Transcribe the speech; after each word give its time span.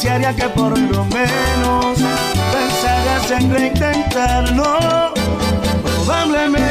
Desearía 0.00 0.34
que 0.34 0.48
por 0.48 0.78
lo 0.78 1.04
menos 1.04 1.98
pensaras 2.54 3.30
en 3.32 3.52
reintentarlo. 3.52 5.12
Probablemente 5.84 6.64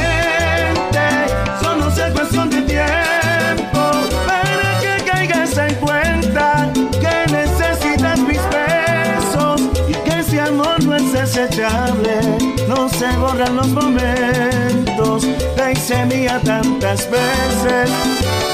solo 1.62 1.92
sea 1.92 2.12
cuestión 2.12 2.50
de 2.50 2.64
tiempo 2.64 3.92
para 4.26 4.80
que 4.82 5.04
caigas 5.06 5.56
en 5.60 5.76
cuenta 5.76 6.72
que 6.74 7.32
necesitas 7.32 8.18
mis 8.18 8.42
besos 8.50 9.62
y 9.88 9.94
que 9.94 10.22
ese 10.22 10.42
amor 10.42 10.84
no 10.84 10.96
es 10.96 11.14
desechable. 11.14 12.22
No 12.68 12.90
se 12.90 13.16
borran 13.18 13.58
los 13.58 13.68
momentos, 13.68 15.28
te 15.56 15.74
hice 15.74 16.04
mía 16.08 16.42
tantas 16.44 17.08
veces. 17.12 17.92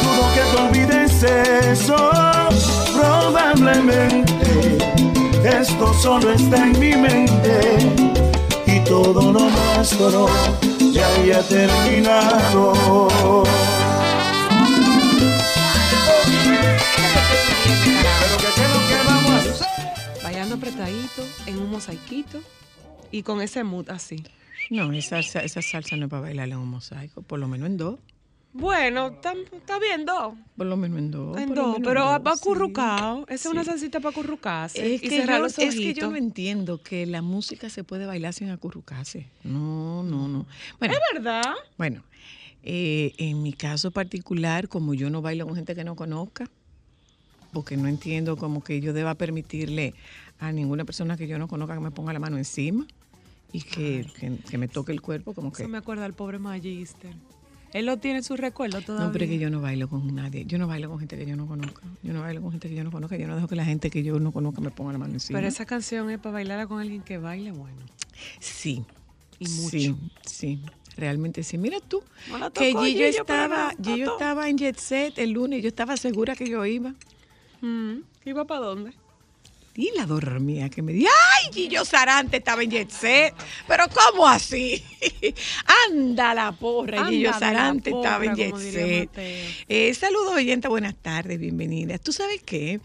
Dudo 0.03 0.33
que 0.33 0.41
te 0.51 0.61
olvides 0.61 1.23
eso. 1.23 2.35
Probablemente 2.95 4.77
esto 5.43 5.93
solo 5.93 6.31
está 6.31 6.65
en 6.65 6.79
mi 6.79 6.95
mente 6.95 7.77
y 8.65 8.79
todo 8.85 9.31
lo 9.31 9.49
nuestro 9.49 10.27
ya 10.91 11.07
haya 11.15 11.41
terminado. 11.47 12.73
Pero 18.19 18.37
que 18.37 18.49
qué 18.55 18.63
es 18.63 18.69
lo 18.73 18.79
que 18.87 18.95
vamos 19.05 19.31
a 19.31 19.37
hacer. 19.37 19.67
Bailando 20.23 20.55
apretadito, 20.55 21.21
en 21.45 21.59
un 21.59 21.69
mosaiquito 21.69 22.39
y 23.11 23.23
con 23.23 23.41
ese 23.41 23.63
mood 23.63 23.89
así. 23.89 24.23
No, 24.69 24.91
esa, 24.93 25.19
esa 25.19 25.61
salsa 25.61 25.95
no 25.95 26.05
es 26.05 26.09
para 26.09 26.23
bailar 26.23 26.49
en 26.49 26.57
un 26.57 26.69
mosaico, 26.69 27.21
por 27.21 27.39
lo 27.39 27.47
menos 27.47 27.67
en 27.67 27.77
dos. 27.77 27.99
Bueno, 28.57 29.07
está 29.07 29.79
bien, 29.79 30.05
dos. 30.05 30.33
Por 30.55 30.65
lo 30.65 30.77
menos 30.77 30.97
en 30.99 31.11
dos. 31.11 31.37
En 31.37 31.53
dos, 31.53 31.77
pero 31.83 32.07
sí. 32.15 32.21
acurrucado. 32.25 33.23
Esa 33.23 33.33
es 33.33 33.41
Sí. 33.41 33.47
una 33.49 33.65
salsita 33.65 33.99
para 33.99 34.11
acurrucarse 34.11 34.95
Es 34.95 35.03
y 35.03 35.09
que, 35.09 35.17
cerrar 35.17 35.37
yo, 35.39 35.43
los 35.43 35.59
es 35.59 35.75
que 35.75 35.93
yo 35.93 36.09
no 36.09 36.15
entiendo 36.15 36.81
que 36.81 37.05
la 37.05 37.21
música 37.21 37.69
se 37.69 37.83
puede 37.83 38.05
bailar 38.05 38.33
sin 38.33 38.49
acurrucarse. 38.49 39.27
No, 39.43 40.03
no, 40.03 40.29
no. 40.29 40.45
Bueno, 40.79 40.93
Es 40.95 40.99
verdad. 41.13 41.53
bueno 41.77 42.01
eh, 42.63 43.13
en 43.17 43.43
mi 43.43 43.51
caso 43.51 43.91
particular, 43.91 44.69
como 44.69 44.93
yo 44.93 45.09
no 45.09 45.21
bailo 45.21 45.45
con 45.45 45.55
gente 45.55 45.75
que 45.75 45.83
no 45.83 45.95
conozca, 45.97 46.49
porque 47.51 47.75
no 47.77 47.87
entiendo 47.89 48.37
como 48.37 48.63
que 48.63 48.79
yo 48.79 48.93
deba 48.93 49.15
permitirle 49.15 49.93
a 50.39 50.51
ninguna 50.53 50.85
persona 50.85 51.17
que 51.17 51.27
yo 51.27 51.37
no 51.37 51.47
conozca 51.49 51.75
que 51.75 51.81
me 51.81 51.91
ponga 51.91 52.13
la 52.13 52.19
mano 52.19 52.37
encima 52.37 52.87
y 53.51 53.61
que, 53.61 54.05
que- 54.17 54.37
que 54.49 54.57
me 54.57 54.67
toque 54.69 54.93
el 54.93 55.01
cuerpo, 55.01 55.33
como 55.33 55.51
que... 55.51 55.63
Eso 55.63 55.69
me 55.69 55.77
acuerda 55.77 56.05
al 56.05 56.13
pobre 56.13 56.39
Magister. 56.39 57.13
Él 57.75 57.87
lo 57.87 57.97
tiene 57.97 58.19
en 58.19 58.23
su 58.23 58.37
recuerdo 58.37 58.79
todavía. 58.81 59.05
No, 59.07 59.11
pero 59.11 59.25
es 59.25 59.29
que 59.31 59.37
yo 59.37 59.49
no 59.49 59.59
bailo 59.59 59.89
con 59.89 60.15
nadie. 60.15 60.45
Yo 60.45 60.57
no 60.57 60.65
bailo 60.65 60.89
con 60.89 60.97
gente 60.97 61.17
que 61.17 61.25
yo 61.25 61.35
no 61.35 61.45
conozca. 61.45 61.81
Yo 62.03 62.13
no 62.13 62.21
bailo 62.21 62.41
con 62.41 62.51
gente 62.51 62.69
que 62.69 62.75
yo 62.75 62.85
no 62.85 62.89
conozca. 62.91 63.17
Yo 63.17 63.27
no 63.27 63.35
dejo 63.35 63.49
que 63.49 63.57
la 63.57 63.65
gente 63.65 63.89
que 63.89 64.01
yo 64.01 64.17
no 64.17 64.31
conozca 64.31 64.61
me 64.61 64.71
ponga 64.71 64.93
la 64.93 64.97
mano 64.97 65.13
encima. 65.13 65.37
Pero 65.39 65.49
esa 65.49 65.65
canción 65.65 66.09
es 66.09 66.17
para 66.17 66.31
bailarla 66.35 66.67
con 66.67 66.79
alguien 66.79 67.01
que 67.01 67.17
baile 67.17 67.51
bueno. 67.51 67.81
Sí. 68.39 68.85
Y 69.39 69.47
Sí, 69.47 69.89
mucho. 69.89 70.01
sí. 70.25 70.61
Realmente 70.95 71.43
sí. 71.43 71.57
Mira 71.57 71.81
tú, 71.81 72.01
No 72.29 72.53
que 72.53 72.67
Gillo 72.67 72.81
Gillo, 72.81 73.07
estaba, 73.09 73.73
Gillo 73.83 74.13
estaba 74.13 74.47
en 74.47 74.57
Jet 74.57 74.77
Set 74.77 75.17
el 75.19 75.31
lunes 75.31 75.59
y 75.59 75.63
yo 75.63 75.67
estaba 75.67 75.97
segura 75.97 76.33
que 76.37 76.47
yo 76.49 76.65
iba. 76.65 76.93
Mm, 77.59 77.95
¿Iba 78.23 78.45
para 78.45 78.61
dónde? 78.61 78.93
Y 79.77 79.91
la 79.95 80.05
dormía 80.05 80.69
que 80.69 80.81
me 80.81 80.93
dijo, 80.93 81.09
¡ay, 81.09 81.53
Gillo 81.53 81.83
Sarante 81.83 82.37
estaba 82.37 82.63
en 82.63 82.71
Jet 82.71 82.89
Set! 82.89 83.33
¿Pero 83.67 83.83
cómo 83.89 84.25
así? 84.25 84.81
¡Anda 85.89 86.33
la 86.33 86.53
porra! 86.53 87.05
Gillo 87.07 87.33
Anda 87.33 87.39
la 87.39 87.53
Sarante 87.57 87.89
estaba 87.89 88.23
en 88.23 88.31
porra, 88.31 88.35
Jet 88.35 88.57
Set. 88.57 89.09
Eh, 89.67 89.93
saludos, 89.93 90.33
oyenta, 90.33 90.69
buenas 90.69 90.95
tardes, 90.95 91.37
bienvenidas. 91.39 91.99
¿Tú 91.99 92.13
sabes 92.13 92.41
qué? 92.43 92.79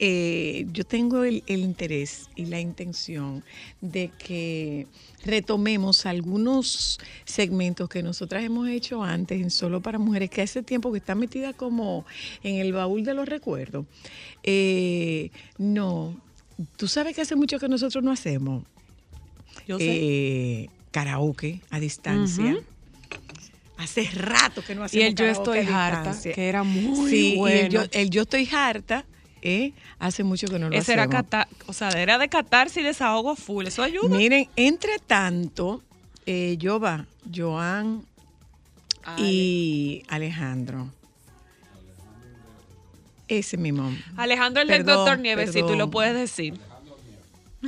Eh, 0.00 0.66
yo 0.72 0.84
tengo 0.84 1.22
el, 1.22 1.44
el 1.46 1.60
interés 1.60 2.28
y 2.34 2.46
la 2.46 2.58
intención 2.58 3.44
de 3.80 4.10
que 4.18 4.88
retomemos 5.24 6.04
algunos 6.04 6.98
segmentos 7.24 7.88
que 7.88 8.02
nosotras 8.02 8.42
hemos 8.42 8.68
hecho 8.68 9.04
antes 9.04 9.40
en 9.40 9.50
Solo 9.50 9.80
para 9.80 9.98
Mujeres, 9.98 10.30
que 10.30 10.42
hace 10.42 10.64
tiempo 10.64 10.90
que 10.90 10.98
está 10.98 11.14
metida 11.14 11.52
como 11.52 12.04
en 12.42 12.56
el 12.56 12.72
baúl 12.72 13.04
de 13.04 13.14
los 13.14 13.28
recuerdos. 13.28 13.86
Eh, 14.42 15.30
no, 15.58 16.20
tú 16.76 16.88
sabes 16.88 17.14
que 17.14 17.22
hace 17.22 17.36
mucho 17.36 17.58
que 17.58 17.68
nosotros 17.68 18.02
no 18.04 18.10
hacemos 18.12 18.64
Yo 19.66 19.78
sé. 19.78 19.84
eh, 19.88 20.70
karaoke 20.90 21.60
a 21.70 21.80
distancia. 21.80 22.56
Hace 23.76 24.04
rato 24.12 24.62
que 24.64 24.74
no 24.74 24.82
y 24.82 24.84
hacemos 24.86 25.06
el 25.08 25.14
Yo 25.16 25.26
Estoy 25.26 25.58
Harta, 25.60 26.16
que 26.22 26.48
era 26.48 26.62
muy 26.62 27.10
Sí, 27.10 27.34
y 27.34 27.36
bueno. 27.36 27.60
el 27.66 27.68
yo, 27.70 27.82
el 27.90 28.10
yo 28.10 28.22
estoy 28.22 28.48
harta, 28.52 29.04
¿eh? 29.42 29.72
hace 29.98 30.22
mucho 30.22 30.46
que 30.46 30.58
no 30.60 30.70
lo 30.70 30.76
Ese 30.76 30.92
era 30.92 31.02
hacemos. 31.04 31.22
cata- 31.24 31.48
o 31.66 31.72
sea, 31.72 31.88
era 31.90 32.16
de 32.18 32.28
catarse 32.28 32.80
y 32.80 32.84
desahogo 32.84 33.34
full. 33.34 33.66
Eso 33.66 33.82
ayuda. 33.82 34.16
Miren, 34.16 34.48
entre 34.54 34.98
tanto, 35.00 35.82
eh, 36.24 36.54
yo 36.58 36.78
va, 36.78 37.06
Joan 37.34 38.04
y 39.18 40.02
Alejandro. 40.08 40.90
Ese 43.28 43.56
mismo. 43.56 43.92
Alejandro 44.16 44.62
el 44.62 44.68
del 44.68 44.84
doctor 44.84 45.18
Nieves, 45.18 45.52
si 45.52 45.60
tú 45.60 45.74
lo 45.74 45.90
puedes 45.90 46.14
decir. 46.14 46.54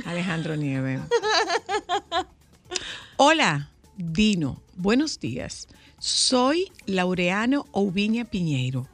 Alejandro 0.05 0.55
Nieve. 0.55 0.99
Hola, 3.17 3.69
Dino. 3.97 4.61
Buenos 4.75 5.19
días. 5.19 5.67
Soy 5.99 6.71
Laureano 6.85 7.65
Oubiña 7.71 8.25
Piñeiro. 8.25 8.87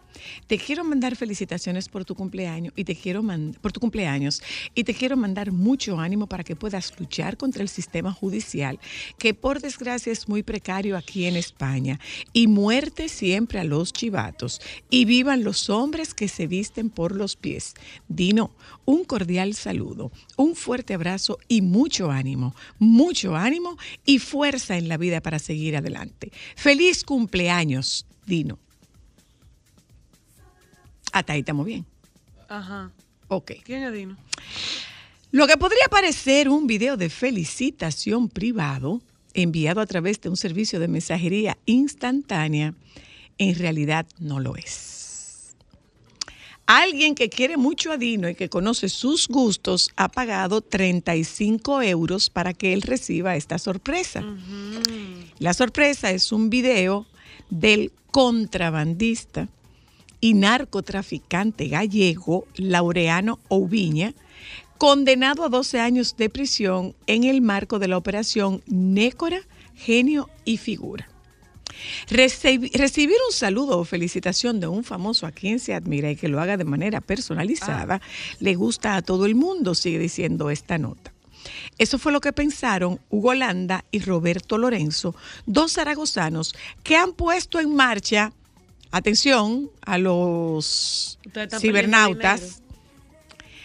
Te 0.47 0.57
quiero 0.57 0.83
mandar 0.83 1.15
felicitaciones 1.15 1.89
por 1.89 2.05
tu 2.05 2.15
cumpleaños 2.15 2.73
y 2.75 2.83
te 2.83 2.95
quiero 2.95 3.23
por 3.61 3.71
tu 3.71 3.79
cumpleaños 3.79 4.41
y 4.75 4.83
te 4.83 4.93
quiero 4.93 5.17
mandar 5.17 5.51
mucho 5.51 5.99
ánimo 5.99 6.27
para 6.27 6.43
que 6.43 6.55
puedas 6.55 6.93
luchar 6.99 7.37
contra 7.37 7.61
el 7.61 7.69
sistema 7.69 8.11
judicial 8.11 8.79
que 9.17 9.33
por 9.33 9.61
desgracia 9.61 10.11
es 10.11 10.27
muy 10.27 10.43
precario 10.43 10.97
aquí 10.97 11.25
en 11.25 11.35
España 11.35 11.99
y 12.33 12.47
muerte 12.47 13.09
siempre 13.09 13.59
a 13.59 13.63
los 13.63 13.93
chivatos 13.93 14.61
y 14.89 15.05
vivan 15.05 15.43
los 15.43 15.69
hombres 15.69 16.13
que 16.13 16.27
se 16.27 16.47
visten 16.47 16.89
por 16.89 17.15
los 17.15 17.35
pies. 17.35 17.73
Dino, 18.07 18.51
un 18.85 19.03
cordial 19.03 19.53
saludo, 19.53 20.11
un 20.37 20.55
fuerte 20.55 20.93
abrazo 20.93 21.37
y 21.47 21.61
mucho 21.61 22.11
ánimo, 22.11 22.55
mucho 22.79 23.35
ánimo 23.35 23.77
y 24.05 24.19
fuerza 24.19 24.77
en 24.77 24.87
la 24.87 24.97
vida 24.97 25.21
para 25.21 25.39
seguir 25.39 25.77
adelante. 25.77 26.31
Feliz 26.55 27.03
cumpleaños, 27.03 28.05
Dino. 28.25 28.62
Hasta 31.13 31.33
ahí 31.33 31.39
estamos 31.39 31.65
bien. 31.65 31.85
Ajá. 32.49 32.91
Ok. 33.29 33.53
¿Quién 33.63 33.83
es 33.83 33.93
Dino? 33.93 34.17
Lo 35.31 35.47
que 35.47 35.57
podría 35.57 35.87
parecer 35.89 36.49
un 36.49 36.67
video 36.67 36.97
de 36.97 37.09
felicitación 37.09 38.29
privado 38.29 39.01
enviado 39.33 39.81
a 39.81 39.85
través 39.85 40.21
de 40.21 40.29
un 40.29 40.37
servicio 40.37 40.79
de 40.79 40.87
mensajería 40.87 41.57
instantánea, 41.65 42.73
en 43.37 43.55
realidad 43.57 44.05
no 44.19 44.39
lo 44.39 44.55
es. 44.55 45.55
Alguien 46.65 47.13
que 47.15 47.29
quiere 47.29 47.57
mucho 47.57 47.91
a 47.91 47.97
Dino 47.97 48.29
y 48.29 48.35
que 48.35 48.49
conoce 48.49 48.89
sus 48.89 49.27
gustos 49.27 49.91
ha 49.95 50.07
pagado 50.09 50.61
35 50.61 51.81
euros 51.81 52.29
para 52.29 52.53
que 52.53 52.73
él 52.73 52.81
reciba 52.81 53.35
esta 53.35 53.57
sorpresa. 53.57 54.23
La 55.39 55.53
sorpresa 55.53 56.11
es 56.11 56.31
un 56.31 56.49
video 56.49 57.05
del 57.49 57.91
contrabandista 58.11 59.49
y 60.23 60.35
narcotraficante 60.35 61.67
gallego 61.67 62.47
Laureano 62.55 63.39
Oubiña 63.49 64.13
condenado 64.77 65.43
a 65.43 65.49
12 65.49 65.81
años 65.81 66.15
de 66.15 66.29
prisión 66.29 66.95
en 67.07 67.25
el 67.25 67.41
marco 67.41 67.77
de 67.77 67.89
la 67.89 67.97
operación 67.97 68.61
Nécora, 68.65 69.41
Genio 69.75 70.29
y 70.45 70.55
Figura. 70.57 71.09
Recibi- 72.07 72.71
recibir 72.73 73.17
un 73.27 73.33
saludo 73.35 73.79
o 73.79 73.83
felicitación 73.83 74.61
de 74.61 74.67
un 74.67 74.85
famoso 74.85 75.25
a 75.27 75.31
quien 75.31 75.59
se 75.59 75.73
admira 75.73 76.09
y 76.09 76.15
que 76.15 76.29
lo 76.29 76.39
haga 76.39 76.55
de 76.55 76.63
manera 76.63 77.01
personalizada 77.01 77.99
le 78.39 78.55
gusta 78.55 78.95
a 78.95 79.01
todo 79.01 79.25
el 79.25 79.35
mundo, 79.35 79.75
sigue 79.75 79.99
diciendo 79.99 80.49
esta 80.49 80.77
nota. 80.77 81.11
Eso 81.77 81.99
fue 81.99 82.13
lo 82.13 82.21
que 82.21 82.31
pensaron 82.31 83.01
Hugo 83.09 83.33
Landa 83.33 83.83
y 83.91 83.99
Roberto 83.99 84.57
Lorenzo, 84.57 85.15
dos 85.45 85.73
zaragozanos 85.73 86.55
que 86.83 86.95
han 86.95 87.11
puesto 87.11 87.59
en 87.59 87.75
marcha, 87.75 88.31
atención 88.93 89.71
a 89.81 89.97
los 89.97 91.19
cibernautas, 91.59 92.61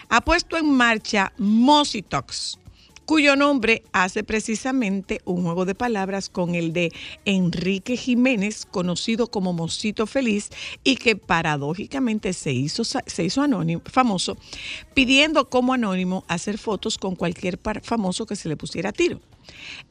ha 0.09 0.23
puesto 0.23 0.57
en 0.57 0.71
marcha 0.73 1.35
Mositox, 1.37 2.59
cuyo 3.05 3.37
nombre 3.37 3.83
hace 3.93 4.25
precisamente 4.25 5.21
un 5.27 5.43
juego 5.43 5.67
de 5.67 5.75
palabras 5.75 6.31
con 6.31 6.55
el 6.55 6.73
de 6.73 6.93
Enrique 7.27 7.99
Jiménez, 7.99 8.65
conocido 8.65 9.27
como 9.31 9.53
Mosito 9.53 10.07
Feliz, 10.07 10.49
y 10.83 10.97
que 10.97 11.15
paradójicamente 11.15 12.33
se 12.33 12.53
hizo, 12.53 12.85
se 12.85 13.25
hizo 13.25 13.43
anónimo, 13.43 13.83
famoso, 13.85 14.39
pidiendo 14.95 15.51
como 15.51 15.75
anónimo 15.75 16.25
hacer 16.27 16.57
fotos 16.57 16.97
con 16.97 17.17
cualquier 17.17 17.59
famoso 17.83 18.25
que 18.25 18.37
se 18.37 18.49
le 18.49 18.57
pusiera 18.57 18.91
a 18.91 18.93
tiro. 18.93 19.21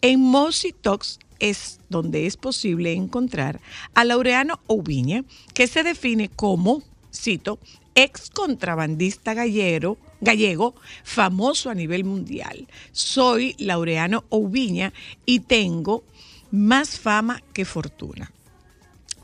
En 0.01 0.19
Mositox 0.19 1.19
es 1.39 1.79
donde 1.89 2.25
es 2.25 2.37
posible 2.37 2.93
encontrar 2.93 3.59
a 3.93 4.03
Laureano 4.03 4.59
Oviña, 4.67 5.23
que 5.53 5.67
se 5.67 5.83
define 5.83 6.29
como, 6.29 6.83
cito, 7.13 7.59
ex 7.95 8.29
contrabandista 8.29 9.33
gallego, 9.33 10.75
famoso 11.03 11.69
a 11.69 11.75
nivel 11.75 12.03
mundial. 12.03 12.67
Soy 12.91 13.55
Laureano 13.57 14.23
Oviña 14.29 14.93
y 15.25 15.39
tengo 15.39 16.03
más 16.51 16.99
fama 16.99 17.41
que 17.53 17.65
fortuna. 17.65 18.31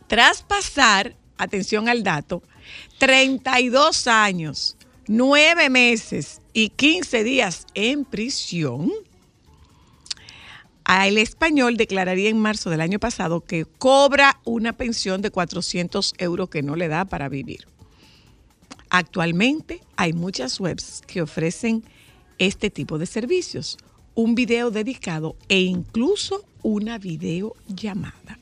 Tras 0.07 0.42
pasar, 0.42 1.16
atención 1.38 1.88
al 1.88 2.04
dato, 2.04 2.44
32 2.98 4.07
años, 4.07 4.75
9 5.07 5.69
meses 5.69 6.42
y 6.54 6.69
15 6.69 7.24
días 7.24 7.68
en 7.74 8.06
prisión, 8.06 8.92
el 10.85 11.18
español 11.18 11.77
declararía 11.77 12.30
en 12.30 12.39
marzo 12.39 12.69
del 12.69 12.81
año 12.81 13.00
pasado 13.00 13.41
que 13.41 13.65
cobra 13.65 14.39
una 14.44 14.74
pensión 14.74 15.21
de 15.21 15.31
400 15.31 16.13
euros 16.18 16.50
que 16.50 16.62
no 16.62 16.75
le 16.75 16.88
da 16.88 17.06
para 17.06 17.30
vivir. 17.30 17.68
Actualmente 18.89 19.81
hay 19.95 20.13
muchas 20.13 20.59
webs 20.59 21.01
que 21.07 21.21
ofrecen 21.21 21.83
este 22.38 22.69
tipo 22.69 22.97
de 22.97 23.06
servicios, 23.06 23.77
un 24.13 24.35
video 24.35 24.71
dedicado 24.71 25.35
e 25.50 25.62
incluso 25.62 26.45
una 26.62 26.97
videollamada. 26.97 28.39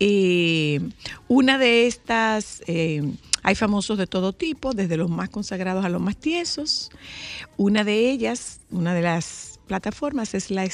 Eh, 0.00 0.80
una 1.28 1.58
de 1.58 1.86
estas, 1.86 2.62
eh, 2.66 3.02
hay 3.44 3.54
famosos 3.54 3.98
de 3.98 4.08
todo 4.08 4.32
tipo, 4.32 4.72
desde 4.72 4.96
los 4.96 5.08
más 5.08 5.28
consagrados 5.28 5.84
a 5.84 5.88
los 5.88 6.00
más 6.00 6.16
tiesos. 6.16 6.90
Una 7.56 7.84
de 7.84 8.10
ellas, 8.10 8.60
una 8.70 8.94
de 8.94 9.02
las 9.02 9.51
plataformas 9.72 10.34
es 10.34 10.50
la, 10.50 10.68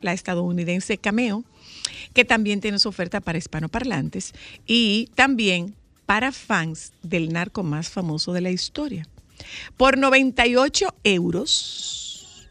la 0.00 0.12
estadounidense 0.14 0.96
Cameo, 0.96 1.44
que 2.14 2.24
también 2.24 2.62
tiene 2.62 2.78
su 2.78 2.88
oferta 2.88 3.20
para 3.20 3.36
hispanoparlantes 3.36 4.32
y 4.66 5.10
también 5.14 5.74
para 6.06 6.32
fans 6.32 6.94
del 7.02 7.34
narco 7.34 7.62
más 7.62 7.90
famoso 7.90 8.32
de 8.32 8.40
la 8.40 8.50
historia. 8.50 9.06
Por 9.76 9.98
98 9.98 10.94
euros, 11.04 12.48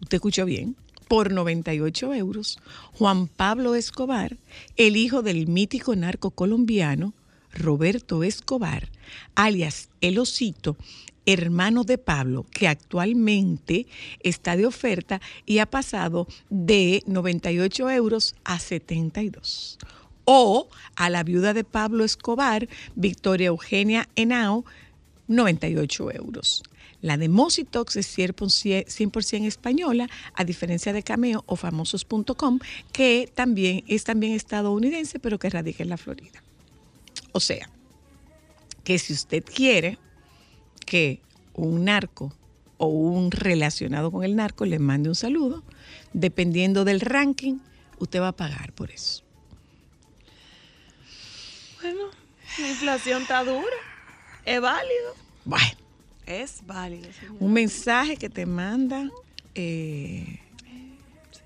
usted 0.00 0.14
escuchó 0.14 0.46
bien, 0.46 0.74
por 1.06 1.32
98 1.32 2.14
euros, 2.14 2.58
Juan 2.94 3.28
Pablo 3.28 3.74
Escobar, 3.74 4.38
el 4.78 4.96
hijo 4.96 5.20
del 5.20 5.48
mítico 5.48 5.96
narco 5.96 6.30
colombiano 6.30 7.12
Roberto 7.52 8.24
Escobar, 8.24 8.88
alias 9.34 9.90
El 10.00 10.18
Osito, 10.18 10.78
hermano 11.28 11.84
de 11.84 11.98
Pablo, 11.98 12.46
que 12.50 12.68
actualmente 12.68 13.86
está 14.20 14.56
de 14.56 14.64
oferta 14.64 15.20
y 15.44 15.58
ha 15.58 15.66
pasado 15.66 16.26
de 16.48 17.02
98 17.06 17.90
euros 17.90 18.34
a 18.44 18.58
72 18.58 19.78
o 20.24 20.68
a 20.96 21.10
la 21.10 21.22
viuda 21.24 21.52
de 21.52 21.64
Pablo 21.64 22.04
Escobar, 22.04 22.66
Victoria 22.94 23.48
Eugenia 23.48 24.08
Henao, 24.16 24.64
98 25.26 26.12
euros. 26.12 26.62
La 27.02 27.18
de 27.18 27.28
Mositox 27.28 27.96
es 27.96 28.18
100% 28.18 29.46
española, 29.46 30.08
a 30.34 30.44
diferencia 30.44 30.92
de 30.94 31.02
Cameo 31.02 31.44
o 31.46 31.56
famosos.com, 31.56 32.58
que 32.90 33.30
también 33.34 33.84
es 33.86 34.04
también 34.04 34.32
estadounidense, 34.32 35.18
pero 35.18 35.38
que 35.38 35.50
radica 35.50 35.82
en 35.82 35.90
la 35.90 35.98
Florida. 35.98 36.42
O 37.32 37.40
sea, 37.40 37.70
que 38.82 38.98
si 38.98 39.12
usted 39.12 39.44
quiere 39.44 39.98
que 40.88 41.20
un 41.52 41.84
narco 41.84 42.32
o 42.78 42.86
un 42.86 43.30
relacionado 43.30 44.10
con 44.10 44.24
el 44.24 44.36
narco 44.36 44.64
le 44.64 44.78
mande 44.78 45.10
un 45.10 45.14
saludo, 45.14 45.62
dependiendo 46.14 46.84
del 46.84 47.00
ranking, 47.00 47.58
usted 47.98 48.20
va 48.20 48.28
a 48.28 48.32
pagar 48.36 48.72
por 48.72 48.90
eso. 48.90 49.22
Bueno, 51.82 52.04
la 52.58 52.68
inflación 52.68 53.22
está 53.22 53.44
dura. 53.44 53.76
Es 54.44 54.60
válido. 54.60 55.14
Bueno, 55.44 55.66
Es 56.26 56.60
válido, 56.66 57.08
un 57.40 57.52
mensaje 57.52 58.16
que 58.16 58.28
te 58.30 58.46
manda. 58.46 59.10
eh, 59.54 60.40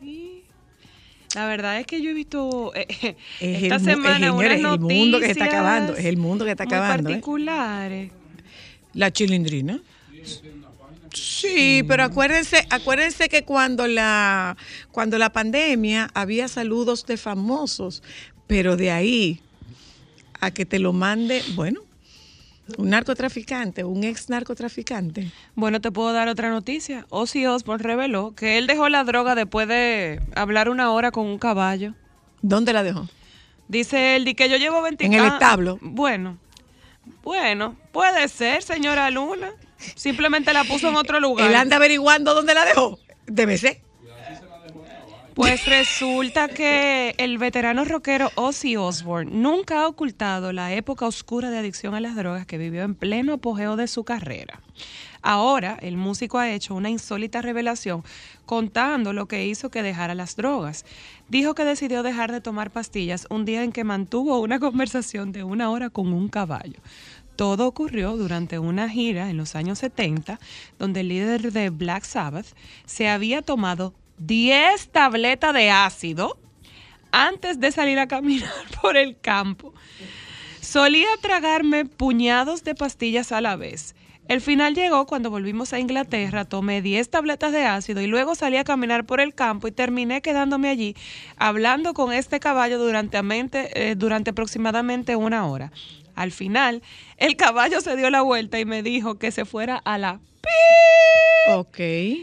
Sí. 0.00 0.44
La 1.34 1.46
verdad 1.46 1.80
es 1.80 1.86
que 1.86 2.02
yo 2.02 2.10
he 2.10 2.14
visto 2.14 2.72
eh, 2.74 2.86
Es 3.40 3.62
esta 3.62 3.76
el 3.76 3.80
semana 3.84 4.26
eh, 4.26 4.30
señores, 4.30 4.60
unas 4.60 4.74
el 4.74 4.80
mundo 4.80 5.18
que 5.18 5.26
se 5.26 5.32
está 5.32 5.44
noticias 5.44 5.60
acabando, 5.60 5.96
es 5.96 6.04
el 6.04 6.16
mundo 6.16 6.44
que 6.44 6.50
está 6.50 6.64
acabando, 6.64 7.10
¿eh? 7.10 7.20
La 8.94 9.10
chilindrina. 9.10 9.80
Sí, 11.12 11.82
pero 11.86 12.04
acuérdense, 12.04 12.66
acuérdense 12.70 13.28
que 13.28 13.44
cuando 13.44 13.86
la, 13.86 14.56
cuando 14.90 15.18
la 15.18 15.30
pandemia 15.30 16.10
había 16.14 16.48
saludos 16.48 17.04
de 17.06 17.16
famosos, 17.16 18.02
pero 18.46 18.76
de 18.76 18.90
ahí 18.90 19.40
a 20.40 20.50
que 20.50 20.64
te 20.64 20.78
lo 20.78 20.92
mande, 20.92 21.42
bueno, 21.54 21.80
un 22.78 22.90
narcotraficante, 22.90 23.84
un 23.84 24.04
ex 24.04 24.28
narcotraficante. 24.28 25.30
Bueno, 25.54 25.80
te 25.80 25.90
puedo 25.90 26.12
dar 26.12 26.28
otra 26.28 26.48
noticia. 26.48 27.06
Ozzy 27.10 27.46
Osbourne 27.46 27.82
reveló 27.82 28.34
que 28.34 28.56
él 28.58 28.66
dejó 28.66 28.88
la 28.88 29.04
droga 29.04 29.34
después 29.34 29.68
de 29.68 30.20
hablar 30.34 30.68
una 30.68 30.90
hora 30.90 31.10
con 31.10 31.26
un 31.26 31.38
caballo. 31.38 31.94
¿Dónde 32.40 32.72
la 32.72 32.82
dejó? 32.82 33.08
Dice 33.68 34.16
él, 34.16 34.24
di 34.24 34.34
que 34.34 34.48
yo 34.48 34.56
llevo 34.56 34.82
20 34.82 35.04
En 35.04 35.12
el 35.12 35.24
ah, 35.24 35.28
establo. 35.28 35.78
Bueno, 35.80 36.38
bueno, 37.22 37.76
puede 37.92 38.28
ser, 38.28 38.62
señora 38.62 39.10
Luna. 39.10 39.52
Simplemente 39.94 40.52
la 40.52 40.64
puso 40.64 40.88
en 40.88 40.96
otro 40.96 41.20
lugar. 41.20 41.48
Él 41.48 41.56
anda 41.56 41.76
averiguando 41.76 42.34
dónde 42.34 42.54
la 42.54 42.64
dejó. 42.64 42.98
Debe 43.26 43.58
ser. 43.58 43.80
Pues 45.34 45.64
resulta 45.64 46.48
que 46.48 47.14
el 47.16 47.38
veterano 47.38 47.86
rockero 47.86 48.30
Ozzy 48.34 48.76
Osbourne 48.76 49.30
nunca 49.32 49.80
ha 49.80 49.88
ocultado 49.88 50.52
la 50.52 50.74
época 50.74 51.06
oscura 51.06 51.50
de 51.50 51.58
adicción 51.58 51.94
a 51.94 52.00
las 52.00 52.14
drogas 52.14 52.44
que 52.44 52.58
vivió 52.58 52.82
en 52.82 52.94
pleno 52.94 53.34
apogeo 53.34 53.76
de 53.76 53.86
su 53.86 54.04
carrera. 54.04 54.60
Ahora, 55.22 55.78
el 55.80 55.96
músico 55.96 56.38
ha 56.38 56.50
hecho 56.50 56.74
una 56.74 56.90
insólita 56.90 57.40
revelación 57.42 58.02
contando 58.44 59.12
lo 59.12 59.26
que 59.26 59.46
hizo 59.46 59.70
que 59.70 59.82
dejara 59.82 60.16
las 60.16 60.34
drogas. 60.34 60.84
Dijo 61.28 61.54
que 61.54 61.64
decidió 61.64 62.02
dejar 62.02 62.32
de 62.32 62.40
tomar 62.40 62.72
pastillas 62.72 63.26
un 63.30 63.44
día 63.44 63.62
en 63.62 63.72
que 63.72 63.84
mantuvo 63.84 64.40
una 64.40 64.58
conversación 64.58 65.30
de 65.30 65.44
una 65.44 65.70
hora 65.70 65.90
con 65.90 66.12
un 66.12 66.28
caballo. 66.28 66.80
Todo 67.36 67.66
ocurrió 67.66 68.16
durante 68.16 68.58
una 68.58 68.88
gira 68.88 69.30
en 69.30 69.36
los 69.36 69.54
años 69.54 69.78
70, 69.78 70.38
donde 70.78 71.00
el 71.00 71.08
líder 71.08 71.52
de 71.52 71.70
Black 71.70 72.04
Sabbath 72.04 72.46
se 72.84 73.08
había 73.08 73.42
tomado 73.42 73.94
10 74.18 74.88
tabletas 74.90 75.54
de 75.54 75.70
ácido 75.70 76.36
antes 77.10 77.60
de 77.60 77.70
salir 77.72 77.98
a 77.98 78.08
caminar 78.08 78.50
por 78.82 78.96
el 78.96 79.18
campo. 79.18 79.72
Solía 80.60 81.08
tragarme 81.20 81.84
puñados 81.84 82.64
de 82.64 82.74
pastillas 82.74 83.32
a 83.32 83.40
la 83.40 83.56
vez. 83.56 83.94
El 84.32 84.40
final 84.40 84.74
llegó 84.74 85.04
cuando 85.04 85.28
volvimos 85.28 85.74
a 85.74 85.78
Inglaterra, 85.78 86.46
tomé 86.46 86.80
10 86.80 87.10
tabletas 87.10 87.52
de 87.52 87.66
ácido 87.66 88.00
y 88.00 88.06
luego 88.06 88.34
salí 88.34 88.56
a 88.56 88.64
caminar 88.64 89.04
por 89.04 89.20
el 89.20 89.34
campo 89.34 89.68
y 89.68 89.72
terminé 89.72 90.22
quedándome 90.22 90.70
allí 90.70 90.96
hablando 91.36 91.92
con 91.92 92.14
este 92.14 92.40
caballo 92.40 92.78
durante, 92.78 93.20
eh, 93.74 93.94
durante 93.94 94.30
aproximadamente 94.30 95.16
una 95.16 95.46
hora. 95.46 95.70
Al 96.14 96.32
final, 96.32 96.80
el 97.18 97.36
caballo 97.36 97.82
se 97.82 97.94
dio 97.94 98.08
la 98.08 98.22
vuelta 98.22 98.58
y 98.58 98.64
me 98.64 98.82
dijo 98.82 99.18
que 99.18 99.32
se 99.32 99.44
fuera 99.44 99.76
a 99.84 99.98
la 99.98 100.18
Ok. 101.48 101.78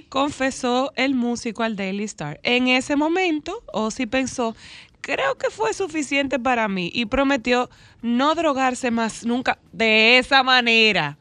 confesó 0.09 0.91
el 0.95 1.13
músico 1.13 1.61
al 1.61 1.75
Daily 1.75 2.05
Star. 2.05 2.39
En 2.41 2.69
ese 2.69 2.95
momento, 2.95 3.61
Ozzy 3.71 4.07
pensó, 4.07 4.55
creo 5.01 5.37
que 5.37 5.51
fue 5.51 5.75
suficiente 5.75 6.39
para 6.39 6.67
mí 6.69 6.89
y 6.91 7.05
prometió 7.05 7.69
no 8.01 8.33
drogarse 8.33 8.89
más 8.89 9.27
nunca 9.27 9.59
de 9.73 10.17
esa 10.17 10.41
manera. 10.41 11.18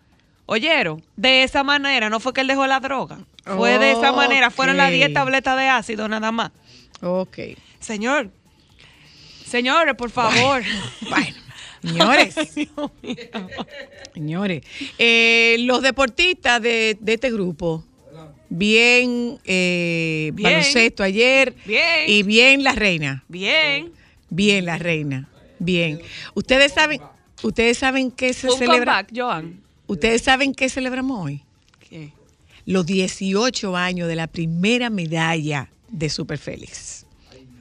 Oyeron, 0.51 1.05
de 1.15 1.43
esa 1.43 1.63
manera, 1.63 2.09
no 2.09 2.21
fue 2.21 2.33
que 2.33 2.41
él 2.41 2.47
dejó 2.47 2.67
la 2.67 2.81
droga. 2.81 3.19
Fue 3.45 3.79
de 3.79 3.93
esa 3.93 4.13
manera, 4.13 4.51
fueron 4.51 4.79
las 4.79 4.91
10 4.91 5.09
Ok. 5.09 5.13
tabletas 5.15 5.59
de 5.59 5.69
ácido 5.69 6.09
nada 6.09 6.33
más. 6.33 6.53
Ok. 7.03 7.39
Señor, 7.81 8.31
señores, 9.45 9.95
por 9.95 10.11
favor. 10.11 10.63
Bueno, 11.09 11.37
señores. 11.83 12.35
Señores, 14.15 14.63
eh, 14.99 15.57
los 15.61 15.83
deportistas 15.83 16.63
de, 16.63 16.97
de 16.99 17.13
este 17.15 17.31
grupo, 17.31 17.85
bien, 18.49 19.39
eh, 19.45 20.31
Bien. 20.35 20.45
baloncesto 20.51 21.03
ayer 21.03 21.55
Bien. 21.67 22.05
y 22.07 22.23
bien 22.23 22.65
la 22.65 22.73
reina, 22.73 23.23
Bien. 23.29 23.93
bien 24.31 24.65
la 24.65 24.79
reina, 24.79 25.29
bien. 25.59 26.01
Ustedes 26.35 26.73
saben, 26.73 27.01
ustedes 27.43 27.77
saben 27.79 28.11
qué 28.11 28.33
se 28.33 28.49
un 28.51 28.57
celebra, 28.59 29.05
comeback, 29.05 29.09
Joan. 29.15 29.61
Ustedes 29.89 30.23
saben 30.23 30.55
qué 30.55 30.69
celebramos 30.69 31.25
hoy, 31.25 31.43
¿Qué? 31.89 32.13
los 32.65 32.87
18 32.87 33.77
años 33.77 34.07
de 34.09 34.15
la 34.15 34.27
primera 34.29 34.89
medalla 34.91 35.71
de 35.89 36.09
Super 36.09 36.39
Félix. 36.39 37.05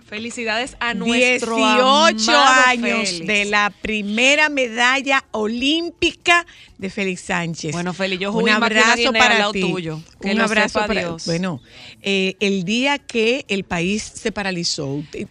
Felicidades 0.06 0.78
a 0.80 0.94
nuestro 0.94 1.58
18 1.58 2.32
amado 2.32 2.62
años 2.68 3.10
Félix. 3.10 3.28
de 3.28 3.44
la 3.46 3.74
primera 3.82 4.48
medalla 4.48 5.26
olímpica 5.32 6.46
de 6.78 6.90
Félix 6.90 7.22
Sánchez. 7.22 7.74
Bueno, 7.74 7.94
Félix, 7.94 8.22
yo 8.22 8.32
un 8.32 8.48
abrazo 8.48 9.12
para 9.12 9.38
lado 9.40 9.52
ti. 9.52 9.60
tuyo. 9.60 10.02
Que 10.22 10.32
un 10.32 10.40
abrazo 10.40 10.80
para 10.80 10.94
Dios. 11.02 11.26
Bueno, 11.26 11.62
eh, 12.02 12.36
el 12.40 12.64
día 12.64 13.00
que 13.00 13.44
el 13.50 13.66
país 13.66 14.02
se 14.04 14.32
paralizó, 14.32 15.04
te- 15.12 15.28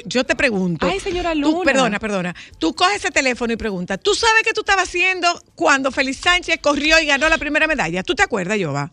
tú- 0.00 0.08
yo 0.08 0.24
te 0.24 0.34
pregunto. 0.34 0.86
Ay, 0.86 1.00
señora 1.00 1.32
tú- 1.32 1.40
Luna. 1.40 1.64
perdona, 1.64 1.98
perdona. 1.98 2.34
Tú 2.58 2.74
coges 2.74 2.96
ese 2.96 3.10
teléfono 3.10 3.52
y 3.52 3.56
preguntas, 3.56 4.00
¿tú 4.02 4.14
sabes 4.14 4.42
qué 4.44 4.52
tú 4.52 4.60
estabas 4.62 4.88
haciendo 4.88 5.28
cuando 5.54 5.90
Félix 5.90 6.18
Sánchez 6.18 6.58
corrió 6.60 6.98
y 7.00 7.06
ganó 7.06 7.28
la 7.28 7.38
primera 7.38 7.66
medalla? 7.66 8.02
¿Tú 8.02 8.14
te 8.14 8.22
acuerdas, 8.22 8.58
Yoba? 8.58 8.90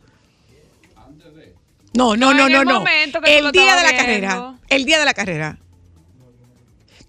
No, 1.93 2.15
no, 2.15 2.33
No, 2.33 2.47
no, 2.47 2.49
no, 2.49 2.61
el 2.61 2.67
no. 2.67 2.83
El 3.25 3.51
día 3.51 3.75
de 3.75 3.81
la 3.83 3.89
viendo. 3.89 3.97
carrera. 3.97 4.55
El 4.69 4.85
día 4.85 4.99
de 4.99 5.05
la 5.05 5.13
carrera. 5.13 5.57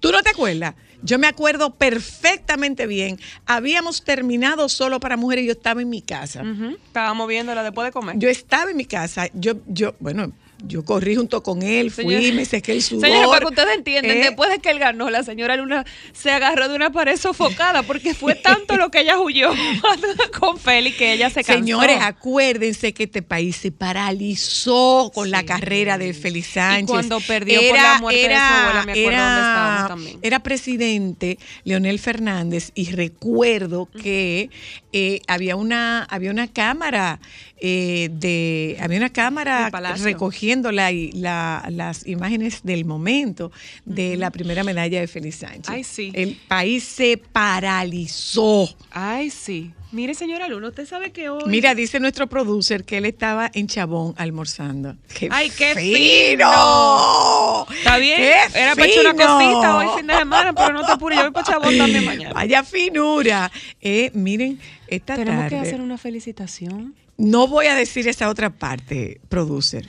¿Tú 0.01 0.11
no 0.11 0.23
te 0.23 0.31
acuerdas? 0.31 0.75
Yo 1.03 1.19
me 1.19 1.27
acuerdo 1.27 1.75
perfectamente 1.77 2.87
bien. 2.87 3.19
Habíamos 3.47 4.05
terminado 4.05 4.69
solo 4.69 4.99
para 5.01 5.17
mujeres 5.17 5.45
y 5.45 5.47
yo 5.49 5.53
estaba 5.53 5.83
en 5.83 5.89
mi 5.91 6.01
casa. 6.03 6.43
Ujú, 6.43 6.77
Estábamos 6.87 7.29
viéndola 7.29 7.63
después 7.63 7.87
de 7.87 7.93
comer. 7.93 8.17
Yo 8.19 8.29
estaba 8.29 8.71
en 8.71 8.77
mi 8.77 8.85
casa. 8.87 9.29
Yo, 9.35 9.55
yo, 9.67 9.95
bueno, 10.01 10.33
yo 10.67 10.85
corrí 10.85 11.17
junto 11.17 11.43
con 11.43 11.63
él, 11.63 11.91
fui, 11.91 12.05
Señora- 12.05 12.35
me 12.35 12.45
sequé 12.45 12.73
el 12.73 12.83
sudor. 12.83 13.07
Señores, 13.07 13.29
para 13.29 13.41
que 13.41 13.47
ustedes 13.47 13.77
entiendan, 13.77 14.17
¿eh? 14.17 14.21
después 14.25 14.51
de 14.51 14.59
que 14.59 14.71
él 14.71 14.79
ganó, 14.79 15.11
la 15.11 15.23
señora 15.23 15.57
Luna 15.57 15.85
se 16.13 16.31
agarró 16.31 16.69
de 16.69 16.75
una 16.77 16.91
pared 16.93 17.17
sofocada 17.17 17.83
porque 17.83 18.15
fue 18.15 18.35
tanto 18.35 18.77
lo 18.77 18.91
que 18.91 19.01
ella 19.01 19.19
huyó 19.19 19.51
con 20.39 20.59
Félix 20.59 20.97
que 20.97 21.13
ella 21.15 21.31
se 21.31 21.43
cansó. 21.45 21.61
Señores, 21.61 21.99
acuérdense 22.01 22.93
que 22.93 23.05
este 23.05 23.23
país 23.23 23.57
se 23.57 23.73
paralizó 23.73 25.11
con 25.15 25.31
la 25.31 25.45
carrera 25.45 25.99
de 25.99 26.13
Félix 26.15 26.49
Sánchez. 26.49 26.87
cuando 26.91 27.21
perdió 27.21 27.61
por 27.69 27.77
la 27.77 27.99
muerte 28.01 28.21
de 28.29 28.35
su 28.35 28.41
abuela, 28.41 28.83
me 28.87 28.93
acuerdo 28.93 29.19
dónde 29.21 29.41
estábamos 29.41 29.89
también. 29.89 30.19
Era 30.23 30.43
presidente 30.43 31.39
Leonel 31.65 31.99
Fernández 31.99 32.71
y 32.75 32.91
recuerdo 32.93 33.89
que 33.91 34.51
eh, 34.93 35.21
había 35.27 35.57
una 35.57 36.05
había 36.05 36.31
una 36.31 36.49
cámara 36.49 37.21
eh, 37.61 38.09
de 38.13 38.77
había 38.81 38.99
una 38.99 39.11
cámara 39.13 39.71
recogiendo 40.03 40.73
la- 40.73 40.91
la- 41.13 41.67
las 41.71 42.07
imágenes 42.07 42.61
del 42.63 42.85
momento 42.85 43.53
de 43.85 44.17
la 44.17 44.31
primera 44.31 44.65
medalla 44.65 45.01
de 45.01 45.07
Félix 45.07 45.37
Sánchez. 45.37 45.69
Ay, 45.69 45.85
sí. 45.85 46.11
El 46.15 46.37
país 46.49 46.85
se 46.85 47.17
paralizó. 47.19 48.69
Ay, 48.91 49.31
sí. 49.31 49.73
Mire, 49.93 50.15
señora 50.15 50.47
Luna, 50.47 50.69
usted 50.69 50.87
sabe 50.87 51.11
que 51.11 51.29
hoy... 51.31 51.43
Mira, 51.49 51.75
dice 51.75 51.99
nuestro 51.99 52.29
producer 52.29 52.85
que 52.85 52.99
él 52.99 53.07
estaba 53.07 53.51
en 53.53 53.67
Chabón 53.67 54.15
almorzando. 54.19 54.95
¡Qué 55.19 55.29
¡Ay, 55.33 55.51
qué 55.51 55.75
fino! 55.75 57.67
Está 57.77 57.97
bien, 57.99 58.17
¡Qué 58.19 58.33
era 58.61 58.75
para 58.77 58.87
echar 58.87 59.07
una 59.07 59.15
fino! 59.15 59.37
cosita 59.39 59.77
hoy 59.79 59.87
fin 59.99 60.07
de 60.07 60.15
semana, 60.17 60.53
pero 60.53 60.73
no 60.73 60.87
te 60.87 60.93
apures, 60.93 61.19
yo 61.19 61.25
voy 61.25 61.33
para 61.33 61.47
Chabón 61.47 61.77
también 61.77 62.05
mañana. 62.05 62.33
Vaya 62.35 62.63
finura. 62.63 63.51
Eh, 63.81 64.11
miren, 64.15 64.61
esta 64.87 65.17
Tenemos 65.17 65.45
que 65.45 65.57
tarde- 65.57 65.69
hacer 65.69 65.81
una 65.81 65.99
felicitación. 65.99 66.95
No 67.21 67.47
voy 67.47 67.67
a 67.67 67.75
decir 67.75 68.09
esa 68.09 68.31
otra 68.31 68.49
parte, 68.49 69.21
producer. 69.29 69.87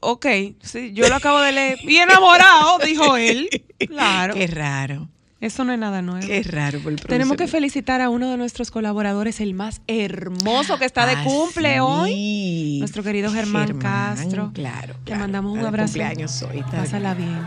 Ok, 0.00 0.26
sí, 0.60 0.92
yo 0.92 1.08
lo 1.08 1.14
acabo 1.14 1.40
de 1.40 1.52
leer. 1.52 1.78
Y 1.82 1.96
enamorado, 1.98 2.78
dijo 2.84 3.16
él. 3.16 3.48
Claro. 3.86 4.34
Qué 4.34 4.46
raro. 4.46 5.08
Eso 5.40 5.62
no 5.62 5.72
es 5.72 5.78
nada 5.78 6.00
nuevo. 6.00 6.26
Qué 6.26 6.42
raro 6.42 6.80
por 6.80 6.92
el 6.92 7.00
Tenemos 7.00 7.36
que 7.36 7.46
felicitar 7.46 8.00
a 8.00 8.08
uno 8.08 8.30
de 8.30 8.36
nuestros 8.38 8.70
colaboradores, 8.70 9.40
el 9.40 9.52
más 9.52 9.82
hermoso 9.86 10.78
que 10.78 10.86
está 10.86 11.06
de 11.06 11.12
Ah, 11.16 11.24
cumple 11.24 11.74
sí. 11.74 11.78
hoy. 11.80 12.76
Nuestro 12.80 13.02
querido 13.02 13.30
Germán, 13.30 13.78
Castro. 13.78 14.50
Claro. 14.54 14.94
Te 14.94 15.04
claro. 15.04 15.20
mandamos 15.20 15.52
un 15.58 15.64
abrazo. 15.66 15.92
cumpleaños 15.92 16.42
hoy. 16.42 16.62
Pásala 16.70 17.12
bien. 17.14 17.38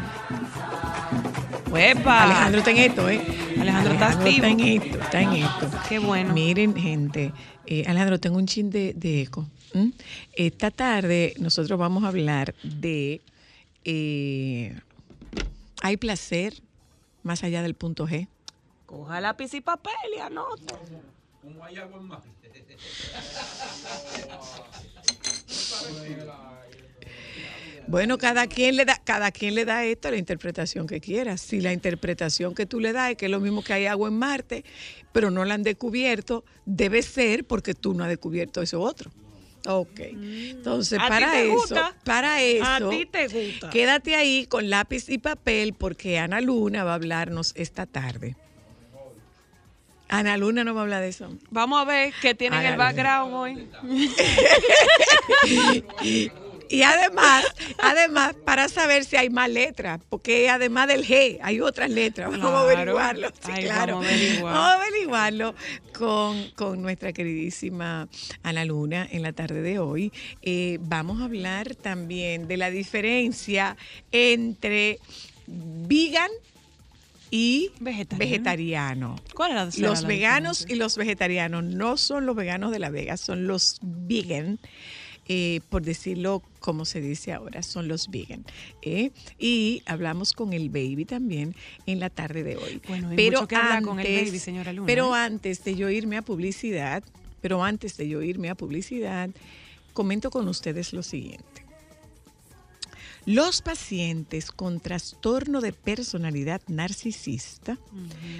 Alejandro 1.77 2.59
está 2.59 2.71
en 2.71 2.77
esto, 2.77 3.09
¿eh? 3.09 3.21
Alejandro 3.59 3.93
está 3.93 4.09
activo. 4.09 4.45
está 4.45 4.49
en 4.49 4.59
esto, 4.59 4.99
está 4.99 5.21
en 5.21 5.33
esto. 5.33 5.69
Qué 5.87 5.99
bueno. 5.99 6.33
Miren, 6.33 6.75
gente, 6.75 7.31
eh, 7.65 7.85
Alejandro, 7.87 8.19
tengo 8.19 8.37
un 8.37 8.47
chin 8.47 8.69
de, 8.69 8.93
de 8.93 9.21
eco. 9.21 9.47
Esta 10.33 10.71
tarde 10.71 11.35
nosotros 11.39 11.77
vamos 11.77 12.03
a 12.03 12.07
hablar 12.07 12.55
de 12.63 13.21
eh, 13.89 14.75
¿Hay 15.81 15.95
placer 15.95 16.55
más 17.23 17.43
allá 17.45 17.61
del 17.61 17.73
punto 17.73 18.05
G? 18.05 18.27
Coja 18.85 19.21
lápiz 19.21 19.53
y 19.53 19.61
papel 19.61 19.93
y 20.15 20.19
anota. 20.19 20.75
Bueno, 27.87 28.17
cada 28.17 28.47
quien 28.47 28.75
le 28.75 28.83
da, 28.85 28.99
cada 29.03 29.31
quien 29.31 29.55
le 29.55 29.63
da 29.63 29.85
esto 29.85 30.11
la 30.11 30.17
interpretación 30.17 30.87
que 30.87 30.99
quiera. 30.99 31.37
Si 31.37 31.61
la 31.61 31.71
interpretación 31.71 32.53
que 32.53 32.65
tú 32.65 32.79
le 32.81 32.91
das 32.91 33.11
es 33.11 33.17
que 33.17 33.25
es 33.25 33.31
lo 33.31 33.39
mismo 33.39 33.63
que 33.63 33.73
hay 33.73 33.85
agua 33.85 34.09
en 34.09 34.19
Marte, 34.19 34.65
pero 35.13 35.31
no 35.31 35.45
la 35.45 35.53
han 35.53 35.63
descubierto, 35.63 36.43
debe 36.65 37.01
ser 37.01 37.45
porque 37.45 37.73
tú 37.73 37.93
no 37.93 38.03
has 38.03 38.09
descubierto 38.09 38.61
eso 38.61 38.81
otro. 38.81 39.09
Ok. 39.65 39.99
Entonces, 40.01 40.99
Mm. 40.99 41.01
¿A 41.01 41.05
ti 41.05 41.09
para 41.09 41.31
te 41.31 41.43
eso, 41.45 41.53
gusta? 41.53 41.95
para 42.03 42.41
eso, 42.41 42.65
A 42.65 42.89
ti 42.89 43.05
te 43.05 43.27
gusta. 43.27 43.69
quédate 43.69 44.15
ahí 44.15 44.45
con 44.47 44.69
lápiz 44.69 45.07
y 45.09 45.17
papel 45.17 45.73
porque 45.73 46.19
Ana 46.19 46.41
Luna 46.41 46.83
va 46.83 46.91
a 46.91 46.95
hablarnos 46.95 47.53
esta 47.55 47.85
tarde. 47.85 48.35
Ana 50.09 50.37
Luna 50.37 50.63
no 50.63 50.73
va 50.73 50.81
a 50.81 50.83
hablar 50.83 51.01
de 51.01 51.09
eso. 51.09 51.29
Vamos 51.51 51.81
a 51.81 51.85
ver 51.85 52.13
qué 52.21 52.33
tiene 52.33 52.57
en 52.59 52.65
el 52.65 52.77
background 52.77 53.33
hoy. 53.33 53.69
Y 56.69 56.81
además, 56.83 57.45
además, 57.79 58.35
para 58.45 58.67
saber 58.69 59.05
si 59.05 59.15
hay 59.15 59.29
más 59.29 59.49
letras, 59.49 59.99
porque 60.09 60.49
además 60.49 60.87
del 60.87 61.05
G 61.05 61.39
hay 61.41 61.61
otras 61.61 61.89
letras. 61.89 62.29
Vamos 62.31 62.45
a 62.51 62.61
averiguarlo. 62.61 63.29
Sí, 63.29 63.51
Ay, 63.53 63.63
claro. 63.65 63.95
vamos 63.95 64.05
a 64.07 64.13
averiguar. 64.13 64.53
Vamos 64.53 64.67
a 64.69 64.73
averiguarlo 64.75 65.55
con, 65.97 66.49
con 66.51 66.81
nuestra 66.81 67.13
queridísima 67.13 68.07
Ana 68.43 68.65
Luna 68.65 69.07
en 69.11 69.21
la 69.23 69.33
tarde 69.33 69.61
de 69.61 69.79
hoy. 69.79 70.11
Eh, 70.41 70.77
vamos 70.81 71.21
a 71.21 71.25
hablar 71.25 71.75
también 71.75 72.47
de 72.47 72.57
la 72.57 72.69
diferencia 72.69 73.77
entre 74.11 74.99
vegan 75.47 76.29
y 77.29 77.71
Vegetariano. 77.79 78.17
vegetariano. 78.19 79.15
¿Cuál 79.33 79.51
era 79.51 79.65
Los 79.65 80.01
la 80.03 80.07
veganos 80.07 80.59
diferencia? 80.59 80.75
y 80.75 80.79
los 80.79 80.97
vegetarianos 80.97 81.63
no 81.65 81.97
son 81.97 82.25
los 82.25 82.35
veganos 82.37 82.71
de 82.71 82.79
la 82.79 82.89
Vega, 82.89 83.17
son 83.17 83.47
los 83.47 83.79
vegan, 83.81 84.59
eh, 85.27 85.61
por 85.69 85.81
decirlo 85.83 86.41
como 86.59 86.85
se 86.85 86.99
dice 87.01 87.31
ahora, 87.33 87.63
son 87.63 87.87
los 87.87 88.09
vegan. 88.09 88.45
¿eh? 88.81 89.11
Y 89.39 89.81
hablamos 89.85 90.33
con 90.33 90.53
el 90.53 90.69
baby 90.69 91.05
también 91.05 91.55
en 91.85 91.99
la 91.99 92.09
tarde 92.09 92.43
de 92.43 92.55
hoy. 92.57 92.81
Bueno, 92.87 93.09
hay 93.09 93.15
pero 93.15 93.39
mucho 93.39 93.47
que 93.47 93.55
hablar 93.55 93.83
con 93.83 93.99
el 93.99 94.05
antes- 94.05 94.25
baby, 94.27 94.39
señora 94.39 94.73
Luna, 94.73 94.85
Pero 94.87 95.15
¿eh? 95.15 95.19
antes 95.19 95.63
de 95.63 95.75
yo 95.75 95.89
irme 95.89 96.17
a 96.17 96.21
publicidad, 96.21 97.03
pero 97.41 97.63
antes 97.63 97.95
de 97.97 98.07
yo 98.07 98.21
irme 98.21 98.49
a 98.49 98.55
publicidad, 98.55 99.29
comento 99.93 100.29
con 100.29 100.47
ustedes 100.47 100.93
lo 100.93 101.03
siguiente. 101.03 101.56
Los 103.27 103.61
pacientes 103.61 104.51
con 104.51 104.79
trastorno 104.79 105.59
de 105.59 105.73
personalidad 105.73 106.61
narcisista 106.67 107.77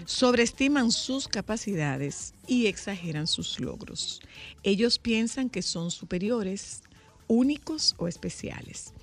sobreestiman 0.06 0.91
sus 0.91 1.27
capacidades 1.27 2.34
y 2.48 2.67
exageran 2.67 3.27
sus 3.27 3.60
logros. 3.60 4.22
Ellos 4.63 4.98
piensan 4.98 5.50
que 5.50 5.62
son 5.62 5.91
superiores, 5.91 6.84
únicos 7.27 7.96
o 7.98 8.08
especiales. 8.08 8.94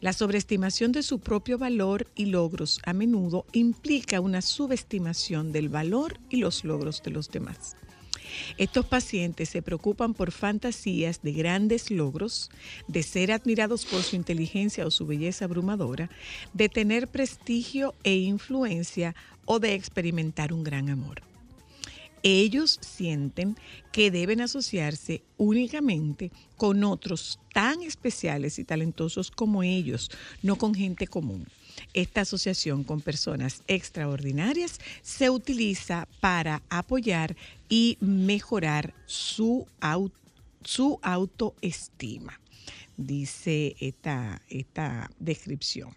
La 0.00 0.14
sobreestimación 0.14 0.92
de 0.92 1.02
su 1.02 1.18
propio 1.18 1.58
valor 1.58 2.06
y 2.14 2.24
logros 2.24 2.80
a 2.86 2.94
menudo 2.94 3.44
implica 3.52 4.22
una 4.22 4.40
subestimación 4.40 5.52
del 5.52 5.68
valor 5.68 6.18
y 6.30 6.38
los 6.38 6.64
logros 6.64 7.02
de 7.02 7.10
los 7.10 7.28
demás. 7.28 7.76
Estos 8.58 8.86
pacientes 8.86 9.48
se 9.48 9.62
preocupan 9.62 10.14
por 10.14 10.32
fantasías 10.32 11.22
de 11.22 11.32
grandes 11.32 11.90
logros, 11.90 12.50
de 12.88 13.02
ser 13.02 13.32
admirados 13.32 13.84
por 13.84 14.02
su 14.02 14.16
inteligencia 14.16 14.86
o 14.86 14.90
su 14.90 15.06
belleza 15.06 15.44
abrumadora, 15.44 16.10
de 16.52 16.68
tener 16.68 17.08
prestigio 17.08 17.94
e 18.04 18.16
influencia 18.16 19.14
o 19.44 19.58
de 19.58 19.74
experimentar 19.74 20.52
un 20.52 20.64
gran 20.64 20.88
amor. 20.88 21.22
Ellos 22.26 22.78
sienten 22.80 23.54
que 23.92 24.10
deben 24.10 24.40
asociarse 24.40 25.22
únicamente 25.36 26.32
con 26.56 26.82
otros 26.82 27.38
tan 27.52 27.82
especiales 27.82 28.58
y 28.58 28.64
talentosos 28.64 29.30
como 29.30 29.62
ellos, 29.62 30.10
no 30.42 30.56
con 30.56 30.74
gente 30.74 31.06
común. 31.06 31.46
Esta 31.94 32.22
asociación 32.22 32.82
con 32.82 33.00
personas 33.00 33.62
extraordinarias 33.68 34.80
se 35.02 35.30
utiliza 35.30 36.08
para 36.20 36.60
apoyar 36.68 37.36
y 37.68 37.96
mejorar 38.00 38.92
su, 39.06 39.68
su 40.64 40.98
autoestima, 41.02 42.40
dice 42.96 43.76
esta, 43.78 44.42
esta 44.48 45.08
descripción. 45.20 45.94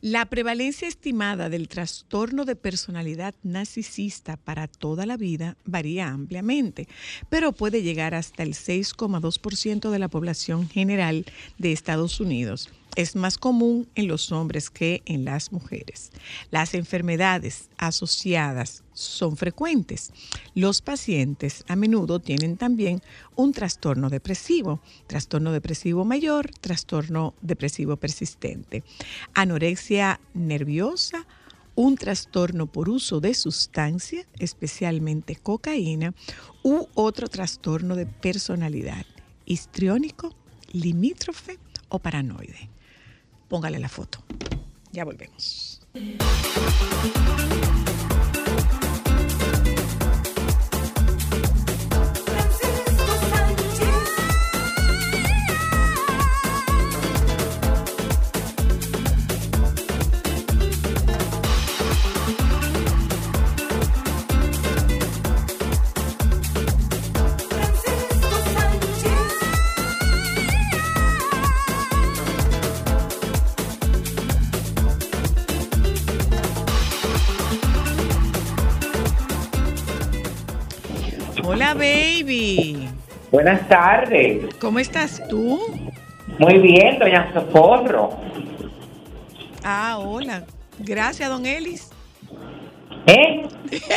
La 0.00 0.24
prevalencia 0.26 0.88
estimada 0.88 1.48
del 1.48 1.68
trastorno 1.68 2.44
de 2.44 2.56
personalidad 2.56 3.36
narcisista 3.44 4.36
para 4.36 4.66
toda 4.66 5.06
la 5.06 5.16
vida 5.16 5.56
varía 5.64 6.08
ampliamente, 6.08 6.88
pero 7.28 7.52
puede 7.52 7.82
llegar 7.82 8.14
hasta 8.14 8.42
el 8.42 8.54
6,2% 8.54 9.90
de 9.90 9.98
la 10.00 10.08
población 10.08 10.68
general 10.68 11.26
de 11.58 11.70
Estados 11.70 12.18
Unidos 12.18 12.70
es 12.96 13.16
más 13.16 13.38
común 13.38 13.88
en 13.94 14.08
los 14.08 14.32
hombres 14.32 14.70
que 14.70 15.02
en 15.06 15.24
las 15.24 15.52
mujeres. 15.52 16.10
Las 16.50 16.74
enfermedades 16.74 17.68
asociadas 17.78 18.84
son 18.92 19.36
frecuentes. 19.36 20.12
Los 20.54 20.82
pacientes 20.82 21.64
a 21.68 21.76
menudo 21.76 22.18
tienen 22.18 22.56
también 22.56 23.00
un 23.34 23.52
trastorno 23.52 24.10
depresivo, 24.10 24.80
trastorno 25.06 25.52
depresivo 25.52 26.04
mayor, 26.04 26.50
trastorno 26.60 27.34
depresivo 27.40 27.96
persistente, 27.96 28.84
anorexia 29.34 30.20
nerviosa, 30.34 31.26
un 31.74 31.96
trastorno 31.96 32.66
por 32.66 32.90
uso 32.90 33.20
de 33.20 33.32
sustancia, 33.32 34.26
especialmente 34.38 35.36
cocaína, 35.36 36.12
u 36.62 36.86
otro 36.94 37.28
trastorno 37.28 37.96
de 37.96 38.04
personalidad, 38.04 39.06
histriónico, 39.46 40.34
limítrofe 40.72 41.58
o 41.88 41.98
paranoide 41.98 42.71
póngale 43.52 43.78
la 43.78 43.88
foto. 43.90 44.24
Ya 44.92 45.04
volvemos. 45.04 45.78
Hola, 81.72 81.80
baby. 81.80 82.86
Buenas 83.30 83.66
tardes. 83.66 84.54
¿Cómo 84.60 84.78
estás 84.78 85.26
tú? 85.28 85.58
Muy 86.38 86.58
bien, 86.58 86.98
doña 86.98 87.32
Socorro. 87.32 88.10
Ah, 89.64 89.98
hola. 89.98 90.44
Gracias, 90.78 91.30
don 91.30 91.46
Elis. 91.46 91.90
¿Eh? 93.06 93.48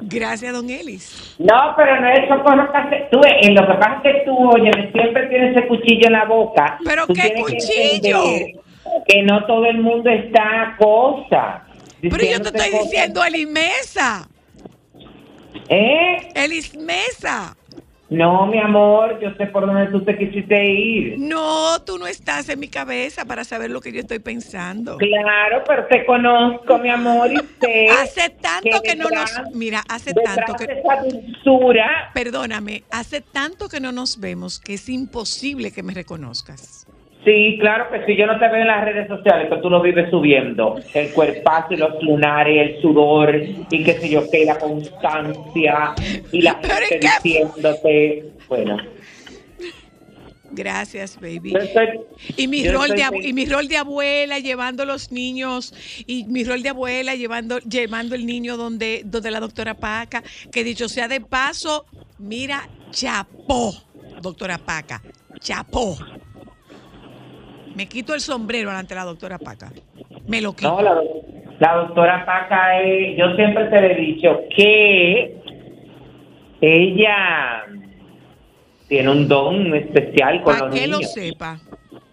Gracias, 0.00 0.54
don 0.54 0.70
Elis. 0.70 1.36
No, 1.38 1.74
pero 1.76 2.00
no 2.00 2.08
es 2.08 2.28
Socorro 2.28 2.70
tú, 3.10 3.20
en 3.42 3.54
lo 3.54 3.66
que 3.66 3.74
pasa 3.74 3.96
es 3.96 4.02
que 4.02 4.22
tú, 4.24 4.50
oye, 4.50 4.70
siempre 4.92 5.26
tienes 5.26 5.54
ese 5.54 5.68
cuchillo 5.68 6.06
en 6.06 6.12
la 6.14 6.24
boca. 6.24 6.78
¿Pero 6.82 7.06
qué 7.08 7.34
cuchillo? 7.38 8.22
Que, 9.06 9.22
no 9.22 9.44
todo 9.44 9.66
el 9.66 9.82
mundo 9.82 10.08
está 10.08 10.76
cosa. 10.78 11.64
Pero 12.00 12.16
yo 12.16 12.40
te 12.40 12.56
estoy 12.56 12.84
diciendo 12.84 13.22
Elimesa. 13.22 14.28
¿Eh? 15.68 16.32
Elis 16.34 16.74
Mesa. 16.76 17.56
No, 18.10 18.46
mi 18.46 18.58
amor, 18.58 19.20
yo 19.20 19.34
sé 19.34 19.46
por 19.48 19.66
dónde 19.66 19.86
tú 19.88 20.02
te 20.02 20.16
quisiste 20.16 20.64
ir. 20.64 21.18
No, 21.18 21.82
tú 21.84 21.98
no 21.98 22.06
estás 22.06 22.48
en 22.48 22.58
mi 22.58 22.68
cabeza 22.68 23.26
para 23.26 23.44
saber 23.44 23.70
lo 23.70 23.82
que 23.82 23.92
yo 23.92 24.00
estoy 24.00 24.18
pensando. 24.18 24.96
Claro, 24.96 25.62
pero 25.66 25.86
te 25.88 26.06
conozco, 26.06 26.78
mi 26.78 26.88
amor, 26.88 27.30
y 27.30 27.36
sé. 27.60 27.88
Hace 28.02 28.30
tanto 28.30 28.80
que, 28.82 28.96
no 28.96 29.10
nos. 29.10 29.30
Mira, 29.52 29.82
hace 29.90 30.14
tanto 30.14 30.54
que. 30.54 30.64
esa 30.64 31.02
dulzura. 31.02 32.10
Perdóname, 32.14 32.84
hace 32.90 33.20
tanto 33.20 33.68
que 33.68 33.78
no 33.78 33.92
nos 33.92 34.18
vemos 34.18 34.58
que 34.58 34.74
es 34.74 34.88
imposible 34.88 35.70
que 35.70 35.82
me 35.82 35.92
reconozcas. 35.92 36.87
Sí, 37.28 37.58
claro 37.60 37.90
que 37.90 38.06
sí. 38.06 38.16
Yo 38.16 38.26
no 38.26 38.38
te 38.38 38.48
veo 38.48 38.62
en 38.62 38.68
las 38.68 38.82
redes 38.86 39.06
sociales, 39.06 39.48
pero 39.50 39.60
tú 39.60 39.68
lo 39.68 39.82
vives 39.82 40.08
subiendo. 40.08 40.80
El 40.94 41.12
cuerpazo 41.12 41.74
y 41.74 41.76
los 41.76 42.02
lunares, 42.02 42.70
el 42.70 42.80
sudor 42.80 43.36
y 43.70 43.84
qué 43.84 43.92
sé 44.00 44.08
yo 44.08 44.22
qué, 44.30 44.46
la 44.46 44.58
constancia 44.58 45.94
y 46.32 46.40
la 46.40 46.54
gente 46.54 46.98
diciéndote. 46.98 48.24
Bueno. 48.48 48.78
Gracias, 50.52 51.20
baby. 51.20 51.52
y 52.38 52.48
mi 52.48 52.66
rol 52.66 52.88
de 52.88 53.04
y 53.22 53.34
mi 53.34 53.44
rol 53.44 53.68
de 53.68 53.76
abuela 53.76 54.38
llevando 54.38 54.86
los 54.86 55.12
niños 55.12 55.74
y 56.06 56.24
mi 56.24 56.44
rol 56.44 56.62
de 56.62 56.70
abuela 56.70 57.14
llevando 57.14 57.58
llevando 57.58 58.14
el 58.14 58.24
niño 58.24 58.56
donde 58.56 59.02
donde 59.04 59.30
la 59.30 59.40
doctora 59.40 59.74
Paca, 59.74 60.22
que 60.50 60.64
dicho 60.64 60.88
sea 60.88 61.08
de 61.08 61.20
paso, 61.20 61.84
mira, 62.18 62.66
chapó, 62.90 63.74
doctora 64.22 64.56
Paca, 64.56 65.02
chapó. 65.40 65.98
Me 67.74 67.86
quito 67.86 68.14
el 68.14 68.20
sombrero 68.20 68.70
ante 68.70 68.94
la 68.94 69.04
doctora 69.04 69.38
Paca. 69.38 69.70
Me 70.26 70.40
lo 70.40 70.54
quito. 70.54 70.70
No, 70.70 70.82
la, 70.82 71.74
doctora 71.74 72.24
Paca, 72.24 72.82
yo 73.16 73.34
siempre 73.36 73.64
te 73.66 73.92
he 73.92 73.94
dicho 73.94 74.40
que 74.54 75.36
ella 76.60 77.66
tiene 78.88 79.10
un 79.10 79.28
don 79.28 79.74
especial 79.74 80.42
con 80.42 80.58
Para 80.58 80.70
que 80.70 80.86
lo 80.86 80.98
sepa. 81.00 81.60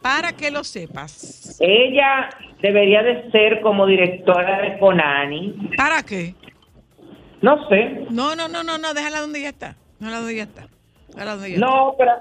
Para 0.01 0.33
que 0.33 0.51
lo 0.51 0.63
sepas. 0.63 1.57
Ella 1.59 2.29
debería 2.61 3.01
de 3.01 3.31
ser 3.31 3.61
como 3.61 3.87
directora 3.87 4.61
de 4.61 4.77
Conani. 4.77 5.71
¿Para 5.77 6.03
qué? 6.03 6.35
No 7.41 7.67
sé. 7.69 8.05
No, 8.11 8.35
no, 8.35 8.47
no, 8.47 8.63
no, 8.63 8.77
no, 8.77 8.93
déjala 8.93 9.21
donde 9.21 9.41
ya 9.41 9.49
está. 9.49 9.75
Déjala 9.99 10.17
donde 10.17 10.35
ya 10.35 10.43
está. 10.43 10.67
No, 11.58 11.95
pero 11.97 12.12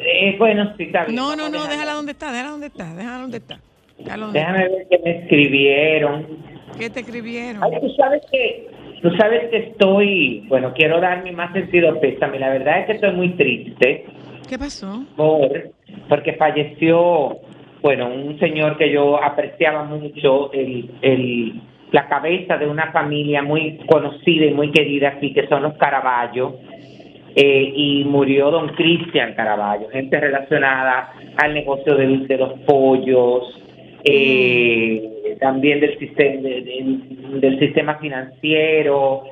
eh, 0.00 0.36
bueno, 0.38 0.72
sí, 0.76 0.84
está 0.84 1.04
bien. 1.04 1.16
No, 1.16 1.36
no, 1.36 1.48
no, 1.48 1.66
déjala 1.66 1.92
donde 1.92 2.12
está, 2.12 2.32
déjala 2.32 2.50
donde 2.50 2.66
está, 2.68 2.94
déjala 2.94 3.18
donde 3.18 3.36
está. 3.38 3.60
Déjame 3.98 4.68
ver 4.68 4.86
qué 4.90 4.98
me 5.04 5.10
escribieron. 5.18 6.26
¿Qué 6.78 6.88
te 6.88 7.00
escribieron? 7.00 7.62
Ay, 7.62 7.80
tú 7.80 7.90
sabes 7.96 8.22
que, 8.30 8.70
tú 9.02 9.10
sabes 9.16 9.50
que 9.50 9.56
estoy, 9.58 10.44
bueno, 10.48 10.72
quiero 10.74 11.00
dar 11.00 11.24
mi 11.24 11.32
más 11.32 11.52
sentido 11.52 11.98
pésame. 12.00 12.38
La 12.38 12.50
verdad 12.50 12.80
es 12.80 12.86
que 12.86 12.92
estoy 12.92 13.12
muy 13.12 13.30
triste. 13.30 14.06
¿Qué 14.48 14.58
pasó? 14.58 15.04
Por, 15.16 15.70
porque 16.08 16.34
falleció, 16.34 17.38
bueno, 17.82 18.08
un 18.08 18.38
señor 18.38 18.78
que 18.78 18.90
yo 18.90 19.22
apreciaba 19.22 19.84
mucho, 19.84 20.52
el, 20.52 20.90
el, 21.02 21.60
la 21.90 22.08
cabeza 22.08 22.56
de 22.56 22.66
una 22.66 22.92
familia 22.92 23.42
muy 23.42 23.78
conocida 23.90 24.46
y 24.46 24.54
muy 24.54 24.70
querida 24.70 25.08
aquí, 25.08 25.34
que 25.34 25.48
son 25.48 25.64
los 25.64 25.74
Caraballo 25.74 26.56
eh, 27.34 27.72
y 27.74 28.04
murió 28.04 28.50
don 28.50 28.68
Cristian 28.68 29.34
Caraballo, 29.34 29.88
gente 29.90 30.18
relacionada 30.20 31.12
al 31.36 31.54
negocio 31.54 31.94
de, 31.94 32.36
los 32.36 32.52
pollos, 32.60 33.62
eh, 34.04 35.36
también 35.40 35.80
del 35.80 35.98
sistema, 35.98 36.40
del 36.42 37.58
sistema 37.58 37.96
financiero 37.98 39.24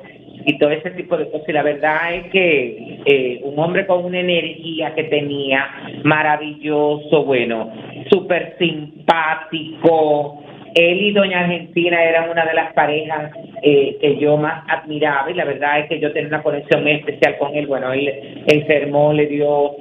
y 0.45 0.57
todo 0.57 0.69
ese 0.71 0.91
tipo 0.91 1.17
de 1.17 1.29
cosas. 1.29 1.49
Y 1.49 1.51
la 1.51 1.63
verdad 1.63 2.15
es 2.15 2.31
que 2.31 3.01
eh, 3.05 3.41
un 3.43 3.59
hombre 3.59 3.85
con 3.85 4.05
una 4.05 4.19
energía 4.19 4.93
que 4.95 5.03
tenía 5.05 5.67
maravilloso, 6.03 7.25
bueno, 7.25 7.71
súper 8.09 8.55
simpático, 8.57 10.43
él 10.77 11.01
y 11.01 11.11
Doña 11.11 11.39
Argentina 11.39 12.03
eran 12.03 12.29
una 12.29 12.45
de 12.45 12.53
las 12.53 12.71
parejas 12.73 13.31
eh, 13.63 13.97
que 13.99 14.17
yo 14.17 14.37
más 14.37 14.63
admiraba 14.69 15.31
y 15.31 15.33
la 15.33 15.45
verdad 15.45 15.79
es 15.79 15.89
que 15.89 15.99
yo 15.99 16.13
tenía 16.13 16.27
una 16.27 16.43
conexión 16.43 16.83
muy 16.83 16.91
especial 16.91 17.37
con 17.39 17.55
él. 17.55 17.65
Bueno, 17.65 17.91
él 17.93 18.43
enfermó, 18.45 19.11
le 19.11 19.25
dio 19.25 19.71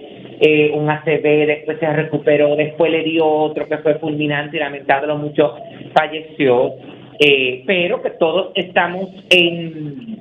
eh, 0.40 0.70
un 0.72 0.88
ACV, 0.88 1.46
después 1.46 1.78
se 1.80 1.92
recuperó, 1.92 2.56
después 2.56 2.90
le 2.90 3.02
dio 3.02 3.26
otro 3.26 3.68
que 3.68 3.76
fue 3.78 3.96
fulminante 3.96 4.56
y 4.56 4.61
lamentándolo 4.61 5.18
mucho 5.18 5.54
falleció. 5.94 6.72
Eh, 7.18 7.62
pero 7.66 8.00
que 8.00 8.11
todos 8.11 8.52
estamos 8.54 9.11
en, 9.30 10.18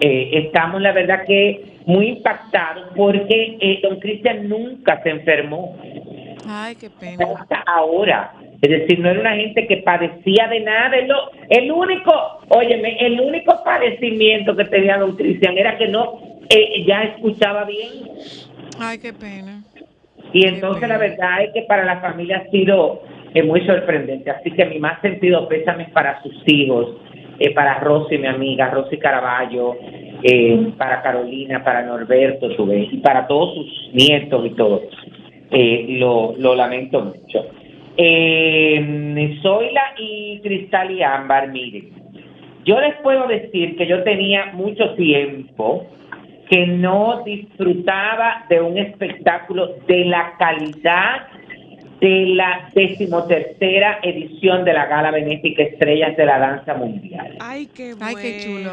estamos 0.00 0.80
la 0.82 0.92
verdad 0.92 1.24
que 1.26 1.78
muy 1.86 2.08
impactados 2.08 2.92
porque 2.94 3.80
don 3.82 3.98
Cristian 3.98 4.46
nunca 4.46 5.02
se 5.02 5.08
enfermó. 5.08 5.78
Ay, 6.46 6.74
qué 6.76 6.90
pena. 6.90 7.26
Hasta 7.38 7.62
ahora 7.66 8.32
Es 8.62 8.70
decir, 8.70 8.98
no 8.98 9.10
era 9.10 9.20
una 9.20 9.36
gente 9.36 9.66
que 9.66 9.78
padecía 9.78 10.48
de 10.48 10.60
nada. 10.60 10.96
El, 10.96 11.10
el 11.48 11.72
único, 11.72 12.12
óyeme, 12.48 12.96
el 13.00 13.20
único 13.20 13.62
padecimiento 13.64 14.54
que 14.54 14.66
tenía 14.66 14.98
don 14.98 15.16
Cristian 15.16 15.56
era 15.56 15.78
que 15.78 15.88
no 15.88 16.20
eh, 16.50 16.84
ya 16.86 17.04
escuchaba 17.04 17.64
bien. 17.64 18.10
Ay, 18.78 18.98
qué 18.98 19.12
pena. 19.12 19.62
Y 20.32 20.46
entonces 20.46 20.88
la 20.88 20.98
verdad 20.98 21.42
es 21.42 21.52
que 21.52 21.62
para 21.62 21.84
la 21.84 22.00
familia 22.00 22.44
ha 22.46 22.50
sido 22.50 23.02
eh, 23.34 23.42
muy 23.42 23.64
sorprendente. 23.66 24.30
Así 24.30 24.50
que 24.50 24.64
mi 24.66 24.78
más 24.78 25.00
sentido 25.00 25.48
pésame 25.48 25.86
para 25.92 26.22
sus 26.22 26.34
hijos, 26.46 26.96
eh, 27.38 27.52
para 27.54 27.78
Rosy, 27.80 28.18
mi 28.18 28.26
amiga, 28.26 28.70
Rosy 28.70 28.98
Caraballo, 28.98 29.76
eh, 30.22 30.72
para 30.76 31.02
Carolina, 31.02 31.64
para 31.64 31.82
Norberto, 31.82 32.50
su 32.54 32.66
vez, 32.66 32.88
y 32.92 32.98
para 32.98 33.26
todos 33.26 33.54
sus 33.54 33.94
nietos 33.94 34.46
y 34.46 34.50
todo. 34.50 34.82
lo, 35.50 36.34
lo 36.38 36.54
lamento 36.54 37.00
mucho. 37.00 37.46
Eh, 37.96 39.38
Zoila 39.42 39.82
y 39.98 40.40
Cristal 40.42 40.90
y 40.90 41.02
Ámbar, 41.02 41.48
miren, 41.48 41.90
yo 42.64 42.80
les 42.80 42.96
puedo 43.02 43.26
decir 43.26 43.76
que 43.76 43.86
yo 43.86 44.02
tenía 44.02 44.46
mucho 44.52 44.94
tiempo 44.94 45.86
que 46.48 46.66
no 46.66 47.22
disfrutaba 47.24 48.44
de 48.48 48.60
un 48.60 48.76
espectáculo 48.76 49.76
de 49.86 50.04
la 50.04 50.34
calidad 50.38 51.28
de 52.00 52.26
la 52.34 52.68
decimotercera 52.74 54.00
edición 54.02 54.64
de 54.64 54.72
la 54.72 54.86
Gala 54.86 55.10
Benéfica 55.10 55.62
Estrellas 55.62 56.16
de 56.16 56.26
la 56.26 56.38
Danza 56.38 56.74
Mundial. 56.74 57.36
Ay, 57.40 57.68
qué 57.74 57.94
bueno. 57.94 58.06
Ay, 58.06 58.14
qué 58.20 58.38
chulo. 58.40 58.70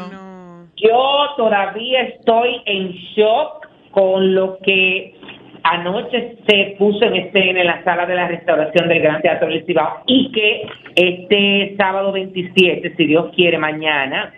Yo 0.76 1.34
todavía 1.36 2.02
estoy 2.02 2.62
en 2.64 2.92
shock 3.14 3.68
con 3.90 4.34
lo 4.34 4.58
que 4.58 5.14
anoche 5.62 6.36
se 6.46 6.76
puso 6.78 7.04
en 7.04 7.16
escena 7.16 7.60
en 7.60 7.66
la 7.66 7.84
sala 7.84 8.06
de 8.06 8.14
la 8.14 8.28
restauración 8.28 8.88
del 8.88 9.00
Gran 9.00 9.22
Teatro 9.22 9.48
del 9.48 9.64
Cibao 9.64 10.02
y 10.06 10.30
que 10.32 10.66
este 10.94 11.74
sábado 11.76 12.12
27, 12.12 12.94
si 12.96 13.06
Dios 13.06 13.30
quiere, 13.34 13.58
mañana, 13.58 14.32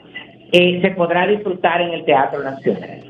eh, 0.53 0.81
se 0.83 0.91
podrá 0.91 1.27
disfrutar 1.27 1.81
en 1.81 1.91
el 1.91 2.05
Teatro 2.05 2.43
Nacional. 2.43 3.01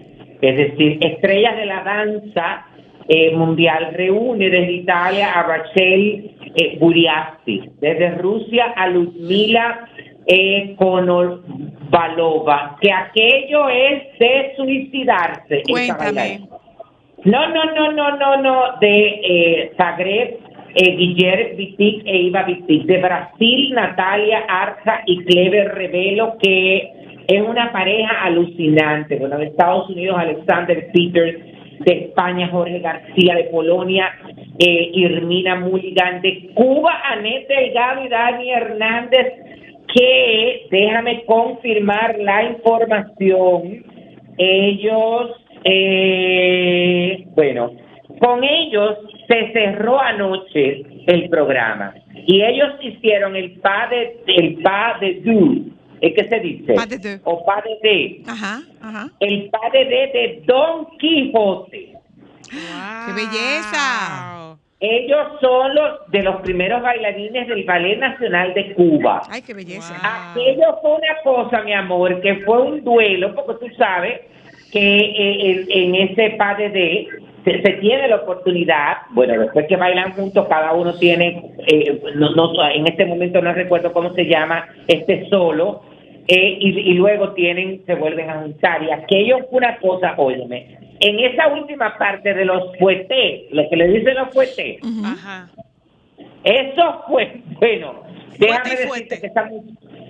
Es 0.40 0.56
decir, 0.56 0.98
Estrellas 1.00 1.56
de 1.56 1.66
la 1.66 1.82
Danza 1.82 2.66
eh, 3.08 3.34
Mundial 3.34 3.92
reúne 3.94 4.48
desde 4.48 4.72
Italia 4.72 5.32
a 5.32 5.42
Rachel 5.42 6.30
eh, 6.54 6.76
Buriasti, 6.78 7.62
desde 7.80 8.12
Rusia 8.12 8.72
a 8.76 8.88
Ludmila 8.88 9.88
eh, 10.26 10.74
Konovalova, 10.76 12.76
que 12.80 12.92
aquello 12.92 13.68
es 13.68 14.18
de 14.18 14.52
suicidarse. 14.56 15.62
Cuéntame. 15.68 16.40
No, 17.24 17.48
no, 17.48 17.64
no, 17.74 17.92
no, 17.92 18.16
no, 18.16 18.42
no, 18.42 18.62
de 18.80 19.20
eh, 19.22 19.72
Zagreb, 19.76 20.38
eh, 20.74 20.96
Guillermo 20.96 21.56
Vitic 21.56 22.02
e 22.06 22.16
Iva 22.16 22.44
Vitic, 22.44 22.84
de 22.84 22.98
Brasil, 22.98 23.74
Natalia 23.74 24.44
Arza 24.48 25.02
y 25.04 25.22
Clever 25.24 25.74
Revelo, 25.74 26.38
que 26.42 26.90
es 27.28 27.42
una 27.42 27.72
pareja 27.72 28.22
alucinante. 28.22 29.16
Bueno, 29.16 29.36
de 29.36 29.46
Estados 29.46 29.90
Unidos, 29.90 30.16
Alexander 30.18 30.88
Peters, 30.92 31.38
de 31.80 31.92
España, 31.92 32.48
Jorge 32.48 32.78
García, 32.78 33.34
de 33.34 33.44
Polonia, 33.44 34.12
eh, 34.58 34.90
Irmina 34.94 35.56
Mulligan, 35.56 36.22
de 36.22 36.50
Cuba, 36.54 37.02
Anette 37.04 37.48
Delgado 37.48 38.04
y 38.04 38.08
Dani 38.08 38.50
Hernández, 38.50 39.32
que, 39.94 40.66
déjame 40.70 41.24
confirmar 41.24 42.18
la 42.18 42.44
información, 42.44 43.84
ellos 44.38 45.36
eh, 45.64 47.26
bueno, 47.34 47.72
con 48.18 48.42
ellos 48.44 48.98
se 49.28 49.52
cerró 49.52 50.00
anoche 50.00 50.82
el 51.06 51.28
programa 51.28 51.94
y 52.26 52.42
ellos 52.42 52.74
hicieron 52.80 53.36
el 53.36 53.52
pa 53.60 53.88
de 53.88 54.20
el 54.26 54.62
pa 54.62 54.98
de 55.00 55.20
du, 55.20 55.70
¿es 56.00 56.14
que 56.14 56.28
se 56.28 56.40
dice? 56.40 56.74
O 57.24 57.44
pa 57.44 57.62
de 57.62 57.88
de. 57.88 58.22
Ajá, 58.26 58.60
ajá. 58.80 59.08
El 59.20 59.50
pa 59.50 59.70
de 59.72 59.84
de 59.84 60.06
de 60.12 60.42
Don 60.46 60.86
Quijote. 60.98 61.94
¡Qué 62.50 63.12
belleza! 63.12 64.56
Ellos 64.80 65.26
son 65.42 65.74
los 65.74 66.10
de 66.10 66.22
los 66.22 66.40
primeros 66.40 66.82
bailarines 66.82 67.46
del 67.48 67.64
Ballet 67.64 67.98
Nacional 67.98 68.54
de 68.54 68.72
Cuba. 68.72 69.22
¡Ay, 69.28 69.42
qué 69.42 69.52
belleza! 69.52 69.94
Aquello 70.02 70.78
fue 70.80 70.92
una 70.92 71.16
cosa, 71.22 71.60
mi 71.62 71.74
amor, 71.74 72.20
que 72.22 72.36
fue 72.46 72.62
un 72.62 72.82
duelo, 72.82 73.34
porque 73.34 73.66
tú 73.66 73.74
sabes 73.76 74.20
que 74.72 74.98
eh, 74.98 75.66
en, 75.68 75.94
ese 75.94 76.30
padre 76.30 76.70
de 76.70 77.08
se, 77.44 77.72
tiene 77.80 78.08
la 78.08 78.16
oportunidad, 78.16 78.98
bueno, 79.10 79.38
después 79.38 79.66
que 79.66 79.76
bailan 79.76 80.12
juntos, 80.12 80.46
cada 80.48 80.72
uno 80.72 80.94
tiene, 80.94 81.52
eh, 81.66 82.00
no, 82.16 82.70
en 82.70 82.86
este 82.86 83.06
momento 83.06 83.40
no 83.40 83.52
recuerdo 83.52 83.92
cómo 83.92 84.12
se 84.12 84.26
llama, 84.26 84.68
este 84.86 85.28
solo, 85.28 85.82
eh, 86.28 86.58
y, 86.60 86.94
luego 86.94 87.32
tienen, 87.32 87.82
se 87.86 87.94
vuelven 87.94 88.30
a 88.30 88.42
juntar. 88.42 88.82
Y 88.82 88.90
aquello 88.90 89.38
fue 89.48 89.58
una 89.58 89.78
cosa, 89.78 90.14
óyeme, 90.16 90.78
en 91.00 91.18
esa 91.18 91.48
última 91.48 91.96
parte 91.96 92.34
de 92.34 92.44
los 92.44 92.76
fuetes, 92.78 93.50
lo 93.50 93.68
que 93.68 93.76
le 93.76 93.88
dicen 93.88 94.14
los 94.14 94.28
fuetes, 94.32 94.78
eso 96.44 97.04
fue, 97.08 97.40
bueno, 97.58 98.02
déjame 98.38 98.70
decirte 98.70 99.20
que 99.20 99.26
esa, 99.26 99.50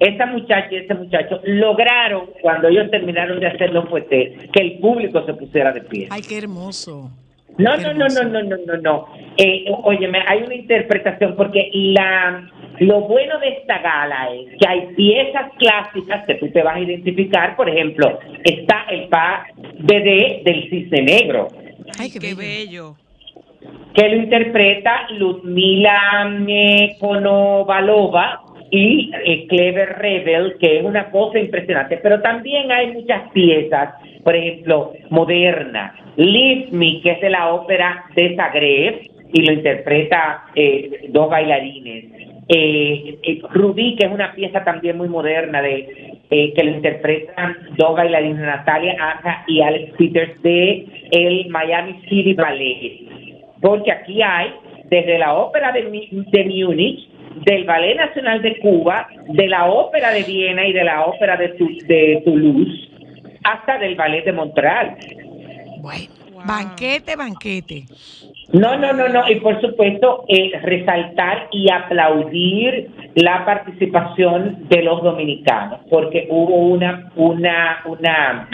esta 0.00 0.26
muchacha 0.26 0.68
y 0.70 0.76
este 0.76 0.94
muchacho 0.94 1.40
lograron, 1.44 2.30
cuando 2.40 2.68
ellos 2.68 2.90
terminaron 2.90 3.38
de 3.38 3.46
hacer 3.46 3.72
los 3.72 3.88
fuertes, 3.88 4.50
que 4.50 4.62
el 4.62 4.78
público 4.78 5.24
se 5.26 5.34
pusiera 5.34 5.72
de 5.72 5.82
pie. 5.82 6.08
Ay, 6.10 6.22
qué 6.22 6.38
hermoso. 6.38 7.10
No, 7.58 7.76
no, 7.76 7.92
no, 7.92 8.06
no, 8.08 8.22
no, 8.22 8.42
no, 8.42 8.56
no, 8.66 8.76
no. 8.78 9.06
Eh, 9.36 9.66
óyeme, 9.82 10.20
hay 10.26 10.42
una 10.42 10.54
interpretación 10.54 11.36
porque 11.36 11.70
la 11.72 12.48
lo 12.78 13.02
bueno 13.02 13.38
de 13.40 13.48
esta 13.48 13.78
gala 13.80 14.30
es 14.32 14.58
que 14.58 14.66
hay 14.66 14.94
piezas 14.94 15.52
clásicas 15.58 16.24
que 16.26 16.36
tú 16.36 16.48
te 16.50 16.62
vas 16.62 16.76
a 16.76 16.80
identificar. 16.80 17.54
Por 17.54 17.68
ejemplo, 17.68 18.18
está 18.42 18.86
el 18.88 19.08
pa 19.08 19.44
de 19.78 20.40
del 20.44 20.70
cisne 20.70 21.02
negro. 21.02 21.48
Ay, 21.98 22.10
qué, 22.10 22.34
bello. 22.34 22.96
Que 23.92 24.08
lo 24.08 24.16
interpreta 24.16 25.08
Ludmila 25.10 26.30
Konovalova 26.98 28.44
y 28.70 29.11
eh, 29.24 29.46
Clever 29.48 29.98
Rebel, 29.98 30.56
que 30.61 30.78
es 30.78 30.85
una 30.85 31.11
cosa 31.11 31.38
impresionante, 31.38 31.98
pero 31.98 32.20
también 32.20 32.70
hay 32.70 32.92
muchas 32.92 33.30
piezas, 33.33 33.94
por 34.22 34.37
ejemplo, 34.37 34.92
moderna, 35.11 35.94
Leave 36.16 36.68
Me, 36.70 37.00
que 37.00 37.12
es 37.12 37.20
de 37.20 37.30
la 37.30 37.52
ópera 37.52 38.04
de 38.14 38.37
Zagreb, 38.37 39.11
y 39.33 39.42
lo 39.42 39.52
interpreta 39.52 40.44
eh, 40.54 41.09
dos 41.09 41.30
bailarines. 41.30 42.04
Eh, 42.48 43.18
eh, 43.22 43.42
Rubí, 43.50 43.94
que 43.96 44.06
es 44.06 44.12
una 44.12 44.35
pieza 44.35 44.64
también 44.64 44.96
muy 44.96 45.09
moderna, 45.09 45.62
de 45.62 46.16
que 46.30 46.62
lo 46.62 46.70
interpretan 46.70 47.56
dos 47.76 47.96
bailarines, 47.96 48.40
Natalia 48.40 48.96
Aja 49.00 49.44
y 49.48 49.62
Alex 49.62 49.94
Peters, 49.96 50.42
de 50.42 50.87
el 51.11 51.48
Miami 51.48 52.00
City 52.09 52.35
Ballet. 52.35 53.00
Porque 53.61 53.90
aquí 53.92 54.22
hay, 54.22 54.52
desde 54.85 55.18
la 55.18 55.35
ópera 55.35 55.72
de, 55.72 55.83
de 55.83 56.44
Múnich, 56.44 57.09
del 57.34 57.64
Ballet 57.64 57.96
Nacional 57.96 58.42
de 58.42 58.58
Cuba, 58.58 59.08
de 59.28 59.46
la 59.48 59.66
Ópera 59.66 60.10
de 60.10 60.22
Viena 60.24 60.66
y 60.66 60.72
de 60.72 60.84
la 60.84 61.04
Ópera 61.06 61.36
de, 61.36 61.48
de 61.86 62.22
Toulouse, 62.24 62.88
hasta 63.44 63.78
del 63.78 63.94
Ballet 63.94 64.24
de 64.24 64.32
Montreal. 64.32 64.96
Bueno, 65.80 66.08
banquete, 66.46 67.16
banquete. 67.16 67.84
No, 68.52 68.76
no, 68.76 68.92
no, 68.92 69.08
no, 69.08 69.30
y 69.30 69.36
por 69.36 69.60
supuesto 69.60 70.24
eh, 70.28 70.50
resaltar 70.62 71.48
y 71.52 71.70
aplaudir 71.70 72.90
la 73.14 73.44
participación 73.44 74.68
de 74.68 74.82
los 74.82 75.02
dominicanos, 75.02 75.80
porque 75.88 76.26
hubo 76.30 76.56
una, 76.56 77.10
una, 77.14 77.80
una 77.86 78.48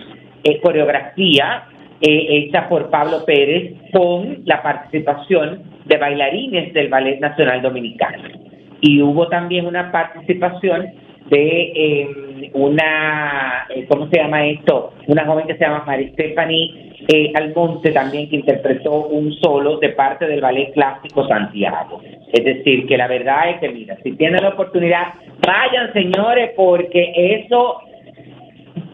eh, 0.45 0.61
coreografía 0.61 1.65
eh, 2.01 2.27
hecha 2.29 2.69
por 2.69 2.91
Pablo 2.91 3.25
Pérez 3.25 3.73
con 3.91 4.43
la 4.45 4.63
participación 4.63 5.63
de 5.87 5.97
bailarines 5.97 6.75
del 6.75 6.89
Ballet 6.89 7.19
Nacional 7.19 7.63
Dominicano 7.63 8.46
y 8.81 9.03
hubo 9.03 9.29
también 9.29 9.67
una 9.67 9.91
participación 9.91 10.93
de 11.31 11.73
em, 11.75 12.51
una, 12.53 13.67
eh, 13.71 13.87
¿cómo 13.89 14.09
se 14.09 14.17
llama 14.17 14.47
esto? 14.47 14.93
Una 15.07 15.27
joven 15.27 15.47
que 15.47 15.55
se 15.55 15.65
llama 15.65 15.85
María 15.85 16.13
Stephanie 16.13 16.93
eh, 17.09 17.33
Almonte 17.35 17.91
también 17.93 18.29
que 18.29 18.37
interpretó 18.37 19.07
un 19.07 19.33
solo 19.35 19.79
de 19.79 19.91
parte 19.91 20.27
del 20.27 20.41
Ballet 20.41 20.73
Clásico 20.73 21.27
Santiago. 21.27 22.01
Es 22.33 22.45
decir, 22.45 22.87
que 22.87 22.97
la 22.97 23.09
verdad 23.09 23.51
es 23.51 23.61
que, 23.61 23.69
mira, 23.69 23.97
si 24.03 24.13
tienen 24.13 24.43
la 24.43 24.51
oportunidad, 24.51 25.15
vayan 25.45 25.93
señores, 25.93 26.53
porque 26.57 27.13
eso 27.45 27.81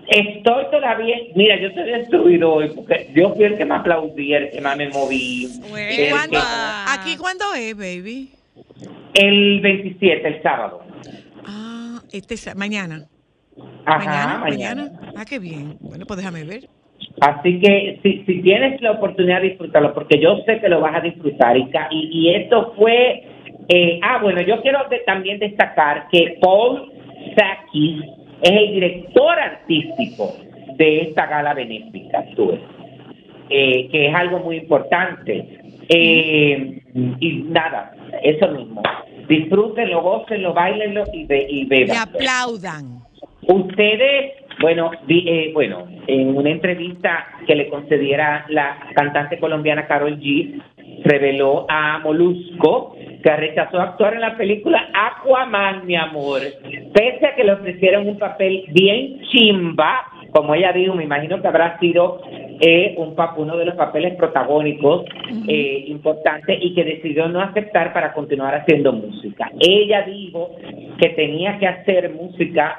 Estoy 0.08 0.64
todavía, 0.70 1.16
mira, 1.34 1.58
yo 1.58 1.68
estoy 1.68 1.84
destruido 1.84 2.52
hoy 2.52 2.70
porque 2.74 3.08
yo 3.14 3.34
fui 3.34 3.44
el 3.44 3.56
que 3.56 3.64
me 3.64 3.76
aplaudí, 3.76 4.34
el 4.34 4.50
que 4.50 4.60
más 4.60 4.76
me 4.76 4.90
moví. 4.90 5.48
¿Aquí 6.88 7.16
cuándo 7.16 7.44
es, 7.56 7.74
baby? 7.74 8.28
El 9.14 9.60
27, 9.60 10.26
el 10.28 10.42
sábado. 10.42 10.82
Ah, 11.46 12.00
este 12.12 12.36
mañana. 12.54 13.06
Ajá, 13.84 14.38
mañana, 14.38 14.90
Ah, 15.16 15.24
qué 15.28 15.38
bien. 15.38 15.76
Bueno, 15.80 16.06
pues 16.06 16.18
déjame 16.18 16.44
ver. 16.44 16.68
Así 17.20 17.60
que 17.60 17.98
si, 18.02 18.24
si 18.24 18.42
tienes 18.42 18.80
la 18.80 18.92
oportunidad 18.92 19.40
de 19.42 19.50
disfrutarlo, 19.50 19.92
porque 19.92 20.18
yo 20.18 20.38
sé 20.46 20.60
que 20.60 20.68
lo 20.68 20.80
vas 20.80 20.96
a 20.96 21.00
disfrutar. 21.00 21.56
Y, 21.56 21.68
y, 21.90 22.34
esto 22.34 22.74
fue 22.76 23.24
Eh, 23.68 24.00
ah, 24.02 24.18
bueno, 24.20 24.40
yo 24.42 24.60
quiero 24.60 24.80
también 25.06 25.38
destacar 25.38 26.08
que 26.10 26.36
Paul 26.40 26.92
Sakis 27.36 28.02
es 28.42 28.50
el 28.50 28.72
director 28.74 29.38
artístico 29.38 30.34
de 30.76 31.02
esta 31.02 31.26
gala 31.26 31.54
benéfica, 31.54 32.24
eh, 33.48 33.88
que 33.88 34.08
es 34.08 34.14
algo 34.14 34.40
muy 34.40 34.56
importante. 34.56 35.60
Eh, 35.88 36.82
y 37.20 37.32
nada, 37.48 37.92
eso 38.22 38.48
mismo. 38.48 38.83
Disfrútenlo, 39.29 40.03
gócenlo, 40.03 40.53
bailenlo 40.53 41.05
y, 41.12 41.25
be 41.25 41.46
y 41.48 41.64
beban. 41.66 41.96
Y 41.96 41.98
aplaudan. 41.98 43.03
Ustedes, 43.42 44.33
bueno, 44.61 44.90
eh, 45.09 45.51
bueno, 45.53 45.87
en 46.07 46.37
una 46.37 46.51
entrevista 46.51 47.27
que 47.46 47.55
le 47.55 47.68
concediera 47.68 48.44
la 48.48 48.79
cantante 48.94 49.38
colombiana 49.38 49.87
Carol 49.87 50.18
G, 50.20 50.61
reveló 51.05 51.66
a 51.68 51.98
Molusco 51.98 52.94
que 53.22 53.37
rechazó 53.37 53.81
actuar 53.81 54.14
en 54.14 54.20
la 54.20 54.37
película 54.37 54.88
Aquaman, 54.92 55.87
mi 55.87 55.96
amor, 55.96 56.40
pese 56.92 57.27
a 57.27 57.35
que 57.35 57.44
le 57.44 57.53
ofrecieron 57.53 58.09
un 58.09 58.18
papel 58.18 58.64
bien 58.68 59.20
chimba, 59.31 60.05
como 60.32 60.54
ella 60.54 60.72
dijo, 60.72 60.94
me 60.94 61.04
imagino 61.04 61.40
que 61.40 61.48
habrá 61.48 61.78
sido 61.78 62.20
eh, 62.60 62.94
un 62.96 63.14
uno 63.36 63.56
de 63.56 63.66
los 63.66 63.74
papeles 63.74 64.14
protagónicos 64.16 65.04
eh, 65.46 65.84
importantes 65.88 66.58
y 66.60 66.74
que 66.74 66.84
decidió 66.84 67.28
no 67.28 67.40
aceptar 67.40 67.92
para 67.92 68.12
continuar 68.12 68.54
haciendo 68.54 68.92
música. 68.92 69.50
Ella 69.60 70.02
dijo 70.02 70.50
que 70.98 71.10
tenía 71.10 71.58
que 71.58 71.66
hacer 71.66 72.10
música 72.10 72.78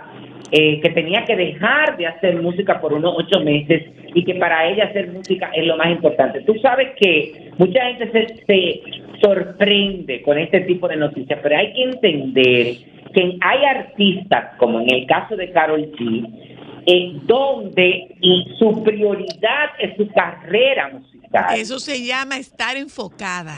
eh, 0.56 0.80
que 0.82 0.90
tenía 0.92 1.26
que 1.26 1.36
dejar 1.36 1.98
de 1.98 2.06
hacer 2.06 2.40
música 2.40 2.80
por 2.80 2.94
unos 2.94 3.16
ocho 3.18 3.40
meses 3.40 3.86
y 4.14 4.24
que 4.24 4.36
para 4.36 4.68
ella 4.70 4.86
hacer 4.86 5.12
música 5.12 5.50
es 5.54 5.66
lo 5.66 5.78
más 5.78 5.90
importante. 5.90 6.42
Tú 6.42 6.54
sabes 6.62 6.90
que 7.00 7.50
mucha 7.58 7.84
gente 7.86 8.12
se, 8.12 8.46
se 8.46 8.82
sorprende 9.20 10.22
con 10.22 10.38
este 10.38 10.62
tipo 10.62 10.88
de 10.88 10.98
noticias, 10.98 11.40
pero 11.42 11.58
hay 11.58 11.74
que 11.74 11.84
entender 11.84 12.76
que 13.14 13.38
hay 13.42 13.66
artistas, 13.66 14.56
como 14.58 14.82
en 14.82 14.94
el 14.94 15.08
caso 15.08 15.36
de 15.36 15.52
Carol 15.52 15.92
G, 15.94 16.53
eh, 16.86 17.20
donde 17.24 18.16
y 18.20 18.56
su 18.58 18.84
prioridad 18.84 19.72
es 19.80 19.96
su 19.98 20.08
carrera 20.10 20.90
musical. 20.90 21.58
Eso 21.58 21.80
se 21.80 22.04
llama 22.04 22.38
estar 22.38 22.78
enfocada. 22.78 23.56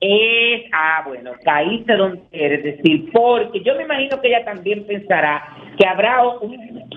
Es, 0.00 0.64
ah, 0.72 1.02
bueno, 1.06 1.32
caíste 1.42 1.94
donde 1.96 2.20
quieres 2.30 2.62
decir, 2.62 3.10
porque 3.12 3.62
yo 3.62 3.74
me 3.76 3.84
imagino 3.84 4.20
que 4.20 4.28
ella 4.28 4.44
también 4.44 4.86
pensará 4.86 5.56
que 5.76 5.86
habrá 5.86 6.22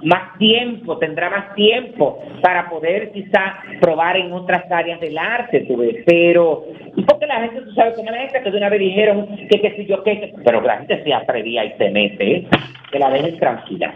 más 0.03 0.37
tiempo, 0.37 0.97
tendrá 0.97 1.29
más 1.29 1.55
tiempo 1.55 2.19
para 2.41 2.69
poder 2.69 3.11
quizá 3.11 3.57
probar 3.81 4.17
en 4.17 4.31
otras 4.31 4.69
áreas 4.71 4.99
del 4.99 5.17
arte, 5.17 5.61
tú 5.61 5.81
pero, 6.05 6.65
y 6.95 7.01
porque 7.03 7.27
la 7.27 7.41
gente, 7.41 7.61
tú 7.61 7.71
sabes, 7.73 7.95
como 7.95 8.11
la 8.11 8.19
gente 8.19 8.41
que 8.41 8.51
de 8.51 8.57
una 8.57 8.69
vez 8.69 8.79
dijeron 8.79 9.27
que 9.49 9.61
qué 9.61 9.75
sé 9.75 9.85
yo 9.85 10.03
qué, 10.03 10.33
pero 10.43 10.61
la 10.61 10.77
gente 10.77 11.03
se 11.03 11.13
atrevía 11.13 11.65
y 11.65 11.73
se 11.73 11.89
mete, 11.89 12.31
¿eh? 12.31 12.47
que 12.91 12.99
la 12.99 13.09
dejen 13.09 13.37
tranquila. 13.37 13.93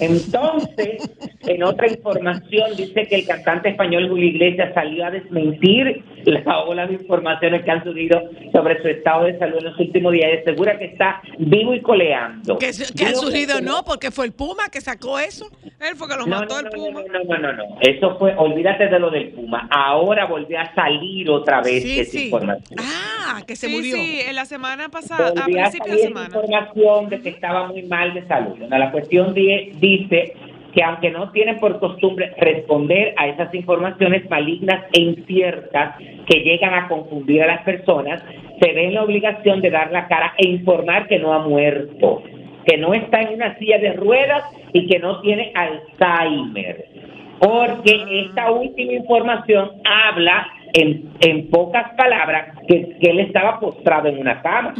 Entonces, 0.00 1.10
en 1.46 1.62
otra 1.62 1.88
información 1.88 2.76
dice 2.76 3.06
que 3.06 3.16
el 3.16 3.26
cantante 3.26 3.70
español 3.70 4.08
Julio 4.08 4.26
Iglesias 4.26 4.72
salió 4.74 5.06
a 5.06 5.10
desmentir 5.10 6.04
la 6.30 6.60
ola 6.60 6.86
de 6.86 6.94
informaciones 6.94 7.64
que 7.64 7.70
han 7.70 7.84
subido 7.84 8.20
sobre 8.52 8.80
su 8.82 8.88
estado 8.88 9.24
de 9.24 9.38
salud 9.38 9.58
en 9.58 9.64
los 9.64 9.78
últimos 9.78 10.12
días 10.12 10.30
y 10.32 10.38
asegura 10.38 10.78
que 10.78 10.86
está 10.86 11.22
vivo 11.38 11.74
y 11.74 11.80
coleando. 11.80 12.58
Que, 12.58 12.70
que 12.96 13.06
ha 13.06 13.14
surgido 13.14 13.60
no, 13.60 13.84
porque 13.84 14.10
fue 14.10 14.26
el 14.26 14.32
Puma 14.32 14.68
que 14.70 14.80
sacó 14.80 15.18
eso. 15.18 15.50
Él 15.80 15.96
fue 15.96 16.08
que 16.08 16.16
lo 16.16 16.26
mató 16.26 16.58
el 16.58 16.68
Puma. 16.70 17.02
No, 17.12 17.24
no, 17.24 17.38
no, 17.38 17.52
no, 17.52 17.64
Eso 17.80 18.16
fue, 18.18 18.34
olvídate 18.36 18.88
de 18.88 18.98
lo 18.98 19.10
del 19.10 19.28
Puma. 19.30 19.68
Ahora 19.70 20.26
volvió 20.26 20.58
a 20.60 20.74
salir 20.74 21.28
otra 21.30 21.60
vez 21.60 21.84
esa 21.84 22.20
información. 22.20 22.78
Ah, 22.78 23.42
que 23.46 23.56
se 23.56 23.68
murió. 23.68 23.96
Sí, 23.96 24.20
en 24.20 24.36
la 24.36 24.44
semana 24.44 24.88
pasada, 24.88 25.28
a 25.28 25.44
principio 25.44 25.92
de 25.92 25.98
semana. 25.98 26.26
información 26.26 27.08
de 27.08 27.20
que 27.20 27.28
estaba 27.30 27.68
muy 27.68 27.82
mal 27.82 28.14
de 28.14 28.26
salud. 28.26 28.56
La 28.68 28.90
cuestión 28.90 29.34
dice 29.34 30.34
que 30.74 30.82
aunque 30.82 31.10
no 31.10 31.30
tienen 31.30 31.58
por 31.60 31.78
costumbre 31.78 32.32
responder 32.38 33.14
a 33.16 33.28
esas 33.28 33.54
informaciones 33.54 34.28
malignas 34.28 34.84
e 34.92 35.00
inciertas 35.00 35.96
que 36.26 36.40
llegan 36.40 36.74
a 36.74 36.88
confundir 36.88 37.42
a 37.42 37.46
las 37.46 37.62
personas, 37.62 38.22
se 38.60 38.72
ven 38.72 38.94
la 38.94 39.04
obligación 39.04 39.60
de 39.60 39.70
dar 39.70 39.92
la 39.92 40.08
cara 40.08 40.34
e 40.36 40.48
informar 40.48 41.06
que 41.06 41.18
no 41.18 41.32
ha 41.32 41.38
muerto, 41.38 42.22
que 42.66 42.76
no 42.76 42.92
está 42.92 43.20
en 43.22 43.34
una 43.34 43.56
silla 43.58 43.78
de 43.78 43.92
ruedas 43.92 44.42
y 44.72 44.86
que 44.86 44.98
no 44.98 45.20
tiene 45.20 45.52
Alzheimer. 45.54 46.86
Porque 47.38 48.24
esta 48.26 48.50
última 48.50 48.92
información 48.92 49.70
habla 49.84 50.48
en, 50.74 51.12
en 51.20 51.50
pocas 51.50 51.92
palabras 51.96 52.58
que, 52.68 52.96
él 53.00 53.20
estaba 53.20 53.60
postrado 53.60 54.08
en 54.08 54.18
una 54.18 54.42
cama. 54.42 54.74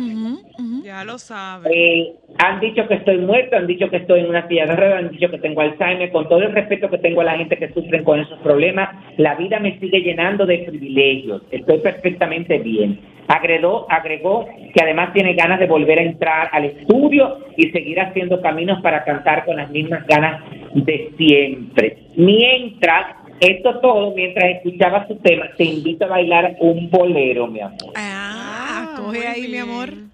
Ya 0.83 1.05
lo 1.05 1.19
sabe. 1.19 1.71
Eh, 1.73 2.13
han 2.39 2.61
dicho 2.61 2.87
que 2.89 2.95
estoy 2.95 3.19
muerto, 3.19 3.57
han 3.57 3.67
dicho 3.67 3.89
que 3.89 3.99
estoy 3.99 4.21
en 4.21 4.29
una 4.29 4.47
silla 4.49 4.67
de 4.67 4.77
ruedas, 4.77 4.99
han 4.99 5.11
dicho 5.11 5.31
que 5.31 5.39
tengo 5.39 5.61
Alzheimer. 5.61 6.11
Con 6.11 6.29
todo 6.29 6.41
el 6.41 6.53
respeto 6.53 6.91
que 6.91 6.99
tengo 6.99 7.21
a 7.21 7.25
la 7.25 7.37
gente 7.37 7.57
que 7.57 7.73
sufre 7.73 8.03
con 8.03 8.21
esos 8.21 8.39
problemas, 8.41 8.91
la 9.17 9.35
vida 9.37 9.61
me 9.61 9.79
sigue 9.79 10.01
llenando 10.01 10.47
de 10.47 10.59
privilegios. 10.59 11.43
Estoy 11.51 11.79
perfectamente 11.79 12.59
bien. 12.59 13.01
Agregó, 13.29 13.87
agregó 13.89 14.47
que 14.75 14.83
además 14.83 15.13
tiene 15.15 15.35
ganas 15.35 15.59
de 15.59 15.67
volver 15.67 15.99
a 15.99 16.03
entrar 16.03 16.51
al 16.53 16.65
estudio 16.65 17.39
y 17.57 17.71
seguir 17.71 18.01
haciendo 18.01 18.43
caminos 18.43 18.83
para 18.83 19.05
cantar 19.05 19.45
con 19.45 19.57
las 19.57 19.71
mismas 19.71 20.07
ganas 20.07 20.43
de 20.75 21.13
siempre. 21.17 21.99
Mientras 22.17 23.24
esto 23.41 23.81
todo, 23.81 24.15
mientras 24.15 24.57
escuchaba 24.57 25.07
su 25.09 25.17
tema, 25.17 25.47
te 25.57 25.65
invito 25.65 26.05
a 26.05 26.09
bailar 26.09 26.57
un 26.61 26.91
bolero, 26.91 27.47
mi 27.47 27.61
amor. 27.61 27.93
Ah, 27.95 28.93
ah 28.93 28.95
coge 28.97 29.27
ahí, 29.27 29.49
mi 29.49 29.59
amor. 29.59 30.14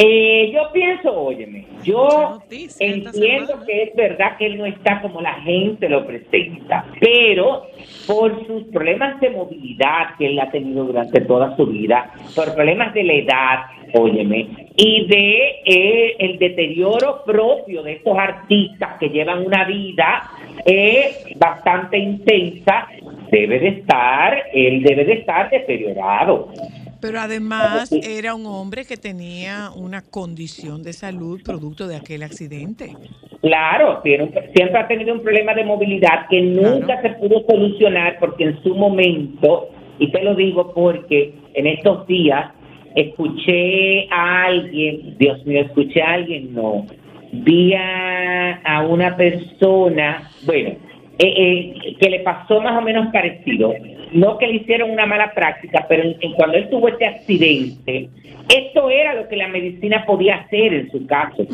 Eh, 0.00 0.52
yo 0.54 0.70
pienso, 0.72 1.12
óyeme, 1.12 1.66
yo 1.82 2.40
entiendo 2.78 3.64
que 3.66 3.82
es 3.82 3.96
verdad 3.96 4.36
que 4.36 4.46
él 4.46 4.56
no 4.56 4.64
está 4.64 5.02
como 5.02 5.20
la 5.20 5.34
gente 5.40 5.88
lo 5.88 6.06
presenta, 6.06 6.84
pero 7.00 7.64
por 8.06 8.46
sus 8.46 8.62
problemas 8.72 9.20
de 9.20 9.30
movilidad 9.30 10.14
que 10.16 10.26
él 10.26 10.38
ha 10.38 10.52
tenido 10.52 10.84
durante 10.84 11.20
toda 11.22 11.56
su 11.56 11.66
vida, 11.66 12.12
por 12.36 12.54
problemas 12.54 12.94
de 12.94 13.02
la 13.02 13.12
edad, 13.12 13.58
óyeme, 13.92 14.68
y 14.76 15.06
de 15.08 15.62
eh, 15.64 16.16
el 16.20 16.38
deterioro 16.38 17.24
propio 17.26 17.82
de 17.82 17.94
estos 17.94 18.16
artistas 18.16 18.98
que 19.00 19.08
llevan 19.08 19.44
una 19.44 19.64
vida 19.64 20.30
eh, 20.64 21.34
bastante 21.34 21.98
intensa, 21.98 22.86
debe 23.32 23.58
de 23.58 23.68
estar, 23.68 24.44
él 24.52 24.80
debe 24.80 25.04
de 25.04 25.14
estar 25.14 25.50
deteriorado. 25.50 26.52
Pero 27.00 27.20
además 27.20 27.92
era 27.92 28.34
un 28.34 28.46
hombre 28.46 28.84
que 28.84 28.96
tenía 28.96 29.70
una 29.74 30.02
condición 30.02 30.82
de 30.82 30.92
salud 30.92 31.40
producto 31.44 31.86
de 31.86 31.96
aquel 31.96 32.22
accidente. 32.22 32.96
Claro, 33.40 34.02
siempre 34.02 34.78
ha 34.78 34.88
tenido 34.88 35.14
un 35.14 35.22
problema 35.22 35.54
de 35.54 35.64
movilidad 35.64 36.26
que 36.28 36.40
nunca 36.40 37.00
se 37.02 37.10
pudo 37.10 37.44
solucionar 37.48 38.18
porque 38.18 38.44
en 38.44 38.62
su 38.62 38.74
momento, 38.74 39.68
y 39.98 40.10
te 40.10 40.22
lo 40.22 40.34
digo 40.34 40.72
porque 40.74 41.34
en 41.54 41.66
estos 41.68 42.06
días 42.08 42.52
escuché 42.96 44.08
a 44.10 44.46
alguien, 44.46 45.16
Dios 45.18 45.44
mío, 45.46 45.62
escuché 45.62 46.02
a 46.02 46.14
alguien, 46.14 46.52
no, 46.52 46.84
vi 47.32 47.74
a, 47.74 48.86
una 48.88 49.16
persona, 49.16 50.30
bueno, 50.44 50.76
eh, 51.18 51.26
eh, 51.26 51.96
que 52.00 52.10
le 52.10 52.20
pasó 52.20 52.60
más 52.60 52.78
o 52.78 52.82
menos 52.82 53.12
parecido 53.12 53.74
no 54.12 54.38
que 54.38 54.46
le 54.46 54.54
hicieron 54.56 54.90
una 54.90 55.06
mala 55.06 55.32
práctica, 55.34 55.84
pero 55.88 56.02
en, 56.02 56.32
cuando 56.32 56.56
él 56.56 56.68
tuvo 56.70 56.88
este 56.88 57.06
accidente, 57.06 58.08
esto 58.48 58.90
era 58.90 59.14
lo 59.14 59.28
que 59.28 59.36
la 59.36 59.48
medicina 59.48 60.04
podía 60.06 60.36
hacer 60.36 60.72
en 60.72 60.90
su 60.90 61.06
caso. 61.06 61.46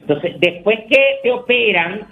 Entonces, 0.00 0.36
después 0.38 0.80
que 0.88 1.18
te 1.22 1.30
operan, 1.30 2.06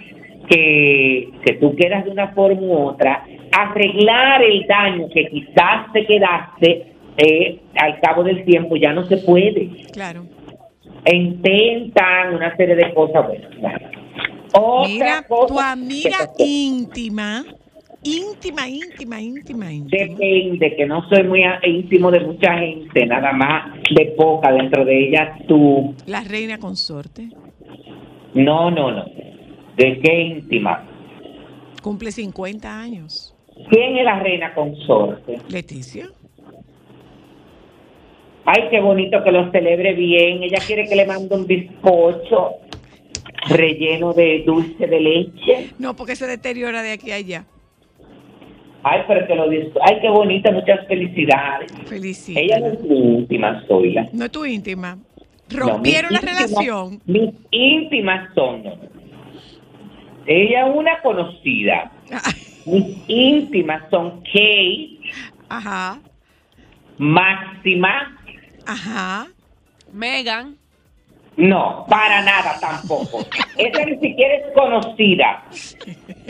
que, 0.49 1.29
que 1.45 1.53
tú 1.53 1.75
quedas 1.75 2.05
de 2.05 2.11
una 2.11 2.29
forma 2.29 2.61
u 2.61 2.73
otra, 2.73 3.23
arreglar 3.51 4.43
el 4.43 4.65
daño 4.67 5.09
que 5.13 5.27
quizás 5.27 5.91
te 5.93 6.05
quedaste 6.05 6.85
eh, 7.17 7.59
al 7.75 7.99
cabo 7.99 8.23
del 8.23 8.45
tiempo 8.45 8.75
ya 8.75 8.93
no 8.93 9.03
se 9.05 9.17
puede. 9.17 9.69
Claro. 9.91 10.25
E 11.03 11.15
intentan 11.15 12.35
una 12.35 12.55
serie 12.55 12.75
de 12.75 12.93
cosas 12.93 13.25
buenas. 14.53 14.89
Mira, 14.89 15.25
tu 15.27 15.59
amiga 15.59 16.29
íntima 16.37 17.43
íntima, 18.07 18.67
íntima, 18.67 19.21
íntima, 19.21 19.71
íntima. 19.71 20.07
Depende, 20.07 20.75
que 20.75 20.85
no 20.85 21.07
soy 21.09 21.23
muy 21.23 21.43
íntimo 21.63 22.11
de 22.11 22.19
mucha 22.21 22.57
gente, 22.57 23.05
nada 23.05 23.33
más 23.33 23.73
de 23.93 24.05
poca, 24.17 24.51
dentro 24.51 24.85
de 24.85 25.07
ellas 25.07 25.39
tú. 25.47 25.95
La 26.05 26.21
reina 26.21 26.57
consorte. 26.57 27.29
No, 28.33 28.71
no, 28.71 28.91
no. 28.91 29.05
¿De 29.75 29.99
qué 29.99 30.21
íntima? 30.21 30.83
Cumple 31.81 32.11
50 32.11 32.79
años. 32.79 33.35
¿Quién 33.69 33.97
es 33.97 34.05
la 34.05 34.19
reina 34.19 34.53
consorte? 34.53 35.39
Leticia. 35.49 36.09
Ay, 38.45 38.69
qué 38.69 38.79
bonito 38.79 39.23
que 39.23 39.31
lo 39.31 39.51
celebre 39.51 39.93
bien. 39.93 40.43
Ella 40.43 40.59
quiere 40.65 40.87
que 40.87 40.95
le 40.95 41.05
mande 41.05 41.35
un 41.35 41.45
bizcocho 41.45 42.66
relleno 43.49 44.13
de 44.13 44.43
dulce 44.45 44.87
de 44.87 44.99
leche. 44.99 45.69
No, 45.79 45.95
porque 45.95 46.15
se 46.15 46.27
deteriora 46.27 46.81
de 46.81 46.91
aquí 46.93 47.11
a 47.11 47.15
allá. 47.15 47.45
Ay, 48.83 49.01
pero 49.07 49.27
que 49.27 49.35
lo 49.35 49.49
disfrute. 49.49 49.79
Ay, 49.83 49.99
qué 50.01 50.09
bonita, 50.09 50.51
muchas 50.51 50.87
felicidades. 50.87 51.71
Felicita. 51.87 52.39
Ella 52.39 52.59
no 52.59 52.67
es 52.67 52.81
mi 52.81 52.97
íntima, 53.19 53.63
Zoila. 53.67 54.07
No 54.13 54.25
es 54.25 54.31
tu 54.31 54.45
íntima. 54.45 54.97
Rompieron 55.49 56.13
la 56.13 56.19
relación. 56.19 57.01
Mis 57.05 57.31
íntimas 57.51 58.33
son. 58.35 58.63
Ella 60.25 60.67
es 60.67 60.75
una 60.75 60.99
conocida. 61.01 61.91
Mis 62.65 62.97
íntimas 63.07 63.83
son 63.89 64.21
Kate, 64.23 64.99
Ajá, 65.47 65.99
Máxima. 66.97 68.17
ajá. 68.65 69.27
Megan. 69.93 70.56
No, 71.37 71.85
para 71.87 72.23
nada 72.23 72.57
tampoco. 72.59 73.19
Esa 73.57 73.85
ni 73.85 73.97
siquiera 73.99 74.33
es 74.35 74.45
conocida. 74.55 75.43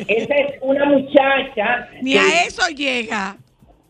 Esa 0.05 0.35
es 0.35 0.55
una 0.61 0.85
muchacha. 0.85 1.87
Ni 2.01 2.13
que- 2.13 2.19
a 2.19 2.43
eso 2.45 2.67
llega. 2.75 3.37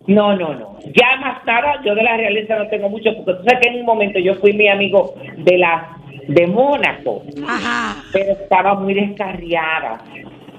No, 0.05 0.35
no, 0.37 0.53
no. 0.53 0.77
Ya 0.95 1.17
más 1.19 1.43
nada, 1.45 1.81
yo 1.83 1.93
de 1.95 2.03
la 2.03 2.15
realeza 2.15 2.55
no 2.55 2.67
tengo 2.69 2.87
mucho, 2.89 3.09
porque 3.17 3.33
tú 3.39 3.43
sabes 3.49 3.59
que 3.61 3.69
en 3.69 3.79
un 3.79 3.85
momento 3.85 4.19
yo 4.19 4.35
fui 4.35 4.53
mi 4.53 4.69
amigo 4.69 5.15
de 5.37 5.57
la 5.57 5.97
de 6.27 6.45
Mónaco, 6.47 7.23
Ajá. 7.47 8.03
pero 8.13 8.33
estaba 8.33 8.75
muy 8.75 8.93
descarriada, 8.93 10.01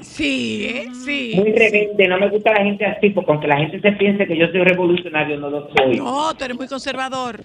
Sí, 0.01 0.66
¿eh? 0.66 0.87
Sí. 1.05 1.33
muy 1.37 1.53
rebelde. 1.53 2.09
No 2.09 2.18
me 2.18 2.29
gusta 2.31 2.53
la 2.53 2.64
gente 2.64 2.85
así, 2.87 3.11
porque 3.11 3.31
aunque 3.33 3.47
la 3.49 3.57
gente 3.59 3.81
se 3.81 3.92
piense 3.92 4.27
que 4.27 4.37
yo 4.37 4.47
soy 4.49 4.61
revolucionario, 4.64 5.37
no 5.38 5.51
lo 5.51 5.68
soy. 5.77 5.97
No, 5.99 6.35
tú 6.35 6.44
eres 6.44 6.57
muy 6.57 6.68
conservador. 6.68 7.40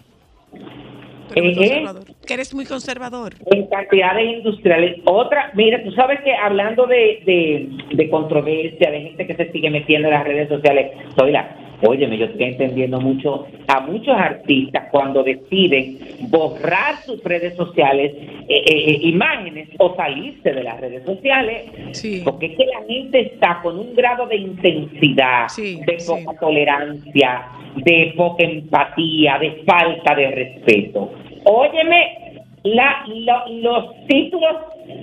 Tú 1.29 1.39
eres 1.39 1.55
muy 1.55 1.55
conservador. 1.55 2.03
Que 2.25 2.33
eres 2.33 2.53
muy 2.53 2.65
conservador. 2.65 3.33
en 3.51 3.67
cantidades 3.67 4.38
industriales. 4.38 5.01
Otra, 5.05 5.51
mira, 5.53 5.83
tú 5.83 5.91
sabes 5.91 6.21
que 6.21 6.33
hablando 6.36 6.86
de, 6.86 7.21
de, 7.25 7.95
de 7.95 8.09
controversia, 8.09 8.91
de 8.91 9.01
gente 9.01 9.27
que 9.27 9.36
se 9.36 9.51
sigue 9.51 9.69
metiendo 9.69 10.07
en 10.07 10.13
las 10.13 10.23
redes 10.23 10.49
sociales, 10.49 10.91
Zoila, 11.17 11.62
óyeme, 11.86 12.17
yo 12.17 12.26
estoy 12.26 12.43
entendiendo 12.46 13.00
mucho 13.00 13.46
a 13.67 13.80
muchos 13.82 14.15
artistas 14.15 14.86
cuando 14.91 15.24
deciden 15.24 15.98
borrar 16.30 16.96
sus 17.06 17.24
redes 17.24 17.56
sociales, 17.56 18.13
eh, 18.15 18.46
eh, 18.50 18.63
eh, 18.88 19.00
imágenes 19.04 19.69
o 19.80 19.96
salirse 19.96 20.52
de 20.52 20.63
las 20.63 20.80
redes 20.80 21.04
sociales, 21.06 21.63
Sí. 21.91 22.22
porque 22.24 22.48
es 22.48 22.58
que 22.58 22.65
la 22.65 22.84
gente 22.88 23.19
está 23.22 23.60
con 23.62 23.78
un 23.80 23.93
grado 23.96 24.26
de 24.28 24.38
intensidad, 24.38 25.48
Sí, 25.50 25.80
de 25.86 26.00
sí. 26.00 26.12
poca 26.12 26.39
tolerancia, 26.39 27.43
de 27.76 28.13
poca 28.15 28.43
empatía, 28.43 29.38
de 29.39 29.52
falta 29.65 30.15
de 30.15 30.32
respeto. 30.32 31.12
Óyeme, 31.46 32.17
la, 32.63 33.04
lo- 33.08 33.48
los 33.62 34.06
títulos 34.08 34.56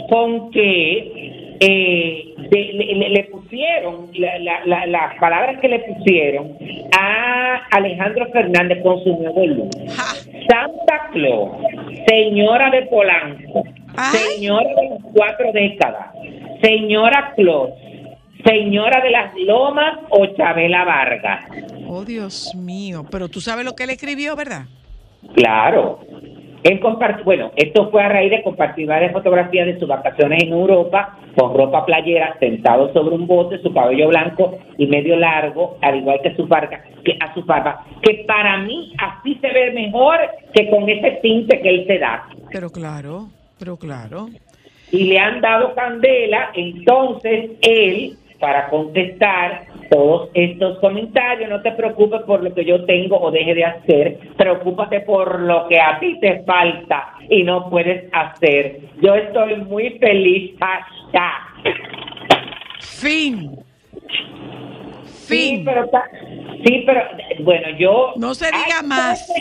con 0.09 0.51
que 0.51 1.40
eh, 1.61 2.35
de- 2.51 3.09
le, 3.11 3.25
pusieron, 3.25 4.09
la- 4.15 4.39
la- 4.39 4.65
la- 4.65 4.87
las 4.87 5.15
palabras 5.19 5.61
que 5.61 5.69
le 5.69 5.79
pusieron 5.81 6.57
a 6.99 7.57
Alejandro 7.73 8.27
Fernández 8.33 8.83
con 8.83 9.03
su 9.05 9.15
nuevo 9.17 9.47
look. 9.47 9.71
Santa 10.49 11.11
Claus, 11.13 11.51
señora 12.09 12.71
de 12.71 12.83
Polanco, 12.87 13.63
Ay. 13.97 14.19
señora 14.19 14.69
de 14.69 14.89
las 14.91 15.03
cuatro 15.15 15.53
décadas, 15.53 16.07
señora 16.63 17.33
Claus, 17.37 17.71
señora 18.45 19.01
de 19.03 19.11
las 19.11 19.35
Lomas 19.37 19.99
o 20.11 20.27
Chabela 20.35 20.85
Vargas. 20.85 21.45
Oh, 21.87 22.05
Dios 22.05 22.55
mío. 22.55 23.05
Pero 23.11 23.29
tú 23.29 23.41
sabes 23.41 23.65
lo 23.65 23.75
que 23.75 23.85
él 23.85 23.91
escribió, 23.91 24.35
¿verdad? 24.35 24.63
Claro. 25.35 26.01
Él 26.63 26.79
compart- 26.81 27.25
bueno, 27.25 27.53
esto 27.57 27.91
fue 27.91 28.03
a 28.03 28.09
raíz 28.09 28.31
de 28.31 28.43
compartir 28.43 28.87
varias 28.87 29.13
fotografías 29.13 29.67
de 29.67 29.79
sus 29.79 29.89
vacaciones 29.89 30.43
en 30.43 30.53
Europa 30.53 31.19
con 31.37 31.55
ropa 31.55 31.87
playera, 31.87 32.37
sentado 32.39 32.93
sobre 32.93 33.15
un 33.15 33.27
bote, 33.27 33.59
su 33.63 33.73
cabello 33.73 34.09
blanco 34.09 34.59
y 34.77 34.87
medio 34.87 35.17
largo, 35.17 35.79
al 35.81 35.97
igual 35.99 36.21
que 36.23 36.35
su 36.37 36.47
barba, 36.47 36.81
que 37.05 37.17
a 37.21 37.33
su 37.33 37.45
barba, 37.45 37.85
que 38.03 38.25
para 38.27 38.59
mí 38.59 38.93
así 38.99 39.37
se 39.41 39.51
ve 39.51 39.71
mejor 39.73 40.19
que 40.53 40.69
con 40.69 40.89
ese 40.89 41.13
tinte 41.23 41.61
que 41.61 41.71
él 41.71 41.85
se 41.87 41.99
da. 41.99 42.29
Pero 42.53 42.69
claro, 42.71 43.29
pero 43.59 43.77
claro. 43.77 44.29
y 44.93 45.05
le 45.05 45.19
han 45.19 45.41
dado 45.41 45.75
candela, 45.75 46.51
entonces 46.55 47.53
él, 47.63 48.17
para 48.41 48.69
contestar 48.71 49.67
todos 49.91 50.31
estos 50.35 50.79
comentarios, 50.79 51.51
no 51.51 51.61
te 51.63 51.73
preocupes 51.73 52.23
por 52.23 52.43
lo 52.43 52.55
que 52.55 52.65
yo 52.65 52.85
tengo 52.87 53.21
o 53.21 53.31
deje 53.31 53.55
de 53.55 53.65
hacer, 53.65 54.19
preocúpate 54.37 55.01
por 55.01 55.41
lo 55.41 55.69
que 55.69 55.79
a 55.81 56.01
ti 56.01 56.19
te 56.21 56.43
falta 56.45 57.15
y 57.29 57.43
no 57.43 57.69
puedes 57.69 58.09
hacer. 58.13 58.81
Yo 59.03 59.15
estoy 59.15 59.57
muy 59.57 59.91
feliz, 59.99 60.53
hashtag. 60.59 61.75
Fin. 62.81 63.57
Sí, 65.05 65.57
Fin. 65.57 65.65
pero, 65.65 65.89
sí, 66.65 66.83
pero 66.87 67.03
bueno, 67.45 67.69
yo... 67.79 68.15
No 68.17 68.35
se 68.35 68.47
diga 68.47 68.81
Ay, 68.81 68.87
más. 68.87 69.33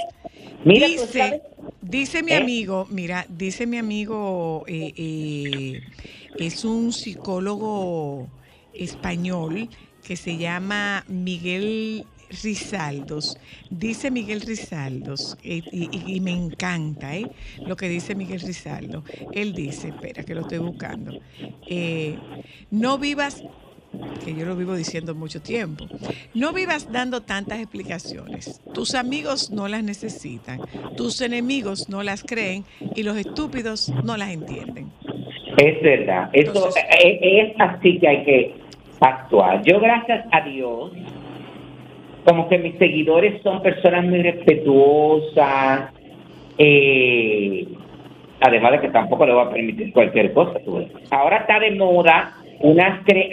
Mira, 0.63 0.88
tú 0.88 0.91
dice, 0.91 1.41
dice 1.81 2.23
mi 2.23 2.33
¿Eh? 2.33 2.38
amigo, 2.38 2.85
mira, 2.89 3.25
dice 3.29 3.65
mi 3.65 3.77
amigo, 3.77 4.65
eh, 4.67 4.93
eh, 4.97 5.81
es 6.38 6.65
un 6.65 6.91
psicólogo 6.91 8.27
español 8.79 9.69
que 10.03 10.15
se 10.15 10.37
llama 10.37 11.03
Miguel 11.07 12.05
Rizaldos. 12.43 13.37
Dice 13.69 14.11
Miguel 14.11 14.41
Rizaldos, 14.41 15.37
eh, 15.43 15.61
y, 15.71 15.89
y- 15.91 16.15
y 16.15 16.19
me 16.21 16.31
encanta 16.31 17.15
¿eh? 17.15 17.27
lo 17.65 17.75
que 17.75 17.89
dice 17.89 18.15
Miguel 18.15 18.39
Rizaldo. 18.41 19.03
Él 19.33 19.53
dice, 19.53 19.89
espera 19.89 20.23
que 20.23 20.35
lo 20.35 20.41
estoy 20.41 20.59
buscando, 20.59 21.19
eh, 21.67 22.17
no 22.71 22.97
vivas 22.97 23.43
que 24.23 24.35
yo 24.35 24.45
lo 24.45 24.55
vivo 24.55 24.75
diciendo 24.75 25.15
mucho 25.15 25.41
tiempo. 25.41 25.87
No 26.35 26.53
vivas 26.53 26.91
dando 26.91 27.21
tantas 27.21 27.59
explicaciones. 27.59 28.61
Tus 28.75 28.93
amigos 28.93 29.49
no 29.49 29.67
las 29.67 29.83
necesitan, 29.83 30.61
tus 30.95 31.21
enemigos 31.21 31.89
no 31.89 32.03
las 32.03 32.23
creen 32.23 32.63
y 32.95 33.01
los 33.01 33.17
estúpidos 33.17 33.89
no 34.03 34.15
las 34.15 34.29
entienden. 34.29 34.91
Es 35.57 35.81
verdad, 35.81 36.29
eso 36.33 36.69
es 36.69 37.51
así 37.59 37.99
que 37.99 38.07
hay 38.07 38.23
que 38.23 38.58
actuar. 38.99 39.62
Yo 39.63 39.79
gracias 39.79 40.25
a 40.31 40.41
Dios, 40.41 40.91
como 42.25 42.47
que 42.49 42.57
mis 42.57 42.75
seguidores 42.77 43.41
son 43.41 43.62
personas 43.62 44.05
muy 44.05 44.21
respetuosas, 44.21 45.91
eh, 46.57 47.65
además 48.41 48.71
de 48.73 48.79
que 48.81 48.89
tampoco 48.89 49.25
le 49.25 49.33
voy 49.33 49.45
a 49.45 49.49
permitir 49.49 49.91
cualquier 49.93 50.33
cosa. 50.33 50.59
tú 50.63 50.77
ves. 50.77 50.88
Ahora 51.12 51.38
está 51.38 51.59
de 51.59 51.71
moda, 51.71 52.33
unas 52.62 53.03
cre- 53.05 53.29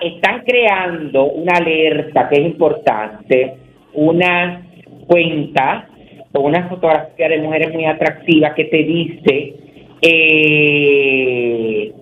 están 0.00 0.42
creando 0.46 1.24
una 1.24 1.52
alerta 1.58 2.28
que 2.28 2.36
es 2.40 2.46
importante, 2.46 3.54
una 3.92 4.62
cuenta 5.06 5.86
o 6.32 6.40
una 6.42 6.68
fotografía 6.68 7.28
de 7.28 7.38
mujeres 7.42 7.72
muy 7.74 7.84
atractivas 7.84 8.54
que 8.54 8.64
te 8.64 8.76
dice 8.84 9.54
eh, 10.02 11.92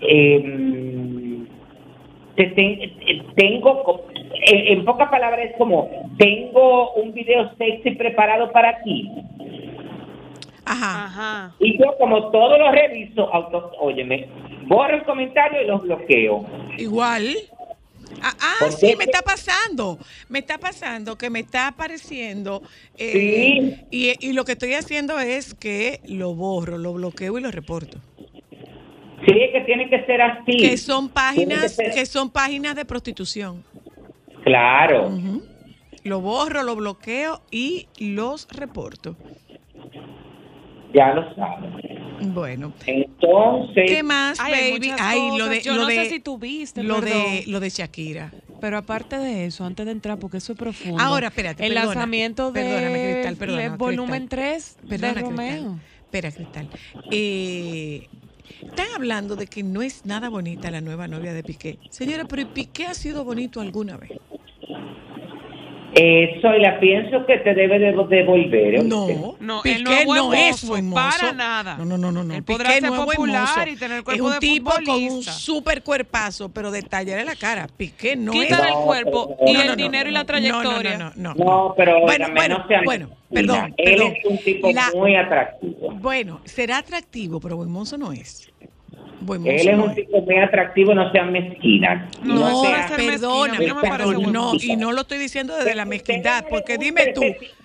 em, 0.00 0.83
te 2.36 2.44
ten- 2.48 2.92
tengo 3.36 4.04
en, 4.46 4.78
en 4.78 4.84
pocas 4.84 5.08
palabras 5.10 5.40
es 5.50 5.56
como 5.56 5.88
tengo 6.18 6.92
un 6.94 7.12
video 7.12 7.50
sexy 7.56 7.92
preparado 7.92 8.50
para 8.52 8.82
ti 8.82 9.08
Ajá. 10.66 11.04
Ajá. 11.06 11.54
y 11.60 11.78
yo 11.78 11.96
como 11.98 12.30
todo 12.30 12.56
lo 12.58 12.70
reviso 12.72 13.32
auto, 13.34 13.70
óyeme 13.80 14.26
borro 14.66 14.96
el 14.96 15.04
comentario 15.04 15.62
y 15.62 15.66
los 15.66 15.82
bloqueo 15.82 16.44
Igual. 16.78 17.36
Ah, 18.22 18.32
ah, 18.40 18.54
¿Por 18.60 18.72
sí, 18.72 18.86
qué? 18.88 18.96
me 18.96 19.04
está 19.04 19.22
pasando. 19.22 19.98
Me 20.28 20.38
está 20.40 20.58
pasando 20.58 21.16
que 21.16 21.30
me 21.30 21.40
está 21.40 21.68
apareciendo. 21.68 22.62
eh, 22.96 23.12
Sí. 23.12 23.76
y, 23.90 24.28
y 24.28 24.32
lo 24.32 24.44
que 24.44 24.52
estoy 24.52 24.74
haciendo 24.74 25.18
es 25.20 25.54
que 25.54 26.00
lo 26.08 26.34
borro, 26.34 26.78
lo 26.78 26.92
bloqueo 26.94 27.38
y 27.38 27.42
lo 27.42 27.50
reporto. 27.50 27.98
Sí 29.26 29.32
que 29.52 29.62
tiene 29.66 29.88
que 29.88 30.04
ser 30.06 30.20
así 30.22 30.56
Que 30.56 30.76
son 30.76 31.08
que 31.08 31.14
páginas, 31.14 31.76
que 31.76 32.06
son 32.06 32.30
páginas 32.30 32.74
de 32.76 32.84
prostitución. 32.84 33.62
claro 34.44 35.08
Ujú. 35.08 35.42
Lo 36.04 36.20
borro, 36.20 36.62
lo 36.62 36.76
bloqueo 36.76 37.40
y 37.50 37.88
los 37.98 38.46
reporto. 38.50 39.16
ya 40.92 41.14
lo 41.14 41.34
sabes 41.34 41.70
Bueno, 42.20 42.72
entonces 42.86 43.84
¿qué 43.90 44.02
más, 44.02 44.38
Ay, 44.38 44.72
baby? 44.72 44.92
Ay, 45.00 45.38
lo 45.38 45.48
de 45.48 45.62
Yo 45.62 45.74
lo 45.74 45.82
no 45.82 45.86
de 45.88 45.94
sé 45.96 46.10
si 46.10 46.20
tú 46.20 46.38
viste, 46.38 46.82
lo 46.82 47.00
de 47.00 47.44
lo 47.46 47.58
de 47.60 47.70
Shakira. 47.70 48.32
Pero 48.60 48.78
aparte 48.78 49.16
de 49.18 49.46
eso, 49.46 49.64
antes 49.64 49.84
de 49.84 49.92
entrar, 49.92 50.18
porque 50.18 50.38
eso 50.38 50.52
es 50.52 50.58
profundo. 50.58 51.02
Ahora, 51.02 51.26
espérate, 51.28 51.66
El 51.66 51.72
perdona. 51.74 51.86
lanzamiento 51.86 52.50
de 52.52 52.62
Perdóname, 52.62 53.12
Cristal, 53.12 53.36
perdona, 53.36 53.64
el 53.64 53.70
volumen 53.76 54.26
Cristal. 54.28 54.76
3 54.78 54.78
Perdona, 54.88 55.14
de 55.14 55.20
Romeo. 55.20 55.54
Cristal. 55.56 55.80
Espera, 56.04 56.32
Cristal. 56.32 56.68
Eh, 57.10 58.08
están 58.60 58.86
hablando 58.94 59.36
de 59.36 59.46
que 59.46 59.62
no 59.62 59.82
es 59.82 60.04
nada 60.04 60.28
bonita 60.28 60.70
la 60.70 60.80
nueva 60.80 61.08
novia 61.08 61.32
de 61.32 61.42
Piqué. 61.42 61.78
Señora, 61.90 62.24
pero 62.24 62.42
¿y 62.42 62.46
Piqué 62.46 62.86
ha 62.86 62.94
sido 62.94 63.24
bonito 63.24 63.60
alguna 63.60 63.96
vez? 63.96 64.12
Eso, 65.94 66.54
y 66.56 66.60
la 66.60 66.80
pienso 66.80 67.24
que 67.24 67.38
te 67.38 67.54
debe 67.54 67.78
de 67.78 67.92
devolver. 67.92 68.74
¿eh? 68.74 68.82
No, 68.82 69.36
No, 69.38 69.62
Piqué 69.62 69.76
él 69.76 69.84
no 69.84 69.92
es 69.92 70.04
buen 70.06 70.34
es 70.34 70.62
mozo, 70.84 70.94
para 70.94 71.32
nada. 71.32 71.76
No, 71.78 71.84
no, 71.84 71.96
no, 71.96 72.10
no. 72.10 72.24
no. 72.24 72.34
Él 72.34 72.42
podrá 72.42 72.70
Piqué 72.70 72.80
ser 72.80 72.90
no 72.90 72.96
es 72.96 73.04
buen 73.04 73.16
popular 73.16 73.42
mozo. 73.58 73.68
y 73.70 73.76
tener 73.76 73.98
Es 73.98 74.02
cuerpo 74.04 74.24
un 74.24 74.32
de 74.32 74.38
tipo 74.40 74.70
con 74.84 75.02
un 75.04 75.22
super 75.22 75.82
cuerpazo, 75.82 76.48
pero 76.48 76.70
de 76.72 76.82
tallarle 76.82 77.24
la 77.24 77.36
cara. 77.36 77.68
Piqué 77.76 78.16
no 78.16 78.32
es. 78.32 78.40
Quítale 78.40 78.68
el 78.68 78.74
No, 78.74 78.80
cuerpo 78.82 79.36
pero- 79.38 79.50
y 79.50 79.52
No, 79.54 79.60
el 79.60 79.66
no, 79.68 79.72
no, 79.72 79.82
dinero 79.82 80.08
y 80.08 80.12
la 80.12 80.18
No, 80.18 80.24
no, 80.24 80.26
trayectoria. 80.26 80.98
no, 80.98 81.12
no, 81.14 81.34
no. 81.34 81.44
No, 81.44 81.74
pero 81.76 82.00
Bueno, 82.00 82.26
bueno, 82.34 82.58
no 82.58 82.66
sea 82.68 82.80
bueno, 82.84 83.10
perdón, 83.32 83.74
Él 83.76 84.02
es 84.02 84.24
un 84.24 84.38
tipo 84.38 84.70
La- 84.72 84.90
muy 84.94 85.14
atractivo. 85.14 85.90
Bueno, 85.92 86.40
será 86.44 86.78
atractivo, 86.78 87.38
pero 87.40 87.56
buen 87.56 87.70
mozo 87.70 87.96
no 87.98 88.12
es. 88.12 88.50
Buen 89.24 89.42
mozo 89.42 89.52
Él 89.52 89.68
es 89.68 89.78
un 89.78 89.94
tipo 89.94 90.20
muy 90.20 90.36
atractivo, 90.36 90.94
no 90.94 91.10
sean 91.12 91.32
mezquinas. 91.32 92.10
No, 92.22 92.34
No, 92.34 92.62
sea- 92.62 92.88
perdona, 92.96 93.58
no 93.58 93.74
me 93.74 93.88
parece 93.88 94.12
no, 94.30 94.52
y 94.60 94.76
no 94.76 94.92
lo 94.92 95.00
estoy 95.02 95.18
diciendo 95.18 95.56
desde 95.56 95.74
la 95.74 95.84
mezquindad, 95.84 96.44
porque 96.48 96.78
dime 96.78 97.12
tú, 97.14 97.22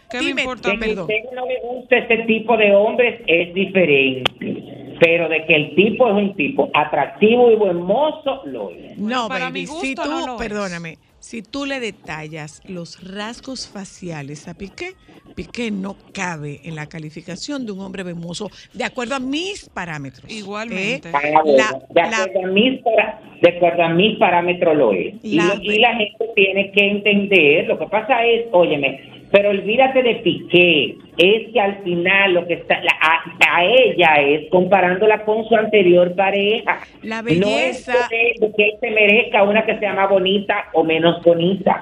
¿Qué 0.10 0.22
me 0.34 0.42
importa 0.42 0.70
a 0.70 0.74
mí? 0.74 0.80
Que 0.80 0.86
perdón. 0.88 1.04
usted 1.04 1.36
no 1.36 1.46
le 1.46 1.60
gusta 1.62 1.98
ese 1.98 2.18
tipo 2.24 2.58
de 2.58 2.76
hombres 2.76 3.22
es 3.28 3.54
diferente. 3.54 4.96
Pero 5.00 5.30
de 5.30 5.46
que 5.46 5.56
el 5.56 5.76
tipo 5.76 6.08
es 6.10 6.14
un 6.14 6.36
tipo 6.36 6.70
atractivo 6.74 7.52
y 7.52 7.56
buen 7.56 7.78
mozo, 7.78 8.42
lo 8.46 8.72
es. 8.72 8.98
No, 8.98 9.28
para 9.30 9.46
baby, 9.46 9.62
mi 9.62 9.66
gusto 9.68 9.86
si 9.86 9.96
tú, 9.96 10.02
no 10.04 10.42
es. 10.42 11.00
Si 11.20 11.42
tú 11.42 11.66
le 11.66 11.80
detallas 11.80 12.62
los 12.66 13.02
rasgos 13.04 13.68
faciales 13.68 14.48
a 14.48 14.54
Piqué, 14.54 14.94
Piqué 15.36 15.72
no 15.72 15.96
cabe 16.14 16.62
en 16.64 16.76
la 16.76 16.88
calificación 16.88 17.66
de 17.66 17.72
un 17.72 17.82
hombre 17.82 18.02
hermoso 18.04 18.50
de 18.74 18.84
acuerdo 18.84 19.16
a 19.16 19.20
mis 19.20 19.70
parámetros. 19.70 20.30
Igualmente. 20.32 21.10
¿eh? 21.10 21.12
Ah, 21.14 21.42
bueno, 21.44 21.58
La- 21.58 21.80
de, 22.04 22.10
la- 22.12 22.24
acuerdo 22.24 22.48
a 22.48 22.52
mis 22.52 22.82
para- 22.82 23.22
de 23.42 23.50
acuerdo 23.50 23.84
a 23.84 23.90
mis 23.90 24.18
parámetros 24.18 24.76
lo 24.76 24.92
es. 24.94 25.16
Y, 25.24 25.36
La- 25.36 25.58
y 25.62 25.80
la 25.80 25.96
gente 25.96 26.26
tiene 26.36 26.72
que 26.72 26.88
entender, 26.88 27.68
lo 27.68 27.80
que 27.80 27.86
pasa 27.88 28.26
es, 28.26 28.48
óyeme, 28.52 29.00
pero 29.32 29.50
olvídate 29.50 30.02
de 30.04 30.16
Piqué, 30.16 30.96
es 31.18 31.52
que 31.54 31.60
al 31.60 31.84
final 31.84 32.34
lo 32.34 32.48
que 32.48 32.54
está, 32.56 32.80
la- 32.82 32.98
a, 33.02 33.58
a 33.60 33.64
ella 33.66 34.16
es 34.22 34.50
comparándola 34.50 35.24
con 35.26 35.46
su 35.46 35.56
anterior 35.56 36.16
pareja. 36.16 36.80
La 37.04 37.22
No 37.22 37.28
es 37.30 37.86
belleza, 37.86 37.94
que, 38.10 38.32
él- 38.32 38.54
que 38.58 38.72
se 38.80 38.92
merezca 38.92 39.44
una 39.44 39.66
que 39.66 39.78
sea 39.80 39.94
más 39.94 40.10
bonita 40.10 40.66
o 40.74 40.84
menos 40.84 41.22
bonita. 41.24 41.82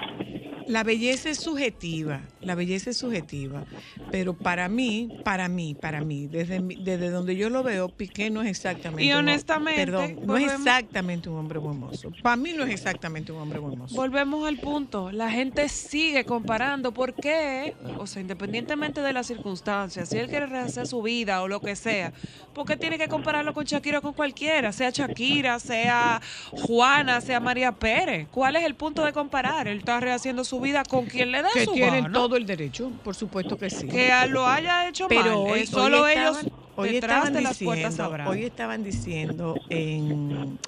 La 0.68 0.84
belleza 0.84 1.30
es 1.30 1.38
subjetiva, 1.40 2.22
la 2.42 2.56
belleza 2.56 2.90
es 2.90 2.98
subjetiva, 2.98 3.64
pero 4.12 4.34
para 4.34 4.70
mí, 4.70 5.20
para 5.24 5.48
mí, 5.48 5.76
para 5.76 6.02
mí, 6.02 6.28
desde, 6.28 6.60
desde 6.60 7.10
donde 7.10 7.36
yo 7.36 7.50
lo 7.50 7.64
veo, 7.64 7.90
Piqué 7.90 8.30
no 8.30 8.42
es 8.42 8.50
exactamente 8.50 9.04
Y 9.04 9.12
un 9.12 9.20
honestamente, 9.20 9.86
perdón, 9.86 10.20
no 10.26 10.38
es 10.38 10.52
exactamente 10.52 11.30
un 11.30 11.38
hombre 11.38 11.60
buen 11.60 11.80
mozo. 11.80 12.12
Para 12.22 12.36
mí 12.36 12.54
no 12.54 12.64
es 12.64 12.72
exactamente 12.72 13.32
un 13.32 13.40
hombre 13.40 13.60
buen 13.60 13.78
mozo. 13.78 13.96
Volvemos 13.96 14.48
al 14.48 14.58
punto. 14.60 15.12
La 15.12 15.30
gente 15.30 15.70
sigue 15.70 16.26
comparando. 16.26 16.94
¿Por 16.94 17.14
qué? 17.14 17.76
O 17.98 18.08
sea, 18.08 18.22
independientemente 18.22 19.02
de 19.02 19.14
las 19.14 19.28
circunstancias, 19.28 20.10
si 20.10 20.18
él 20.18 20.28
quiere 20.28 20.48
rehacer 20.48 20.88
su 20.88 21.02
vida 21.02 21.42
o 21.42 21.48
lo 21.48 21.60
que 21.62 21.76
sea, 21.76 22.14
¿por 22.54 22.66
qué 22.66 22.78
tiene 22.78 22.98
que 22.98 23.08
compararlo 23.08 23.54
con 23.54 23.66
Shakira 23.66 24.00
o 24.00 24.02
con 24.02 24.14
cualquiera? 24.14 24.72
Sea 24.72 24.90
Shakira, 24.90 25.60
sea 25.60 26.22
Juana, 26.52 27.22
sea 27.22 27.40
María 27.40 27.72
Pérez. 27.72 28.28
¿Cuál 28.32 28.56
es 28.56 28.64
el 28.64 28.76
punto 28.76 29.04
de 29.06 29.14
comparar? 29.14 29.68
Él 29.68 29.80
está 29.80 30.00
rehaciendo 30.00 30.44
su 30.44 30.57
vida 30.62 30.84
con 30.84 31.06
quien 31.06 31.32
le 31.32 31.42
da 31.42 31.50
que 31.54 31.66
su 31.66 31.74
tienen 31.74 32.04
gana. 32.04 32.14
todo 32.14 32.36
el 32.38 32.46
derecho, 32.46 32.92
por 33.04 33.16
supuesto 33.16 33.58
que 33.58 33.70
sí. 33.70 33.88
Que 33.88 34.12
lo 34.30 34.46
haya 34.48 34.88
hecho 34.90 35.08
Pero 35.08 35.24
mal. 35.44 35.52
hoy, 35.54 35.60
es 35.62 35.70
solo 35.70 36.04
hoy 36.04 36.12
ellos 36.14 36.38
estaban, 36.38 36.60
hoy 36.76 36.90
detrás 36.92 37.12
estaban 37.18 37.34
de 37.34 37.42
las 37.42 37.58
puertas 37.60 37.92
diciendo, 37.92 38.04
sabrán. 38.04 38.28
hoy 38.28 38.44
estaban 38.44 38.84
diciendo 38.84 39.56
en, 39.70 40.60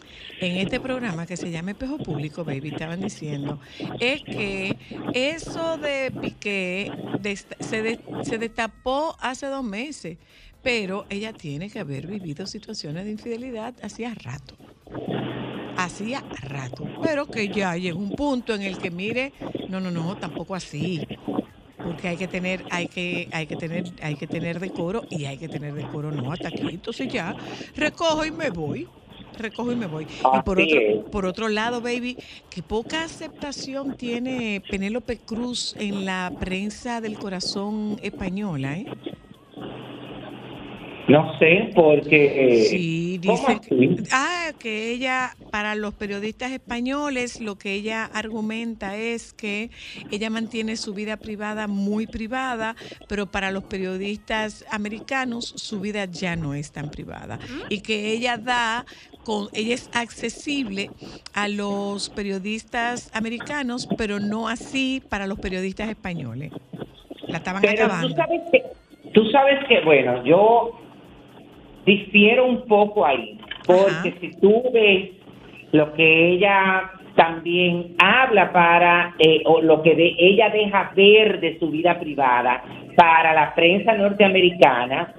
en 0.42 0.58
este 0.58 0.80
programa 0.80 1.26
que 1.26 1.38
se 1.38 1.52
llama 1.52 1.72
Espejo 1.72 1.98
Público, 1.98 2.44
baby, 2.44 2.70
estaban 2.70 3.02
diciendo 3.02 3.60
es 4.00 4.22
que 4.24 4.78
eso 5.14 5.78
de 5.78 6.12
Piqué 6.12 6.92
se, 7.60 7.82
de- 7.82 8.00
se 8.24 8.38
destapó 8.38 9.16
hace 9.20 9.48
dos 9.48 9.64
meses, 9.64 10.18
pero 10.64 11.06
ella 11.10 11.32
tiene 11.34 11.70
que 11.70 11.80
haber 11.80 12.08
vivido 12.08 12.46
situaciones 12.48 13.06
de 13.06 13.12
infidelidad 13.12 13.74
hacía 13.82 14.14
rato. 14.16 14.56
Hacía 15.78 16.24
rato, 16.42 16.86
pero 17.02 17.26
que 17.26 17.48
ya 17.48 17.78
llegó 17.78 18.00
un 18.00 18.12
punto 18.12 18.54
en 18.54 18.64
el 18.64 18.78
que 18.78 18.92
mire, 18.92 19.32
no, 19.70 19.80
no, 19.80 19.92
no, 19.92 20.18
tampoco 20.18 20.56
así 20.56 21.08
porque 21.84 22.08
hay 22.10 22.18
que 22.18 22.28
tener 22.28 22.64
hay 22.70 22.88
que 22.88 23.30
hay 23.32 23.48
que 23.48 23.56
tener 23.56 23.86
hay 24.02 24.16
que 24.16 24.28
tener 24.28 24.60
decoro 24.60 25.04
y 25.10 25.26
hay 25.26 25.38
que 25.38 25.48
tener 25.48 25.74
decoro 25.74 26.12
no 26.12 26.32
hasta 26.32 26.50
aquí 26.50 26.68
entonces 26.70 27.12
ya 27.12 27.36
recojo 27.76 28.26
y 28.26 28.32
me 28.32 28.50
voy 28.50 28.88
recojo 29.38 29.72
y 29.72 29.76
me 29.76 29.88
voy 29.88 30.04
y 30.06 30.42
por 30.44 30.60
otro 30.60 30.80
es. 30.80 31.04
por 31.10 31.26
otro 31.26 31.50
lado 31.50 31.82
baby 31.82 32.18
que 32.50 32.62
poca 32.62 33.04
aceptación 33.04 33.96
tiene 33.96 34.62
Penélope 34.70 35.18
Cruz 35.18 35.76
en 35.80 36.06
la 36.06 36.32
prensa 36.40 37.02
del 37.02 37.18
corazón 37.18 37.98
española 38.04 38.78
¿eh? 38.78 38.86
No 41.10 41.38
sé, 41.40 41.72
porque... 41.74 42.62
eh, 42.62 42.66
Sí, 42.66 43.20
¿cómo 43.26 43.48
dice 43.72 44.04
ah, 44.12 44.52
que 44.60 44.92
ella, 44.92 45.36
para 45.52 45.74
los 45.76 45.94
periodistas 45.96 46.52
españoles, 46.52 47.42
lo 47.42 47.58
que 47.58 47.74
ella 47.74 48.06
argumenta 48.06 48.96
es 48.96 49.34
que 49.34 49.72
ella 50.12 50.30
mantiene 50.30 50.78
su 50.78 50.94
vida 50.94 51.18
privada 51.18 51.68
muy 51.68 52.06
privada, 52.06 52.76
pero 53.08 53.26
para 53.26 53.50
los 53.52 53.64
periodistas 53.64 54.64
americanos 54.72 55.46
su 55.58 55.80
vida 55.80 56.06
ya 56.06 56.36
no 56.36 56.54
es 56.54 56.72
tan 56.72 56.92
privada. 56.92 57.40
Y 57.70 57.82
que 57.82 58.12
ella 58.12 58.38
da, 58.38 58.86
con, 59.24 59.48
ella 59.54 59.74
es 59.74 59.90
accesible 59.94 60.92
a 61.34 61.48
los 61.48 62.10
periodistas 62.10 63.10
americanos, 63.14 63.88
pero 63.98 64.20
no 64.20 64.48
así 64.48 65.02
para 65.10 65.26
los 65.26 65.40
periodistas 65.40 65.90
españoles. 65.90 66.52
La 67.28 67.38
estaban 67.40 67.62
Pero 67.62 67.76
tú 67.78 67.84
acabando. 67.84 68.16
sabes 68.16 68.42
que, 68.52 68.64
tú 69.14 69.26
sabes 69.32 69.60
que, 69.68 69.82
bueno, 69.82 70.24
yo 70.24 70.72
difiero 71.90 72.46
un 72.46 72.62
poco 72.68 73.06
ahí, 73.06 73.38
porque 73.66 74.10
Ajá. 74.10 74.18
si 74.22 74.32
tú 74.40 74.64
ves 74.74 75.10
lo 75.72 75.94
que 75.94 76.30
ella 76.34 76.92
también 77.16 77.96
habla 77.98 78.52
para, 78.54 79.14
eh, 79.20 79.42
o 79.46 79.62
lo 79.62 79.82
que 79.82 79.96
de- 79.96 80.16
ella 80.18 80.50
deja 80.50 80.92
ver 80.96 81.40
de 81.40 81.58
su 81.60 81.70
vida 81.70 82.00
privada 82.00 82.64
para 82.96 83.34
la 83.34 83.54
prensa 83.56 83.94
norteamericana, 83.94 85.14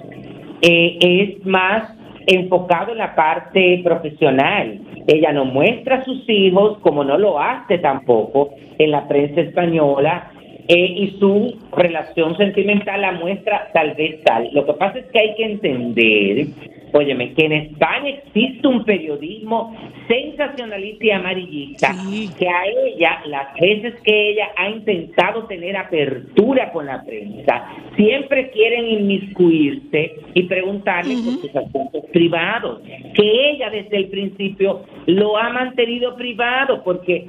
eh, 0.63 0.99
es 1.01 1.47
más 1.47 1.95
enfocado 2.27 2.93
en 2.93 2.99
la 2.99 3.15
parte 3.15 3.81
profesional. 3.83 4.79
Ella 5.07 5.33
no 5.33 5.45
muestra 5.45 5.97
a 5.97 6.05
sus 6.05 6.29
hijos, 6.29 6.79
como 6.79 7.03
no 7.05 7.19
lo 7.19 7.39
hace 7.41 7.79
tampoco 7.79 8.51
en 8.79 8.91
la 8.91 9.09
prensa 9.09 9.41
española, 9.41 10.30
eh, 10.73 10.95
y 10.99 11.17
su 11.19 11.59
relación 11.77 12.37
sentimental 12.37 13.01
la 13.01 13.11
muestra 13.11 13.71
tal 13.75 13.95
vez 13.95 14.23
tal. 14.23 14.51
Lo 14.53 14.65
que 14.65 14.75
pasa 14.75 15.01
es 15.01 15.07
que 15.07 15.19
hay 15.19 15.35
que 15.35 15.45
entender, 15.45 16.47
óyeme, 16.93 17.33
que 17.33 17.47
en 17.47 17.53
España 17.53 18.11
existe 18.11 18.69
un 18.69 18.85
periodismo 18.85 19.77
sensacionalista 20.07 21.05
y 21.07 21.11
amarillista, 21.11 21.93
Sí. 21.95 22.31
que 22.39 22.49
a 22.49 22.67
ella, 22.87 23.21
las 23.27 23.53
veces 23.61 23.95
que 24.05 24.31
ella 24.31 24.51
ha 24.57 24.71
intentado 24.71 25.43
tener 25.47 25.77
apertura 25.77 26.71
con 26.71 26.87
la 26.87 27.03
prensa, 27.03 27.67
siempre 27.97 28.51
quieren 28.51 28.87
inmiscuirse 28.87 30.15
y 30.35 30.45
preguntarle 30.45 31.15
por 31.17 31.35
sus 31.41 31.57
asuntos 31.57 32.05
privados, 32.13 32.81
que 33.15 33.51
ella 33.51 33.71
desde 33.71 33.97
el 33.97 34.07
principio 34.07 34.83
lo 35.07 35.37
ha 35.37 35.51
mantenido 35.51 36.15
privado, 36.15 36.85
porque 36.85 37.25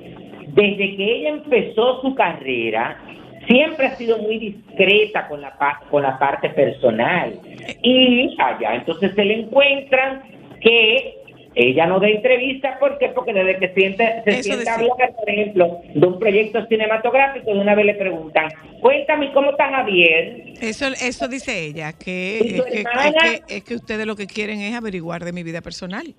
desde 0.53 0.95
que 0.95 1.15
ella 1.15 1.29
empezó 1.29 2.01
su 2.01 2.13
carrera, 2.13 2.99
siempre 3.47 3.87
ha 3.87 3.95
sido 3.95 4.17
muy 4.19 4.37
discreta 4.39 5.27
con 5.27 5.41
la, 5.41 5.53
con 5.89 6.03
la 6.03 6.17
parte 6.17 6.49
personal. 6.49 7.33
Y 7.81 8.35
allá 8.39 8.75
entonces 8.75 9.13
se 9.15 9.25
le 9.25 9.41
encuentran 9.41 10.23
que 10.61 11.21
ella 11.53 11.85
no 11.85 11.99
da 11.99 12.07
entrevista, 12.07 12.77
¿por 12.79 12.97
qué? 12.97 13.09
Porque 13.09 13.33
desde 13.33 13.57
que 13.57 13.73
siente, 13.73 14.21
se 14.23 14.29
Eso 14.29 14.43
siente 14.43 14.69
hablar, 14.69 15.13
por 15.17 15.29
ejemplo, 15.29 15.79
de 15.93 16.07
un 16.07 16.17
proyecto 16.17 16.65
cinematográfico, 16.67 17.53
de 17.53 17.59
una 17.59 17.75
vez 17.75 17.85
le 17.87 17.95
preguntan, 17.95 18.47
cuéntame 18.79 19.33
cómo 19.33 19.51
está 19.51 19.67
Javier, 19.69 20.53
Eso, 20.61 20.87
eso 20.87 21.27
dice 21.27 21.65
ella, 21.65 21.91
que, 21.91 22.39
¿Y 22.41 22.55
tu 22.55 22.63
es 22.63 22.71
que, 22.71 22.81
hermana? 22.81 23.09
es 23.25 23.41
que 23.41 23.57
es 23.57 23.63
que 23.65 23.75
ustedes 23.75 24.05
lo 24.05 24.15
que 24.15 24.27
quieren 24.27 24.61
es 24.61 24.73
averiguar 24.73 25.25
de 25.25 25.33
mi 25.33 25.43
vida 25.43 25.61
personal. 25.61 26.15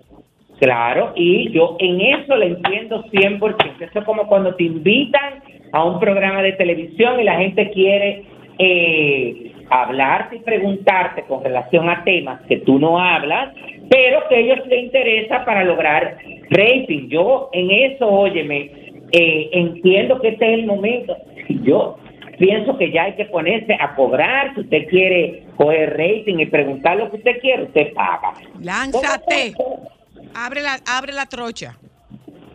Claro, 0.59 1.13
y 1.17 1.51
yo 1.51 1.77
en 1.81 2.01
eso 2.01 2.37
le 2.37 2.49
entiendo 2.49 3.03
100%. 3.05 3.81
Eso 3.81 3.99
es 3.99 4.05
como 4.05 4.29
cuando 4.29 4.55
te 4.55 4.65
invitan 4.65 5.43
a 5.73 5.85
un 5.85 5.99
programa 5.99 6.43
de 6.43 6.53
televisión 6.53 7.21
y 7.21 7.25
la 7.25 7.39
gente 7.39 7.71
quiere 7.71 8.25
eh, 8.59 9.53
hablarte 9.71 10.37
y 10.37 10.41
preguntarte 10.41 11.23
con 11.23 11.43
relación 11.43 11.89
a 11.89 12.05
temas 12.05 12.41
que 12.43 12.59
tú 12.59 12.79
no 12.79 13.01
hablas, 13.01 13.55
pero 13.89 14.29
que 14.29 14.37
a 14.37 14.39
ellos 14.39 14.67
les 14.67 14.85
interesa 14.85 15.45
para 15.45 15.65
lograr 15.65 16.19
rating. 16.51 17.09
Yo 17.09 17.49
en 17.53 17.71
eso, 17.71 18.07
óyeme, 18.07 18.71
eh, 19.13 19.51
entiendo 19.53 20.21
que 20.21 20.29
este 20.29 20.53
es 20.53 20.59
el 20.61 20.67
momento. 20.67 21.17
Yo 21.49 21.99
pienso 22.39 22.77
que 22.77 22.91
ya 22.91 23.05
hay 23.05 23.15
que 23.15 23.25
ponerse 23.27 23.75
a 23.79 23.95
cobrar. 23.95 24.55
Si 24.55 24.61
usted 24.61 24.89
quiere 24.89 25.45
coger 25.57 25.97
rating 25.97 26.39
y 26.39 26.47
preguntar 26.47 26.97
lo 26.99 27.11
que 27.11 27.17
usted 27.17 27.41
quiere, 27.41 27.65
usted 27.65 27.95
paga. 27.95 28.35
Lánzate, 28.61 29.55
abre 30.35 30.61
la, 30.63 30.79
abre 30.87 31.13
la 31.13 31.27
trocha. 31.27 31.79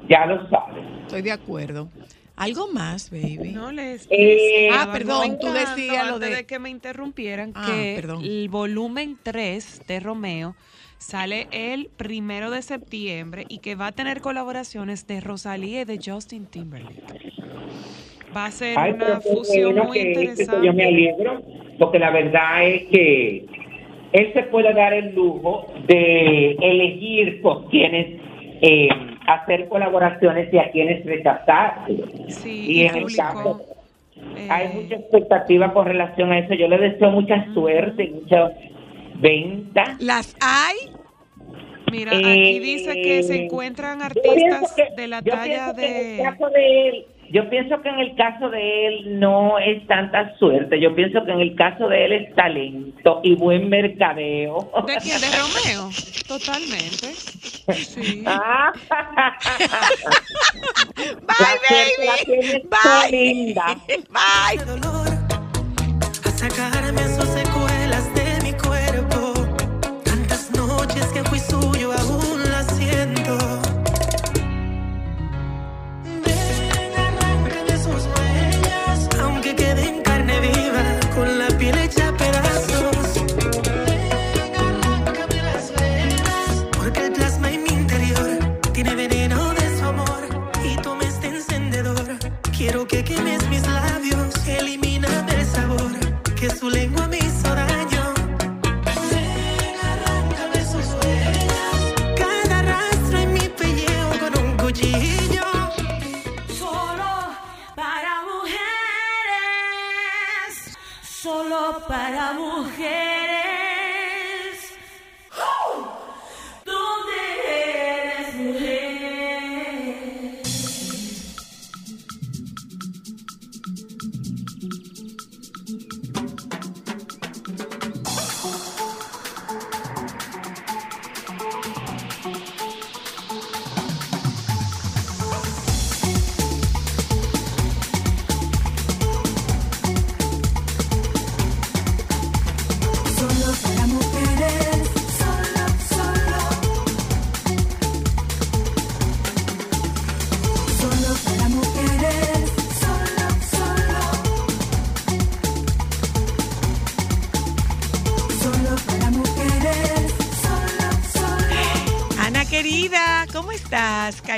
Ya 0.08 0.26
lo 0.26 0.48
sabe. 0.50 0.82
Estoy 1.02 1.22
de 1.22 1.32
acuerdo. 1.32 1.90
Algo 2.38 2.68
más, 2.72 3.10
baby. 3.10 3.52
No 3.54 3.72
les. 3.72 4.08
Eh, 4.12 4.70
Ah, 4.72 4.90
perdón, 4.94 5.38
tú 5.40 5.48
decías 5.52 6.08
lo 6.08 6.16
antes 6.16 6.30
de- 6.30 6.36
de 6.38 6.46
que 6.46 6.60
me 6.60 6.70
interrumpieran 6.70 7.52
Ah, 7.56 7.66
que 7.68 7.94
perdón. 7.96 8.24
el 8.24 8.48
volumen 8.50 9.18
3 9.24 9.82
de 9.88 10.00
Romeo 10.00 10.56
sale 11.00 11.48
el 11.52 11.90
primero 11.98 12.50
de 12.52 12.62
septiembre 12.62 13.46
y 13.50 13.58
que 13.60 13.76
va 13.76 13.88
a 13.88 13.92
tener 13.92 14.22
colaboraciones 14.22 15.08
de 15.08 15.20
Rosalía 15.20 15.82
y 15.82 15.86
de 15.86 16.00
Justin 16.04 16.46
Timberlake. 16.46 17.04
Va 18.36 18.46
a 18.46 18.52
ser 18.52 18.78
Ay, 18.78 18.92
una 18.94 19.20
fusión 19.22 19.72
bueno 19.74 19.86
muy 19.86 19.98
interesante. 20.00 20.66
Yo 20.66 20.74
me 20.74 20.86
alegro, 20.86 21.42
porque 21.80 21.98
la 22.00 22.12
verdad 22.12 22.68
es 22.68 22.84
que 22.92 23.46
él 24.14 24.32
se 24.34 24.44
puede 24.44 24.74
dar 24.74 24.94
el 24.94 25.14
lujo 25.16 25.74
de 25.88 26.52
elegir 26.62 27.42
con 27.42 27.68
quienes 27.70 28.22
eh, 28.62 28.90
hacer 29.28 29.68
colaboraciones 29.68 30.52
y 30.54 30.58
a 30.58 30.72
quienes 30.72 31.06
rechazar. 31.06 31.86
Sí, 32.30 32.66
y 32.72 32.86
en 32.86 32.96
el 32.96 33.16
caso, 33.16 33.62
eh, 34.36 34.48
hay 34.50 34.70
mucha 34.74 34.96
expectativa 34.96 35.74
con 35.74 35.86
relación 35.86 36.32
a 36.32 36.40
eso. 36.40 36.54
Yo 36.54 36.68
le 36.68 36.78
deseo 36.78 37.12
mucha 37.12 37.46
suerte, 37.54 38.06
y 38.06 38.10
mucha 38.12 38.52
venta. 39.20 39.98
Las 40.00 40.36
hay. 40.42 40.76
Mira, 41.92 42.12
aquí 42.18 42.58
Eh, 42.58 42.60
dice 42.60 42.94
que 43.02 43.24
se 43.24 43.46
encuentran 43.46 44.00
yo 44.00 44.22
pienso 44.22 44.56
artistas 44.56 44.74
que- 44.76 45.02
de 45.02 45.08
la 45.08 45.22
talla 45.22 45.70
en 45.70 45.70
el 45.70 45.76
de. 46.18 46.24
caso 46.24 46.50
de 46.50 46.90
él, 46.90 47.06
yo 47.32 47.50
pienso 47.50 47.82
que 47.82 47.90
en 47.90 48.00
el 48.00 48.16
caso 48.16 48.50
de 48.50 48.88
él 48.88 49.20
no 49.20 49.58
es 49.60 49.86
tanta 49.88 50.36
suerte. 50.38 50.80
Yo 50.80 50.96
pienso 50.96 51.24
que 51.26 51.32
en 51.32 51.40
el 51.42 51.56
caso 51.56 51.88
de 51.88 52.06
él 52.06 52.12
es 52.14 52.36
talento 52.36 53.20
y 53.24 53.36
buen 53.36 53.70
mercadeo. 53.70 54.72
¿De 54.88 54.98
quién? 54.98 55.20
¿De 55.22 55.28
Romeo? 55.32 55.90
Totalmente. 56.28 57.14
Sí. 57.74 58.24
Ah. 58.28 58.72
Bye, 60.96 61.16
La 61.30 61.56
baby. 61.70 63.12
linda. 63.12 63.78
Bye. 64.10 64.58
Para 111.74 112.34
mujeres. 112.34 113.17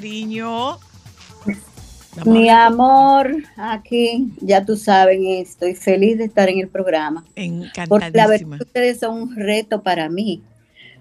Cariño? 0.03 0.77
Mi 2.25 2.49
amor, 2.49 3.35
aquí 3.57 4.31
ya 4.39 4.63
tú 4.65 4.75
saben, 4.77 5.25
estoy 5.25 5.75
feliz 5.75 6.17
de 6.17 6.25
estar 6.25 6.47
en 6.49 6.59
el 6.59 6.67
programa. 6.69 7.25
Porque 7.89 8.11
la 8.13 8.27
verdad 8.27 8.57
ustedes 8.61 8.99
son 8.99 9.21
un 9.21 9.35
reto 9.35 9.81
para 9.83 10.09
mí. 10.09 10.41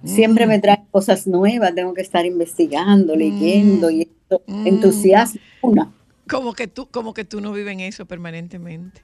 Siempre 0.05 0.47
Mm. 0.47 0.49
me 0.49 0.59
traen 0.59 0.85
cosas 0.91 1.27
nuevas, 1.27 1.75
tengo 1.75 1.95
que 1.95 2.03
estar 2.03 2.25
investigando, 2.27 3.15
leyendo 3.17 3.89
y 3.91 4.03
esto 4.03 4.43
Mm. 4.47 4.67
entusiasma 4.67 5.41
una. 5.63 5.93
Como 6.29 6.53
que 6.53 6.67
tú, 6.69 6.87
como 6.91 7.15
que 7.15 7.25
tú 7.25 7.41
no 7.41 7.53
vives 7.53 7.73
en 7.73 7.81
eso 7.81 8.05
permanentemente. 8.05 9.03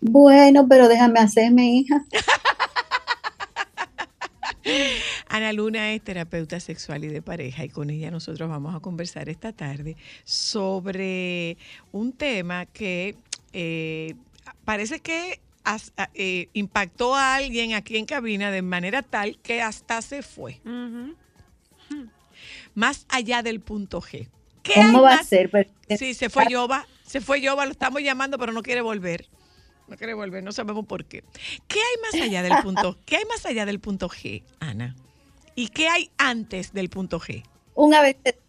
Bueno, 0.00 0.66
pero 0.68 0.88
déjame 0.88 1.20
hacerme, 1.20 1.66
hija. 1.76 2.02
Ana 5.28 5.52
Luna 5.52 5.92
es 5.92 6.02
terapeuta 6.02 6.60
sexual 6.60 7.04
y 7.04 7.08
de 7.08 7.22
pareja 7.22 7.64
y 7.64 7.68
con 7.68 7.90
ella 7.90 8.10
nosotros 8.10 8.48
vamos 8.48 8.74
a 8.74 8.80
conversar 8.80 9.28
esta 9.28 9.52
tarde 9.52 9.96
sobre 10.24 11.56
un 11.92 12.12
tema 12.12 12.66
que 12.66 13.16
eh, 13.52 14.14
parece 14.64 15.00
que 15.00 15.40
as- 15.64 15.92
a- 15.96 16.10
eh, 16.14 16.48
impactó 16.52 17.14
a 17.14 17.34
alguien 17.36 17.74
aquí 17.74 17.96
en 17.96 18.06
cabina 18.06 18.50
de 18.50 18.62
manera 18.62 19.02
tal 19.02 19.38
que 19.38 19.62
hasta 19.62 20.00
se 20.02 20.22
fue, 20.22 20.60
Ujú. 20.64 21.14
más 22.74 23.06
allá 23.08 23.42
del 23.42 23.60
punto 23.60 24.00
G. 24.00 24.28
¿Qué 24.62 24.74
¿Cómo 24.74 25.02
va 25.02 25.14
a 25.14 25.24
ser? 25.24 25.50
Pero- 25.50 25.70
Sí, 25.98 26.14
se 26.14 26.30
fue 26.30 26.44
Yoba, 26.48 26.86
se 27.04 27.20
fue 27.20 27.40
Yoba, 27.40 27.66
lo 27.66 27.72
estamos 27.72 28.00
llamando, 28.00 28.38
pero 28.38 28.52
no 28.52 28.62
quiere 28.62 28.80
volver. 28.80 29.26
No 29.88 29.96
quiere 29.96 30.14
volver, 30.14 30.42
no 30.42 30.52
sabemos 30.52 30.86
por 30.86 31.04
qué. 31.04 31.22
¿Qué 31.68 31.78
hay 31.78 32.02
más 32.02 32.22
allá 32.22 32.42
del 32.42 32.62
punto? 32.62 32.96
¿Qué 33.06 33.16
hay 33.16 33.24
más 33.26 33.44
allá 33.44 33.66
del 33.66 33.80
punto 33.80 34.08
G, 34.08 34.42
Ana? 34.60 34.96
¿Y 35.54 35.68
qué 35.68 35.88
hay 35.88 36.10
antes 36.16 36.72
del 36.72 36.88
punto 36.88 37.20
G? 37.20 37.44
Un 37.74 37.94
abecedario, 37.94 38.40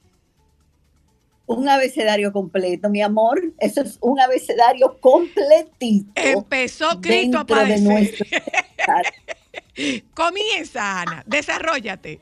un 1.46 1.68
abecedario 1.68 2.32
completo, 2.32 2.90
mi 2.90 3.02
amor. 3.02 3.42
Eso 3.60 3.82
es 3.82 3.98
un 4.00 4.20
abecedario 4.20 4.98
completito. 5.00 6.12
Empezó 6.16 7.02
Cristo 7.02 7.40
a 7.40 7.44
dentro 7.44 7.56
de 7.58 7.64
padecer. 7.64 7.82
nuestro 7.84 8.26
Comienza, 10.14 11.02
Ana, 11.02 11.24
desarrollate. 11.26 12.22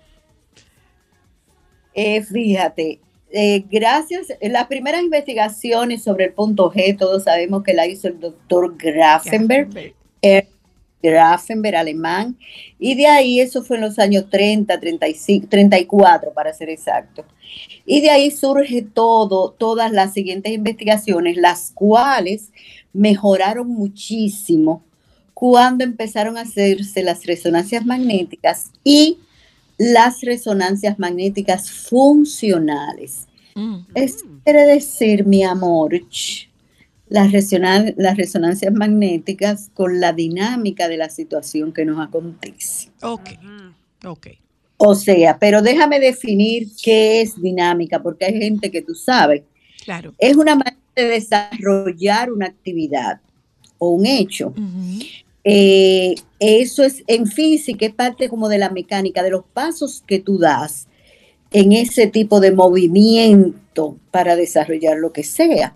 Eh, 1.93 2.23
fíjate, 2.23 3.01
eh, 3.31 3.63
gracias. 3.69 4.27
Las 4.41 4.67
primeras 4.67 5.01
investigaciones 5.01 6.03
sobre 6.03 6.25
el 6.25 6.33
punto 6.33 6.71
G, 6.71 6.97
todos 6.97 7.23
sabemos 7.23 7.63
que 7.63 7.73
la 7.73 7.87
hizo 7.87 8.07
el 8.07 8.19
doctor 8.19 8.75
Grafenberg, 8.77 9.93
Ernst 10.21 10.51
Grafenberg, 11.01 11.75
alemán, 11.75 12.37
y 12.79 12.95
de 12.95 13.07
ahí 13.07 13.39
eso 13.39 13.63
fue 13.63 13.77
en 13.77 13.83
los 13.83 13.99
años 13.99 14.29
30, 14.29 14.79
35, 14.79 15.47
34 15.49 16.33
para 16.33 16.53
ser 16.53 16.69
exacto. 16.69 17.25
Y 17.85 18.01
de 18.01 18.09
ahí 18.09 18.31
surge 18.31 18.81
todo, 18.81 19.51
todas 19.51 19.91
las 19.91 20.13
siguientes 20.13 20.51
investigaciones, 20.53 21.37
las 21.37 21.71
cuales 21.71 22.51
mejoraron 22.93 23.67
muchísimo 23.67 24.83
cuando 25.33 25.83
empezaron 25.83 26.37
a 26.37 26.41
hacerse 26.41 27.01
las 27.01 27.25
resonancias 27.25 27.85
magnéticas 27.85 28.71
y 28.83 29.17
las 29.83 30.21
resonancias 30.21 30.99
magnéticas 30.99 31.71
funcionales. 31.71 33.27
Mm. 33.55 33.77
Eso 33.95 34.25
quiere 34.43 34.65
decir, 34.65 35.25
mi 35.25 35.43
amor, 35.43 35.99
las, 37.09 37.31
resonan- 37.31 37.95
las 37.97 38.15
resonancias 38.15 38.71
magnéticas 38.73 39.69
con 39.73 39.99
la 39.99 40.13
dinámica 40.13 40.87
de 40.87 40.97
la 40.97 41.09
situación 41.09 41.73
que 41.73 41.83
nos 41.83 41.99
acontece. 41.99 42.89
Ok, 43.01 43.29
ok. 44.05 44.27
O 44.77 44.95
sea, 44.95 45.37
pero 45.39 45.61
déjame 45.61 45.99
definir 45.99 46.67
qué 46.83 47.21
es 47.21 47.39
dinámica, 47.41 48.01
porque 48.01 48.25
hay 48.25 48.39
gente 48.39 48.69
que 48.71 48.81
tú 48.81 48.93
sabes, 48.95 49.43
Claro. 49.83 50.13
es 50.19 50.35
una 50.37 50.55
manera 50.55 50.77
de 50.95 51.05
desarrollar 51.05 52.31
una 52.31 52.45
actividad 52.47 53.19
o 53.79 53.89
un 53.89 54.05
hecho. 54.05 54.53
Eh, 55.43 56.15
eso 56.39 56.83
es 56.83 57.03
en 57.07 57.25
física, 57.27 57.85
es 57.85 57.93
parte 57.93 58.29
como 58.29 58.47
de 58.49 58.57
la 58.59 58.69
mecánica, 58.69 59.23
de 59.23 59.31
los 59.31 59.43
pasos 59.53 60.03
que 60.05 60.19
tú 60.19 60.37
das 60.37 60.87
en 61.51 61.71
ese 61.71 62.07
tipo 62.07 62.39
de 62.39 62.51
movimiento 62.51 63.97
para 64.11 64.35
desarrollar 64.35 64.97
lo 64.97 65.11
que 65.11 65.23
sea. 65.23 65.75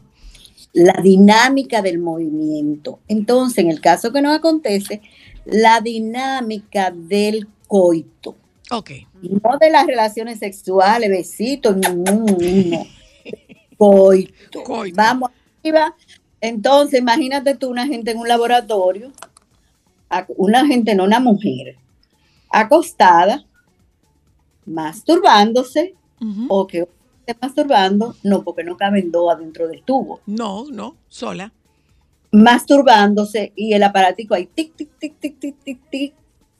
la 0.73 0.99
dinámica 1.01 1.81
del 1.81 1.99
movimiento. 1.99 2.99
Entonces, 3.07 3.59
en 3.59 3.71
el 3.71 3.79
caso 3.79 4.11
que 4.11 4.21
nos 4.21 4.35
acontece, 4.35 5.01
la 5.45 5.79
dinámica 5.79 6.91
del 6.91 7.47
coito, 7.67 8.35
Ok. 8.71 8.91
no 9.21 9.57
de 9.57 9.69
las 9.69 9.85
relaciones 9.87 10.39
sexuales, 10.39 11.09
besitos, 11.09 11.77
no, 11.77 12.25
coito. 13.77 14.63
Coito. 14.63 14.95
Vamos 14.97 15.31
arriba. 15.63 15.95
Entonces, 16.41 16.99
imagínate 16.99 17.55
tú 17.55 17.69
una 17.69 17.87
gente 17.87 18.11
en 18.11 18.17
un 18.17 18.27
laboratorio, 18.27 19.13
una 20.37 20.65
gente, 20.65 20.95
no 20.95 21.03
una 21.03 21.19
mujer, 21.19 21.77
acostada, 22.49 23.45
masturbándose, 24.65 25.95
o 26.47 26.65
que 26.65 26.87
esté 27.25 27.37
masturbando, 27.41 28.15
no, 28.23 28.43
porque 28.43 28.63
no 28.63 28.77
caben 28.77 29.11
dos 29.11 29.31
adentro 29.33 29.67
del 29.67 29.83
tubo, 29.83 30.21
No, 30.25 30.65
no, 30.71 30.95
sola. 31.07 31.51
masturbándose 32.31 33.51
y 33.55 33.73
el 33.73 33.83
aparatico 33.83 34.33
ahí, 34.33 34.47
tic, 34.47 34.75
tic, 34.75 34.89
tic, 34.99 35.19
tic, 35.19 35.39
tic, 35.39 35.55
tic, 35.63 35.79
tic, 35.89 36.13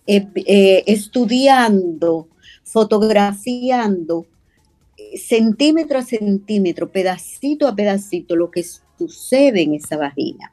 eh, 0.08 0.28
eh, 0.46 0.84
estudiando, 0.86 2.28
fotografiando, 2.64 4.26
eh, 4.98 5.18
centímetro 5.18 6.00
a 6.00 6.04
centímetro, 6.04 6.92
pedacito 6.92 7.68
a 7.68 7.76
pedacito, 7.76 8.36
lo 8.36 8.52
que 8.52 8.64
sucede 8.98 9.64
en 9.64 9.74
esa 9.76 9.98
vagina. 9.98 10.52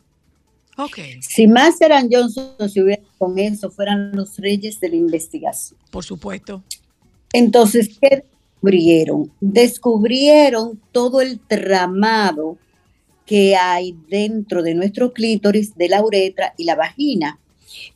Si 1.21 1.47
Master 1.47 1.93
and 1.93 2.11
Johnson 2.13 2.69
se 2.69 2.83
hubiera 2.83 3.03
con 3.19 3.39
eso, 3.39 3.71
fueran 3.71 4.13
los 4.15 4.39
reyes 4.39 4.81
de 4.81 4.89
la 4.89 4.97
investigación. 4.97 5.79
por 5.91 6.05
supuesto. 6.05 6.63
Entonces, 7.33 7.99
¿qué 8.01 8.25
descubrieron? 8.63 9.33
Descubrieron 9.41 10.81
todo 10.93 11.21
el 11.21 11.41
tramado 11.41 12.59
que 13.27 13.57
hay 13.57 13.97
dentro 14.09 14.63
de 14.63 14.75
nuestro 14.75 15.13
clítoris, 15.13 15.75
de 15.77 15.89
la 15.89 16.03
uretra 16.03 16.55
y 16.57 16.65
la 16.65 16.75
vagina. 16.75 17.39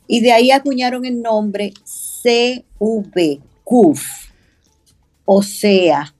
Y 0.07 0.21
de 0.21 0.31
ahí 0.31 0.51
acuñaron 0.51 1.05
el 1.05 1.21
nombre 1.21 1.73
CV, 1.83 3.39
CUF, 3.63 4.01
o 5.25 5.43
sea, 5.43 6.13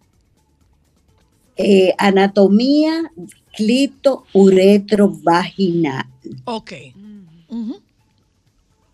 eh, 1.55 1.93
anatomía 1.97 3.11
clito-uretro-vaginal. 3.57 6.05
Ok. 6.45 6.73
Ujú. 7.49 7.79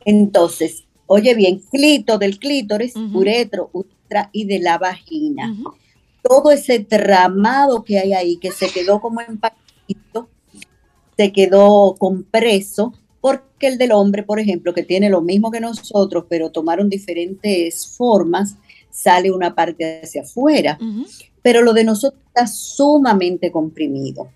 Entonces, 0.05 0.85
oye 1.05 1.35
bien, 1.35 1.61
clito 1.69 2.17
del 2.17 2.39
clítoris, 2.39 2.95
uretro, 2.95 3.69
uretra 3.73 4.29
y 4.31 4.45
de 4.45 4.59
la 4.59 4.77
vagina. 4.77 5.53
Todo 6.21 6.51
ese 6.51 6.79
tramado 6.79 7.83
que 7.83 7.99
hay 7.99 8.13
ahí, 8.13 8.37
que 8.37 8.51
se 8.51 8.69
quedó 8.69 9.01
como 9.01 9.19
empaquetito, 9.19 10.29
se 11.17 11.33
quedó 11.33 11.97
compreso, 11.99 12.93
porque 13.19 13.67
el 13.67 13.77
del 13.77 13.91
hombre, 13.91 14.23
por 14.23 14.39
ejemplo, 14.39 14.73
que 14.73 14.83
tiene 14.83 15.09
lo 15.09 15.19
mismo 15.21 15.51
que 15.51 15.59
nosotros, 15.59 16.23
pero 16.29 16.51
tomaron 16.51 16.89
diferentes 16.89 17.85
formas, 17.97 18.55
sale 18.89 19.29
una 19.31 19.53
parte 19.55 20.03
hacia 20.03 20.21
afuera, 20.21 20.79
pero 21.41 21.61
lo 21.61 21.73
de 21.73 21.83
nosotros 21.83 22.21
está 22.27 22.47
sumamente 22.47 23.51
comprimido. 23.51 24.29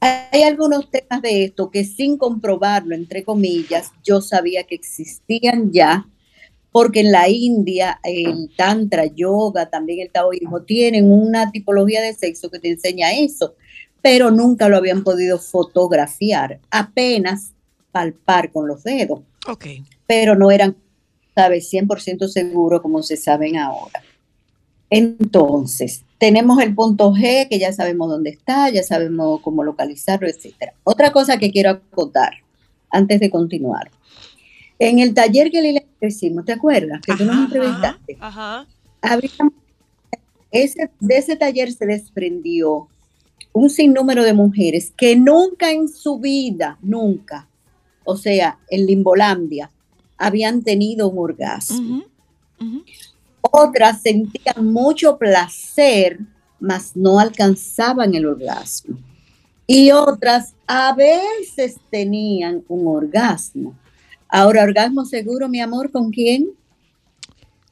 Hay 0.00 0.42
algunos 0.44 0.90
temas 0.90 1.22
de 1.22 1.44
esto 1.44 1.70
que 1.70 1.84
sin 1.84 2.16
comprobarlo, 2.16 2.94
entre 2.94 3.24
comillas, 3.24 3.90
yo 4.04 4.20
sabía 4.20 4.64
que 4.64 4.76
existían 4.76 5.72
ya, 5.72 6.06
porque 6.70 7.00
en 7.00 7.10
la 7.10 7.28
India 7.28 7.98
el 8.04 8.50
tantra, 8.56 9.06
yoga, 9.06 9.68
también 9.68 10.00
el 10.00 10.10
taoísmo 10.10 10.62
tienen 10.62 11.10
una 11.10 11.50
tipología 11.50 12.00
de 12.00 12.14
sexo 12.14 12.50
que 12.50 12.60
te 12.60 12.68
enseña 12.68 13.12
eso, 13.12 13.56
pero 14.00 14.30
nunca 14.30 14.68
lo 14.68 14.76
habían 14.76 15.02
podido 15.02 15.38
fotografiar, 15.38 16.60
apenas 16.70 17.52
palpar 17.90 18.52
con 18.52 18.68
los 18.68 18.84
dedos, 18.84 19.20
Ok. 19.48 19.66
pero 20.06 20.36
no 20.36 20.50
eran, 20.52 20.76
sabes, 21.34 21.68
100% 21.72 22.28
seguros 22.28 22.80
como 22.80 23.02
se 23.02 23.16
saben 23.16 23.56
ahora. 23.56 24.02
Entonces, 24.90 26.02
tenemos 26.18 26.60
el 26.60 26.74
punto 26.74 27.12
G, 27.12 27.48
que 27.48 27.58
ya 27.58 27.72
sabemos 27.72 28.08
dónde 28.08 28.30
está, 28.30 28.70
ya 28.70 28.82
sabemos 28.82 29.40
cómo 29.42 29.62
localizarlo, 29.62 30.28
etcétera. 30.28 30.72
Otra 30.84 31.12
cosa 31.12 31.36
que 31.38 31.50
quiero 31.50 31.70
acotar 31.70 32.32
antes 32.90 33.20
de 33.20 33.30
continuar. 33.30 33.90
En 34.78 34.98
el 34.98 35.12
taller 35.12 35.50
que 35.50 35.60
Lila 35.60 35.82
hicimos, 36.00 36.44
¿te 36.44 36.52
acuerdas? 36.52 37.00
Que 37.02 37.14
tú 37.14 37.24
nos 37.24 37.34
Ajá, 37.34 37.44
entrevistaste. 37.44 38.16
Ajá. 38.20 38.66
Había- 39.02 39.30
ese, 40.50 40.90
de 41.00 41.16
ese 41.18 41.36
taller 41.36 41.72
se 41.72 41.84
desprendió 41.84 42.88
un 43.52 43.70
sinnúmero 43.70 44.22
de 44.24 44.32
mujeres 44.32 44.92
que 44.96 45.16
nunca 45.16 45.72
en 45.72 45.88
su 45.88 46.18
vida, 46.18 46.78
nunca, 46.80 47.48
o 48.04 48.16
sea, 48.16 48.58
en 48.70 48.86
Limbolandia, 48.86 49.70
habían 50.16 50.62
tenido 50.62 51.08
un 51.08 51.18
orgasmo. 51.18 52.04
Ujú. 52.60 52.82
Otras 53.40 54.02
sentían 54.02 54.66
mucho 54.72 55.16
placer, 55.18 56.18
mas 56.60 56.96
no 56.96 57.18
alcanzaban 57.18 58.14
el 58.14 58.26
orgasmo. 58.26 58.98
Y 59.66 59.90
otras 59.92 60.54
a 60.66 60.94
veces 60.94 61.76
tenían 61.90 62.64
un 62.68 62.86
orgasmo. 62.88 63.74
Ahora, 64.28 64.62
orgasmo 64.62 65.04
seguro, 65.04 65.48
mi 65.48 65.60
amor, 65.60 65.90
¿con 65.90 66.10
quién? 66.10 66.48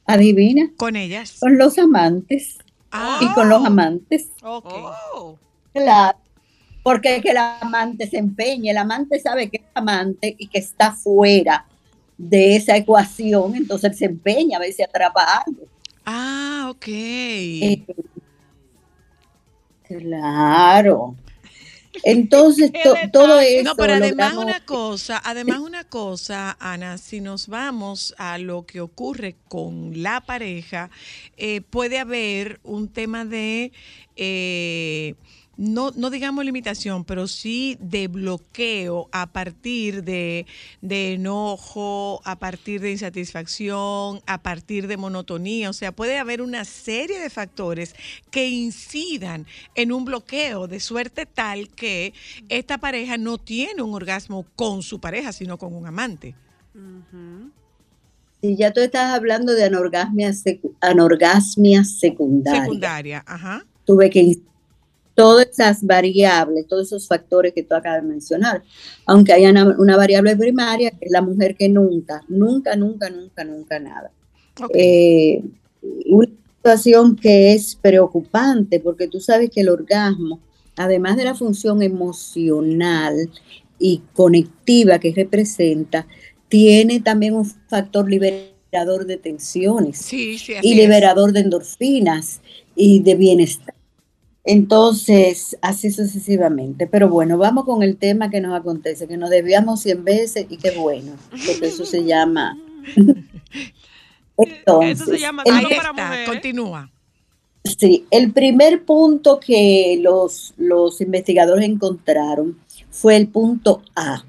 Adivina, 0.07 0.71
Con 0.77 0.97
ellas. 0.97 1.37
con 1.41 1.59
los 1.59 1.79
amantes. 1.79 2.59
Ah, 2.93 3.19
Y 3.21 3.29
con 3.35 3.49
los 3.49 3.65
amantes, 3.65 4.29
ok. 4.43 4.73
Oh. 5.15 5.39
claro. 5.73 6.19
Porque 6.83 7.17
es 7.17 7.23
que 7.23 7.31
el 7.31 7.37
amante 7.39 8.07
se 8.09 8.17
empeña, 8.17 8.71
el 8.71 8.79
amante 8.79 9.19
sabe 9.19 9.51
que 9.51 9.57
es 9.57 9.65
amante 9.75 10.37
y 10.39 10.47
que 10.47 10.59
está 10.61 10.93
fuera 10.93 11.67
de 12.19 12.57
esa 12.57 12.77
ecuación, 12.77 13.55
entonces 13.55 13.91
él 13.93 13.97
se 13.99 14.05
empeña 14.07 14.57
a 14.57 14.61
ver 14.61 14.73
si 14.73 14.83
atrapa 14.83 15.43
algo. 15.47 15.67
Ah, 16.05 16.69
ok. 16.71 16.85
Eh, 16.89 17.85
claro. 19.87 21.15
Entonces, 22.03 22.71
to- 22.85 22.95
todo 23.13 23.41
eso. 23.41 23.65
No, 23.65 23.77
pero 23.77 23.95
además 23.95 24.35
logramos- 24.35 24.45
una 24.45 24.61
cosa, 24.67 25.23
además 25.25 25.59
una 25.61 25.85
cosa, 25.85 26.57
Ana, 26.61 26.99
si 26.99 27.21
nos 27.21 27.49
vamos 27.49 28.15
a 28.19 28.39
lo 28.39 28.67
que 28.67 28.81
ocurre 28.81 29.37
con 29.49 30.03
la 30.03 30.21
pareja, 30.21 30.91
eh, 31.37 31.61
puede 31.63 31.99
haber 31.99 32.61
un 32.65 32.89
tema 32.89 33.25
de, 33.25 33.73
eh, 34.17 35.15
no, 35.57 35.91
no 35.97 36.11
digamos 36.11 36.45
limitación, 36.45 37.05
pero 37.05 37.27
sí 37.27 37.79
de 37.81 38.09
bloqueo 38.09 39.09
a 39.13 39.27
partir 39.27 40.05
de, 40.05 40.47
de 40.83 41.15
enojo, 41.15 42.21
a 42.25 42.39
partir 42.39 42.81
de 42.81 42.93
insatisfacción, 42.93 44.21
a 44.27 44.43
partir 44.43 44.87
de 44.87 44.97
monotonía. 44.97 45.71
O 45.71 45.73
sea, 45.73 45.93
puede 45.93 46.19
haber 46.19 46.43
una 46.43 46.65
serie 46.65 47.19
de 47.19 47.31
factores 47.31 47.95
que 48.31 48.49
incidan 48.49 49.47
en 49.75 49.93
un 49.93 50.05
bloqueo 50.05 50.69
de 50.69 50.81
suerte 50.81 51.27
tal 51.27 51.69
que 51.71 52.13
esta 52.49 52.79
pareja 52.79 53.17
no 53.17 53.39
tiene 53.39 53.83
un 53.83 53.95
orgasmo 53.95 54.47
con 54.57 54.83
su 54.83 55.01
pareja, 55.01 55.33
sino 55.33 55.57
con 55.59 55.75
un 55.75 55.87
amante. 55.87 56.35
Ya 58.43 58.73
tú 58.73 58.81
estás 58.81 59.15
hablando 59.15 59.55
de 59.55 59.65
anorgasmia, 59.65 60.33
anorgasmia 60.81 61.85
secundaria. 61.85 62.63
Secundaria, 62.63 63.25
ajá. 63.27 63.65
Tuve 63.85 64.11
que 64.11 64.37
todas 65.17 65.49
esas 65.49 65.83
variables, 65.83 66.69
todos 66.69 66.87
esos 66.87 67.09
factores 67.09 67.55
que 67.55 67.63
tú 67.63 67.75
acabas 67.75 68.03
de 68.03 68.09
mencionar, 68.09 68.63
aunque 69.07 69.33
haya 69.33 69.51
una, 69.51 69.75
una 69.79 69.97
variable 69.97 70.37
primaria, 70.37 70.91
que 70.91 71.07
es 71.07 71.11
la 71.11 71.23
mujer 71.23 71.57
que 71.57 71.69
nunca, 71.69 72.23
nunca, 72.29 72.77
nunca, 72.77 73.11
nunca, 73.11 73.43
nunca 73.43 73.81
nada. 73.81 74.13
Eh, 74.75 75.43
una 76.07 76.29
situación 76.57 77.17
que 77.17 77.55
es 77.55 77.77
preocupante 77.77 78.79
porque 78.79 79.09
tú 79.09 79.19
sabes 79.21 79.51
que 79.51 79.63
el 79.63 79.71
orgasmo, 79.71 80.41
además 80.77 81.17
de 81.17 81.25
la 81.25 81.35
función 81.35 81.83
emocional 81.83 83.31
y 83.79 84.03
conectiva 84.13 84.99
que 84.99 85.15
representa, 85.15 86.07
tiene 86.49 87.01
también 87.01 87.35
un 87.35 87.47
factor 87.47 88.09
liberador 88.09 89.07
de 89.07 89.17
tensiones 89.17 89.99
sí, 89.99 90.37
sí, 90.39 90.55
así 90.55 90.69
y 90.69 90.73
es. 90.73 90.79
liberador 90.79 91.33
de 91.33 91.41
endorfinas 91.41 92.41
y 92.75 93.01
de 93.01 93.15
bienestar. 93.15 93.76
Entonces, 94.47 95.59
así 95.61 95.91
sucesivamente. 95.91 96.87
Pero 96.87 97.09
bueno, 97.09 97.37
vamos 97.37 97.65
con 97.65 97.83
el 97.83 97.97
tema 97.97 98.31
que 98.31 98.41
nos 98.41 98.59
acontece, 98.59 99.09
que 99.09 99.17
nos 99.17 99.29
desviamos 99.29 99.81
100 99.83 100.05
veces 100.05 100.47
y 100.49 100.57
qué 100.57 100.71
bueno, 100.71 101.13
porque 101.31 101.67
eso 101.67 101.85
se 101.85 102.05
llama. 102.05 102.57
Entonces, 104.37 105.01
Eso 105.03 105.11
se 105.11 105.19
llama 105.19 105.43
el- 105.45 105.55
Ahí 105.55 105.67
para 105.77 106.25
continúa. 106.25 106.91
Sí, 107.65 108.07
el 108.13 108.33
primer 108.33 108.85
punto 108.85 109.41
que 109.41 109.99
los, 110.01 110.55
los 110.57 111.01
investigadores 111.01 111.69
encontraron 111.69 112.57
fue 112.91 113.17
el 113.17 113.27
punto 113.27 113.83
A. 113.97 114.25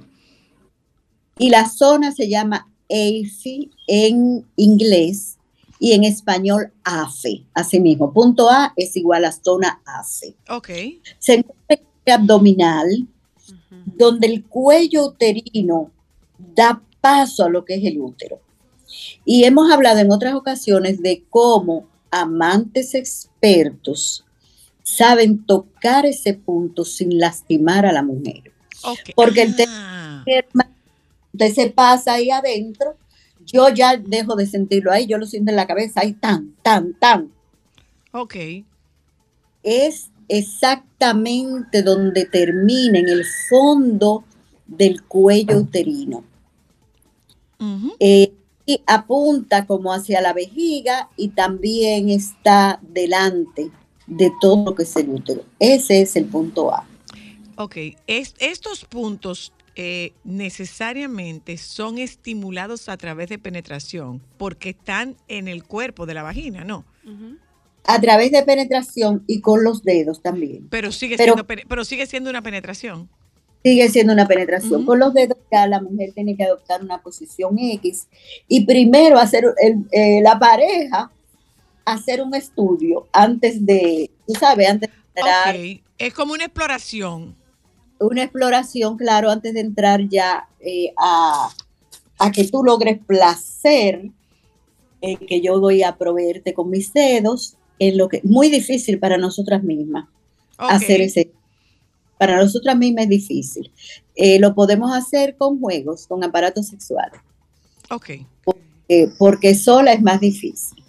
Y 1.38 1.52
la 1.52 1.70
zona 1.70 2.12
se 2.12 2.28
llama 2.28 2.68
AFI 2.90 3.70
en 3.86 4.44
inglés 4.56 5.37
y 5.80 5.94
en 5.94 6.04
español 6.04 6.72
AFE. 6.84 7.44
Asimismo, 7.54 8.12
punto 8.12 8.50
A 8.50 8.74
es 8.76 8.96
igual 8.96 9.26
a 9.26 9.32
zona 9.32 9.82
AFE. 9.86 10.36
Ok. 10.50 10.70
Se 11.20 11.36
encuentra 11.36 11.78
en 12.06 12.14
abdominal, 12.14 13.08
donde 13.86 14.28
el 14.28 14.46
cuello 14.46 15.08
uterino 15.08 15.92
da 16.38 16.82
paso 17.02 17.46
a 17.46 17.50
lo 17.50 17.66
que 17.66 17.76
es 17.76 17.86
el 17.86 18.00
útero. 18.00 18.40
Y 19.26 19.44
hemos 19.44 19.72
hablado 19.72 20.00
en 20.00 20.12
otras 20.12 20.34
ocasiones 20.34 21.02
de 21.02 21.24
cómo 21.30 21.88
amantes 22.10 22.96
expertos 22.96 24.24
saben 24.84 25.46
tocar 25.46 26.06
ese 26.06 26.34
punto 26.34 26.86
sin 26.86 27.20
lastimar 27.20 27.86
a 27.86 27.92
la 27.92 28.04
mujer. 28.04 28.54
Ok. 28.84 29.12
Porque 29.16 29.42
el 29.42 29.56
Ah, 29.68 30.24
Usted 31.34 31.54
se 31.54 31.70
pasa 31.70 32.14
ahí 32.14 32.32
adentro, 32.32 32.98
yo 33.48 33.70
ya 33.70 33.98
dejo 33.98 34.36
de 34.36 34.46
sentirlo 34.46 34.92
ahí, 34.92 35.08
yo 35.08 35.18
lo 35.18 35.26
siento 35.26 35.50
en 35.52 35.56
la 35.58 35.66
cabeza, 35.68 36.02
ahí 36.02 36.14
tan, 36.14 36.54
tan, 36.62 36.94
tan. 36.94 37.32
ok. 38.12 38.36
Es 39.64 40.12
exactamente 40.30 41.82
donde 41.82 42.26
termina 42.26 43.00
en 43.00 43.10
el 43.10 43.26
fondo 43.50 44.24
del 44.66 45.04
cuello 45.04 45.58
uterino. 45.60 46.24
Eh, 48.00 48.32
y 48.66 48.82
apunta 48.86 49.66
como 49.66 49.94
hacia 49.94 50.22
la 50.22 50.34
vejiga 50.34 51.10
y 51.16 51.30
también 51.30 52.10
está 52.10 52.80
delante 52.82 53.72
de 54.06 54.32
todo 54.42 54.66
lo 54.66 54.76
que 54.76 54.84
es 54.84 54.96
el 54.98 55.10
útero. 55.10 55.44
Ese 55.60 56.02
es 56.02 56.16
el 56.16 56.26
punto 56.26 56.72
A. 56.74 56.86
Ok, 57.56 57.78
es- 58.06 58.36
estos 58.40 58.86
puntos 58.86 59.52
eh, 59.80 60.14
necesariamente 60.24 61.58
son 61.58 62.00
estimulados 62.00 62.90
a 62.90 62.98
través 62.98 63.30
de 63.30 63.38
penetración 63.38 64.22
porque 64.38 64.70
están 64.72 65.16
en 65.28 65.48
el 65.48 65.64
cuerpo 65.64 66.08
de 66.08 66.16
la 66.16 66.24
vagina, 66.24 66.64
¿no? 66.64 66.84
A 67.86 68.02
través 68.02 68.32
de 68.32 68.42
penetración 68.44 69.24
y 69.28 69.40
con 69.40 69.64
los 69.64 69.84
dedos 69.84 70.22
también. 70.24 70.68
Pero 70.70 70.92
sigue, 70.92 71.16
Pero- 71.16 71.36
siendo, 71.36 71.48
pero 71.70 71.86
sigue 71.86 72.06
siendo 72.08 72.30
una 72.32 72.42
penetración. 72.42 73.08
Sigue 73.64 73.88
siendo 73.90 74.14
una 74.14 74.28
penetración. 74.28 74.86
Con 74.86 74.98
los 75.00 75.14
dedos 75.14 75.38
ya 75.52 75.68
la 75.68 75.80
mujer 75.82 76.12
tiene 76.14 76.36
que 76.36 76.44
adoptar 76.44 76.82
una 76.84 76.98
posición 77.02 77.58
X 77.60 78.08
y 78.48 78.66
primero 78.66 79.18
hacer 79.20 79.46
el- 79.62 79.86
eh, 79.92 80.22
la 80.24 80.40
pareja, 80.40 81.12
hacer 81.86 82.22
un 82.22 82.34
estudio 82.34 83.08
antes 83.14 83.66
de, 83.66 84.10
tú 84.28 84.34
sabes, 84.40 84.70
antes 84.70 84.90
de 84.90 84.96
entrar, 85.22 85.56
Ok, 85.56 85.82
es 86.00 86.14
como 86.14 86.34
una 86.34 86.46
exploración. 86.46 87.36
Una 88.00 88.24
exploración, 88.24 88.98
claro, 88.98 89.30
antes 89.30 89.54
de 89.54 89.60
entrar 89.60 90.08
ya 90.08 90.48
eh, 90.60 90.94
a, 90.98 91.50
a 92.20 92.32
que 92.32 92.48
tú 92.48 92.64
logres 92.64 93.00
placer, 93.06 94.10
eh, 95.02 95.18
que 95.18 95.42
yo 95.42 95.60
voy 95.60 95.84
a 95.84 95.96
proveerte 95.98 96.54
con 96.54 96.70
mis 96.70 96.94
dedos, 96.94 97.56
en 97.80 97.98
lo 97.98 98.10
que 98.10 98.22
muy 98.24 98.50
difícil 98.50 99.00
para 99.00 99.18
nosotras 99.18 99.64
mismas 99.64 100.08
hacer 100.58 101.02
ese. 101.02 101.32
Para 102.18 102.38
nosotras 102.38 102.76
mismas 102.76 103.04
es 103.04 103.10
difícil. 103.10 103.72
Eh, 104.16 104.40
lo 104.40 104.56
podemos 104.56 104.92
hacer 104.92 105.38
con 105.38 105.60
juegos, 105.60 106.08
con 106.08 106.24
aparatos 106.24 106.68
sexuales, 106.68 107.22
ok. 107.92 108.10
porque 109.20 109.54
sola 109.54 109.94
es 109.94 110.02
más 110.02 110.20
difícil. 110.20 110.84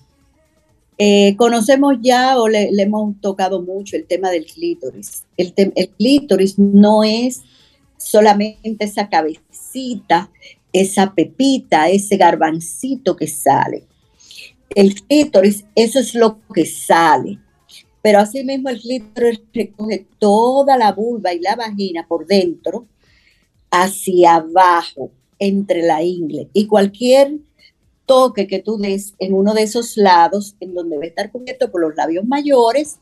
Eh, 1.01 1.37
conocemos 1.37 1.95
ya 2.03 2.39
o 2.41 2.49
le, 2.49 2.71
hemos 2.77 3.21
tocado 3.21 3.63
mucho 3.63 3.97
el 3.97 4.05
tema 4.05 4.31
del 4.31 4.45
clítoris. 4.47 5.25
El, 5.37 5.55
tem- 5.55 5.73
el 5.77 5.91
clítoris 5.91 6.59
no 6.59 7.05
es 7.05 7.43
solamente 7.97 8.85
esa 8.85 9.09
cabecita, 9.09 10.31
esa 10.73 11.15
pepita, 11.15 11.89
ese 11.89 12.17
garbancito 12.17 13.15
que 13.15 13.29
sale. 13.29 13.85
El 14.75 14.95
clítoris, 14.95 15.65
eso 15.75 16.01
es 16.01 16.15
lo 16.15 16.41
que 16.53 16.67
sale. 16.67 17.39
Pero 18.03 18.19
asimismo 18.19 18.69
el 18.69 18.81
clítoris 18.81 19.41
recoge 19.53 20.07
toda 20.19 20.77
la 20.77 20.93
vulva 20.93 21.33
y 21.33 21.41
la 21.41 21.55
vagina 21.55 22.07
por 22.09 22.27
dentro 22.27 22.87
hacia 23.71 24.37
abajo, 24.37 25.11
entre 25.39 25.83
la 25.83 26.03
ingle. 26.03 26.49
Y 26.53 26.67
cualquier 26.67 27.39
toque 28.09 28.49
que 28.49 28.59
tú 28.59 28.79
des 28.79 29.15
en 29.21 29.35
uno 29.35 29.55
de 29.55 29.63
esos 29.63 29.97
lados, 29.97 30.57
en 30.59 30.75
donde 30.75 30.97
va 30.97 31.05
a 31.05 31.07
estar 31.07 31.31
cubierto 31.31 31.71
por 31.71 31.83
los 31.83 31.95
labios 31.95 32.25
mayores, 32.27 32.99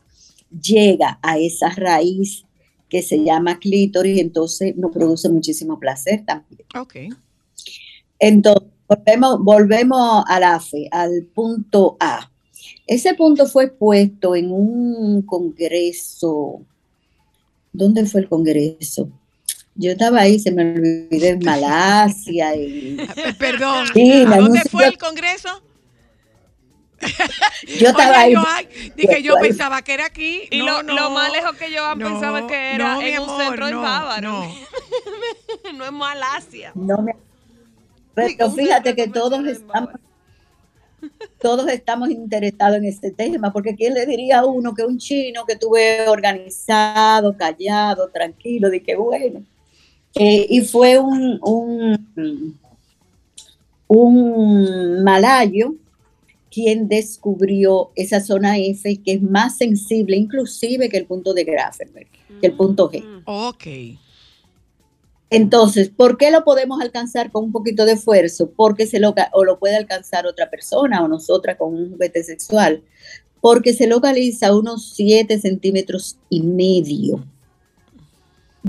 llega 0.61 1.17
a 1.23 1.39
esa 1.39 1.69
raíz 1.69 2.45
que 2.89 3.01
se 3.01 3.23
llama 3.23 3.59
clítoris, 3.59 4.19
entonces 4.19 4.75
nos 4.75 4.91
produce 4.91 5.29
muchísimo 5.29 5.79
placer 5.79 6.23
también. 6.25 6.61
Ok. 6.79 6.95
Entonces, 8.19 8.69
volvemos, 8.87 9.43
volvemos 9.43 10.23
a 10.27 10.39
la 10.39 10.59
fe, 10.59 10.87
al 10.91 11.23
punto 11.33 11.97
A. 11.99 12.31
Ese 12.85 13.13
punto 13.15 13.45
fue 13.47 13.69
puesto 13.69 14.35
en 14.35 14.51
un 14.51 15.21
congreso. 15.23 16.61
¿Dónde 17.73 18.05
fue 18.05 18.21
el 18.21 18.29
congreso? 18.29 19.09
Yo 19.77 19.91
estaba 19.91 20.21
ahí, 20.21 20.39
se 20.39 20.51
me 20.51 20.63
olvidó 20.73 21.27
en 21.27 21.39
Malasia. 21.43 22.53
Eh, 22.55 22.97
Perdón, 23.39 23.85
China, 23.93 24.31
¿a 24.31 24.35
en 24.37 24.43
un 24.43 24.49
dónde 24.49 24.61
fue 24.69 24.87
el 24.87 24.97
congreso? 24.97 25.61
Yo 27.79 27.89
estaba 27.89 28.23
Oye, 28.25 28.35
ahí. 28.35 28.91
dije, 28.95 29.21
yo 29.21 29.35
pensaba 29.39 29.83
que 29.83 29.93
era 29.93 30.05
aquí. 30.07 30.47
Y 30.49 30.59
No, 30.59 30.65
lo, 30.81 30.83
no. 30.83 30.95
lo 30.95 31.09
más 31.11 31.31
lejos 31.31 31.55
que 31.55 31.71
yo 31.71 31.93
No, 31.95 32.09
pensaba 32.11 32.47
que 32.47 32.73
era 32.73 32.97
en 33.07 33.19
un 33.21 33.37
centro 33.37 33.67
en 33.67 33.81
Bávaro. 33.81 34.31
no. 34.31 34.55
No, 35.75 35.85
es 35.85 35.91
Malasia. 35.91 36.71
No 36.73 36.97
me- 37.03 37.15
Pero 38.15 38.49
fíjate 38.51 38.95
que 38.95 39.07
todos 39.07 39.45
estamos, 39.45 39.89
todos 41.39 41.67
estamos 41.69 42.09
interesados 42.09 42.77
en 42.77 42.85
este 42.85 43.11
tema, 43.11 43.53
porque 43.53 43.75
¿quién 43.75 43.93
le 43.93 44.05
diría 44.07 44.39
a 44.39 44.45
uno 44.45 44.73
que 44.73 44.83
un 44.83 44.97
chino 44.97 45.45
que 45.45 45.55
tuve 45.55 46.07
organizado, 46.09 47.37
callado, 47.37 48.09
tranquilo, 48.09 48.69
de 48.71 48.81
que 48.81 48.95
bueno? 48.95 49.43
Eh, 50.19 50.47
y 50.49 50.61
fue 50.61 50.97
un, 50.97 51.39
un, 51.43 52.59
un 53.87 55.03
malayo 55.03 55.75
quien 56.49 56.87
descubrió 56.87 57.91
esa 57.95 58.19
zona 58.19 58.57
F 58.57 58.99
que 59.03 59.13
es 59.13 59.21
más 59.21 59.57
sensible 59.57 60.15
inclusive 60.15 60.89
que 60.89 60.97
el 60.97 61.05
punto 61.05 61.33
de 61.33 61.43
Grafenberg, 61.43 62.07
que 62.41 62.47
el 62.47 62.53
punto 62.53 62.89
G. 62.89 63.03
Mm. 63.03 63.21
Ok. 63.25 63.67
Entonces, 65.29 65.89
¿por 65.89 66.17
qué 66.17 66.31
lo 66.31 66.43
podemos 66.43 66.81
alcanzar 66.81 67.31
con 67.31 67.43
un 67.43 67.51
poquito 67.51 67.85
de 67.85 67.91
esfuerzo? 67.91 68.49
Porque 68.55 68.87
se 68.87 68.99
lo, 68.99 69.13
o 69.33 69.43
lo 69.43 69.59
puede 69.59 69.75
alcanzar 69.75 70.25
otra 70.25 70.49
persona 70.49 71.03
o 71.03 71.07
nosotras 71.07 71.57
con 71.57 71.75
un 71.75 71.91
juguete 71.91 72.23
sexual. 72.23 72.81
Porque 73.41 73.73
se 73.73 73.87
localiza 73.87 74.47
a 74.47 74.57
unos 74.57 74.95
7 74.95 75.37
centímetros 75.39 76.17
y 76.29 76.41
medio 76.41 77.23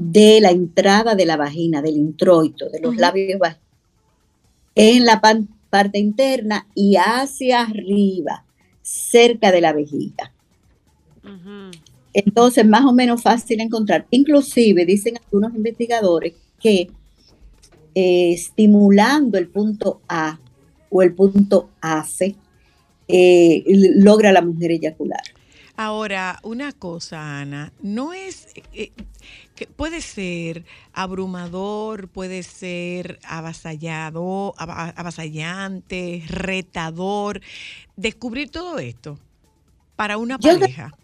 de 0.00 0.40
la 0.40 0.50
entrada 0.50 1.14
de 1.14 1.26
la 1.26 1.36
vagina, 1.36 1.82
del 1.82 1.96
introito, 1.96 2.68
de 2.70 2.80
los 2.80 2.96
labios 2.96 3.38
vaginales, 3.38 3.68
en 4.74 5.04
la 5.04 5.20
parte 5.70 5.98
interna 5.98 6.66
y 6.74 6.96
hacia 6.96 7.62
arriba, 7.62 8.44
cerca 8.82 9.50
de 9.50 9.60
la 9.60 9.72
vejiga. 9.72 10.32
Entonces, 12.12 12.66
más 12.66 12.84
o 12.84 12.92
menos 12.92 13.22
fácil 13.22 13.60
encontrar. 13.60 14.06
Inclusive, 14.10 14.86
dicen 14.86 15.18
algunos 15.18 15.54
investigadores 15.54 16.34
que 16.60 16.90
eh, 17.94 18.32
estimulando 18.32 19.38
el 19.38 19.48
punto 19.48 20.00
A 20.08 20.38
o 20.90 21.02
el 21.02 21.14
punto 21.14 21.70
AFE, 21.80 22.36
eh, 23.08 23.64
logra 23.96 24.32
la 24.32 24.42
mujer 24.42 24.70
eyacular. 24.70 25.22
Ahora, 25.76 26.40
una 26.42 26.72
cosa, 26.72 27.40
Ana, 27.40 27.72
no 27.82 28.12
es 28.12 28.48
eh, 28.72 28.90
que 29.58 29.66
puede 29.66 30.00
ser 30.00 30.64
abrumador, 30.92 32.08
puede 32.08 32.44
ser 32.44 33.18
avasallado, 33.24 34.54
ava- 34.56 34.94
avasallante, 34.96 36.22
retador, 36.28 37.40
descubrir 37.96 38.50
todo 38.50 38.78
esto 38.78 39.18
para 39.96 40.16
una 40.16 40.38
Yo 40.38 40.58
pareja. 40.58 40.96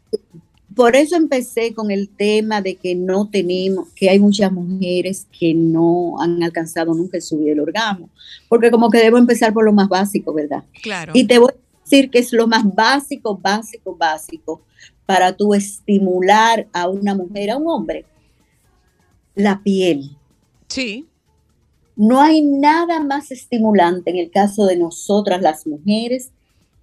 Por 0.77 0.95
eso 0.97 1.17
empecé 1.17 1.75
con 1.75 1.91
el 1.91 2.09
tema 2.09 2.61
de 2.61 2.77
que 2.77 2.95
no 2.95 3.29
tenemos, 3.29 3.89
que 3.95 4.09
hay 4.11 4.19
muchas 4.19 4.51
mujeres 4.53 5.27
que 5.37 5.53
no 5.55 6.21
han 6.21 6.43
alcanzado 6.43 6.95
nunca 6.95 7.17
el 7.17 7.23
subir 7.23 7.51
el 7.53 7.61
orgasmo, 7.61 8.09
porque 8.49 8.71
como 8.71 8.89
que 8.91 8.99
debo 8.99 9.19
empezar 9.19 9.53
por 9.53 9.65
lo 9.65 9.73
más 9.73 9.89
básico, 9.89 10.33
¿verdad? 10.33 10.65
Claro. 10.81 11.13
Y 11.15 11.27
te 11.27 11.39
voy 11.39 11.51
a 11.53 11.83
decir 11.83 12.11
que 12.11 12.21
es 12.21 12.33
lo 12.33 12.47
más 12.47 12.65
básico, 12.73 13.37
básico, 13.37 13.97
básico 13.97 14.63
para 15.07 15.37
tú 15.37 15.55
estimular 15.55 16.67
a 16.73 16.89
una 16.89 17.15
mujer, 17.15 17.51
a 17.51 17.57
un 17.57 17.69
hombre. 17.69 18.05
La 19.35 19.62
piel. 19.62 20.16
Sí, 20.68 21.07
No 21.97 22.20
hay 22.20 22.43
nada 22.43 23.01
más 23.01 23.30
estimulante 23.30 24.11
en 24.11 24.16
el 24.16 24.30
caso 24.30 24.66
de 24.66 24.76
nosotras 24.76 25.41
las 25.41 25.66
mujeres 25.66 26.30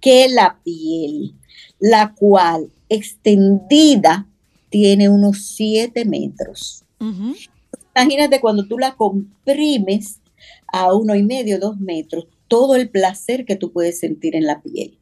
que 0.00 0.28
la 0.28 0.58
piel, 0.64 1.34
la 1.78 2.14
cual 2.14 2.70
extendida 2.88 4.26
tiene 4.70 5.08
unos 5.08 5.44
7 5.46 6.04
metros. 6.06 6.82
ujú, 6.98 7.34
Imagínate 7.94 8.40
cuando 8.40 8.64
tú 8.66 8.78
la 8.78 8.94
comprimes 8.94 10.18
a 10.72 10.94
uno 10.94 11.14
y 11.14 11.22
medio, 11.22 11.58
dos 11.58 11.78
metros, 11.78 12.26
todo 12.48 12.74
el 12.74 12.88
placer 12.88 13.44
que 13.44 13.56
tú 13.56 13.70
puedes 13.70 14.00
sentir 14.00 14.34
en 14.34 14.46
la 14.46 14.62
piel. 14.62 14.96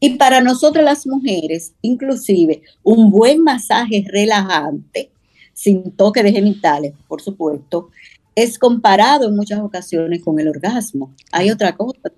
Y 0.00 0.16
para 0.16 0.40
nosotras 0.40 0.84
las 0.84 1.06
mujeres, 1.06 1.74
inclusive, 1.82 2.62
un 2.82 3.10
buen 3.10 3.42
masaje 3.42 4.04
relajante 4.08 5.10
sin 5.56 5.90
toque 5.92 6.22
de 6.22 6.32
genitales, 6.32 6.92
por 7.08 7.22
supuesto, 7.22 7.88
es 8.34 8.58
comparado 8.58 9.26
en 9.26 9.34
muchas 9.34 9.58
ocasiones 9.60 10.22
con 10.22 10.38
el 10.38 10.48
orgasmo. 10.48 11.14
Hay 11.32 11.50
otra 11.50 11.74
cosa, 11.74 12.12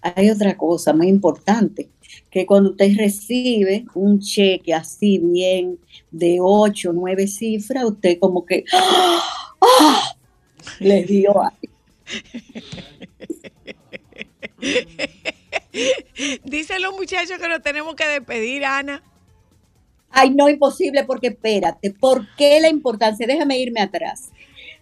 hay 0.00 0.30
otra 0.30 0.56
cosa 0.56 0.92
muy 0.92 1.08
importante, 1.08 1.90
que 2.30 2.46
cuando 2.46 2.70
usted 2.70 2.96
recibe 2.96 3.84
un 3.94 4.20
cheque 4.20 4.72
así 4.72 5.18
bien 5.18 5.76
de 6.12 6.38
8 6.40 6.90
o 6.90 6.92
9 6.92 7.26
cifras, 7.26 7.84
usted 7.84 8.16
como 8.20 8.46
que 8.46 8.64
¡ah! 8.72 10.14
le 10.78 11.02
dio 11.02 11.42
a- 11.42 11.52
Dicen 16.44 16.82
los 16.82 16.94
muchachos 16.94 17.38
que 17.40 17.48
nos 17.48 17.60
tenemos 17.62 17.96
que 17.96 18.06
despedir, 18.06 18.64
Ana. 18.64 19.02
Ay, 20.12 20.30
no, 20.30 20.48
imposible, 20.48 21.04
porque 21.04 21.28
espérate, 21.28 21.90
¿por 21.90 22.26
qué 22.36 22.60
la 22.60 22.68
importancia? 22.68 23.26
Déjame 23.26 23.58
irme 23.58 23.80
atrás, 23.80 24.30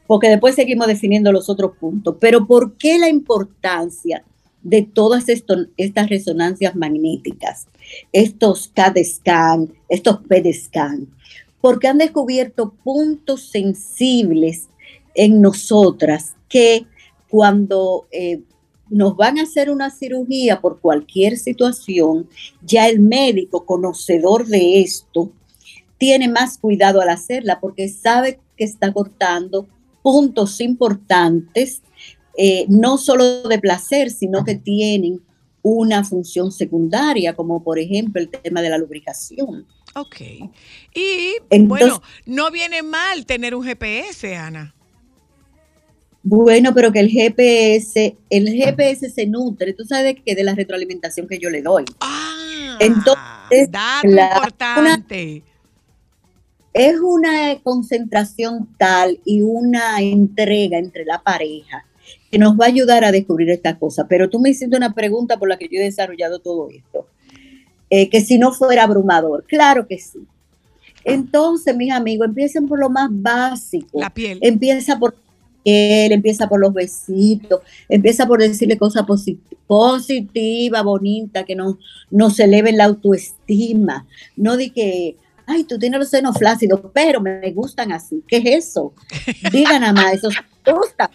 porque 0.06 0.28
después 0.28 0.56
seguimos 0.56 0.88
definiendo 0.88 1.30
los 1.30 1.48
otros 1.48 1.76
puntos, 1.78 2.16
pero 2.20 2.46
¿por 2.46 2.76
qué 2.76 2.98
la 2.98 3.08
importancia 3.08 4.24
de 4.62 4.82
todas 4.82 5.26
estas 5.28 6.08
resonancias 6.08 6.74
magnéticas, 6.74 7.68
estos 8.12 8.68
CAT 8.68 8.98
scan, 9.04 9.72
estos 9.88 10.18
PET 10.28 10.52
scan? 10.52 11.06
Porque 11.60 11.88
han 11.88 11.98
descubierto 11.98 12.74
puntos 12.82 13.50
sensibles 13.50 14.68
en 15.14 15.40
nosotras 15.40 16.34
que 16.48 16.86
cuando 17.28 18.08
eh, 18.10 18.40
nos 18.90 19.16
van 19.16 19.38
a 19.38 19.42
hacer 19.42 19.70
una 19.70 19.90
cirugía 19.90 20.60
por 20.60 20.80
cualquier 20.80 21.38
situación, 21.38 22.28
ya 22.62 22.88
el 22.88 23.00
médico 23.00 23.64
conocedor 23.64 24.46
de 24.46 24.80
esto 24.80 25.32
tiene 25.96 26.28
más 26.28 26.58
cuidado 26.58 27.00
al 27.00 27.08
hacerla 27.08 27.60
porque 27.60 27.88
sabe 27.88 28.40
que 28.56 28.64
está 28.64 28.92
cortando 28.92 29.68
puntos 30.02 30.60
importantes, 30.60 31.82
eh, 32.36 32.66
no 32.68 32.98
solo 32.98 33.42
de 33.42 33.58
placer, 33.58 34.10
sino 34.10 34.44
que 34.44 34.54
tienen 34.56 35.20
una 35.62 36.04
función 36.04 36.52
secundaria, 36.52 37.34
como 37.36 37.62
por 37.62 37.78
ejemplo 37.78 38.20
el 38.20 38.30
tema 38.30 38.62
de 38.62 38.70
la 38.70 38.78
lubricación. 38.78 39.66
Ok. 39.94 40.20
Y 40.94 41.34
Entonces- 41.50 41.68
bueno, 41.68 42.02
no 42.24 42.50
viene 42.50 42.82
mal 42.82 43.26
tener 43.26 43.54
un 43.54 43.62
GPS, 43.64 44.36
Ana. 44.36 44.74
Bueno, 46.22 46.74
pero 46.74 46.92
que 46.92 47.00
el 47.00 47.08
GPS, 47.08 48.16
el 48.28 48.48
GPS 48.52 49.08
se 49.10 49.26
nutre, 49.26 49.72
tú 49.72 49.84
sabes 49.84 50.16
que 50.24 50.34
de 50.34 50.44
la 50.44 50.54
retroalimentación 50.54 51.26
que 51.26 51.38
yo 51.38 51.48
le 51.48 51.62
doy. 51.62 51.84
Ah, 52.00 52.76
Entonces, 52.78 53.70
dato 53.70 54.06
la- 54.08 54.26
importante. 54.34 55.42
es 56.74 56.94
una 57.00 57.56
concentración 57.62 58.68
tal 58.78 59.18
y 59.24 59.40
una 59.40 60.00
entrega 60.00 60.78
entre 60.78 61.04
la 61.04 61.22
pareja 61.22 61.86
que 62.30 62.38
nos 62.38 62.52
va 62.52 62.66
a 62.66 62.68
ayudar 62.68 63.04
a 63.04 63.12
descubrir 63.12 63.50
esta 63.50 63.78
cosa. 63.78 64.06
Pero 64.06 64.28
tú 64.28 64.38
me 64.40 64.50
hiciste 64.50 64.76
una 64.76 64.92
pregunta 64.94 65.38
por 65.38 65.48
la 65.48 65.56
que 65.56 65.68
yo 65.70 65.80
he 65.80 65.84
desarrollado 65.84 66.38
todo 66.38 66.68
esto. 66.70 67.06
Eh, 67.88 68.08
que 68.08 68.20
si 68.20 68.38
no 68.38 68.52
fuera 68.52 68.84
abrumador, 68.84 69.44
claro 69.48 69.88
que 69.88 69.98
sí. 69.98 70.20
Entonces, 71.02 71.74
mis 71.74 71.90
amigos, 71.92 72.28
empiecen 72.28 72.68
por 72.68 72.78
lo 72.78 72.88
más 72.90 73.08
básico. 73.10 73.98
La 74.00 74.10
piel. 74.10 74.38
Empieza 74.42 74.98
por 74.98 75.16
él, 75.64 76.12
empieza 76.12 76.48
por 76.48 76.60
los 76.60 76.72
besitos, 76.72 77.60
empieza 77.88 78.26
por 78.26 78.40
decirle 78.40 78.78
cosas 78.78 79.04
posi- 79.04 79.38
positivas, 79.66 80.82
bonitas, 80.84 81.44
que 81.44 81.54
nos, 81.54 81.76
nos 82.10 82.38
eleven 82.40 82.76
la 82.76 82.84
autoestima. 82.84 84.06
No 84.36 84.56
de 84.56 84.70
que, 84.70 85.16
ay, 85.46 85.64
tú 85.64 85.78
tienes 85.78 86.00
los 86.00 86.08
senos 86.08 86.36
flácidos, 86.36 86.80
pero 86.92 87.20
me 87.20 87.50
gustan 87.52 87.92
así. 87.92 88.22
¿Qué 88.26 88.38
es 88.38 88.66
eso? 88.68 88.92
Diga 89.52 89.78
nada 89.78 89.92
más, 89.92 90.14
eso 90.14 90.28
me 90.66 90.72
gusta. 90.72 91.10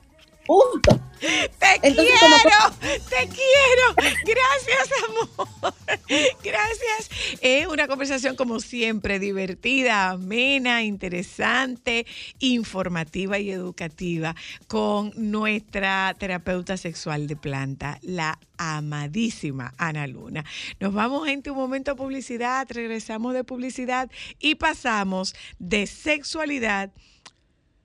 Punto. 0.46 1.02
Te 1.20 1.88
Entonces, 1.88 2.20
como- 2.20 2.36
quiero, 2.38 3.00
te 3.10 3.30
quiero. 3.30 4.14
Gracias, 4.26 4.90
amor. 5.08 5.74
Gracias. 6.44 7.10
Es 7.42 7.68
una 7.68 7.88
conversación 7.88 8.36
como 8.36 8.60
siempre, 8.60 9.18
divertida, 9.18 10.12
amena, 10.12 10.84
interesante, 10.84 12.06
informativa 12.40 13.40
y 13.40 13.50
educativa 13.50 14.36
con 14.68 15.12
nuestra 15.16 16.14
terapeuta 16.18 16.78
sexual 16.78 17.28
de 17.28 17.36
planta, 17.36 17.98
la 18.04 18.38
amadísima 18.58 19.74
Ana 19.78 20.06
Luna. 20.08 20.46
Nos 20.80 20.94
vamos 20.94 21.28
gente 21.28 21.50
un 21.50 21.58
momento 21.58 21.92
a 21.92 21.96
publicidad, 21.96 22.68
regresamos 22.70 23.34
de 23.34 23.44
publicidad 23.44 24.12
y 24.40 24.56
pasamos 24.56 25.34
de 25.60 25.88
sexualidad 25.88 26.92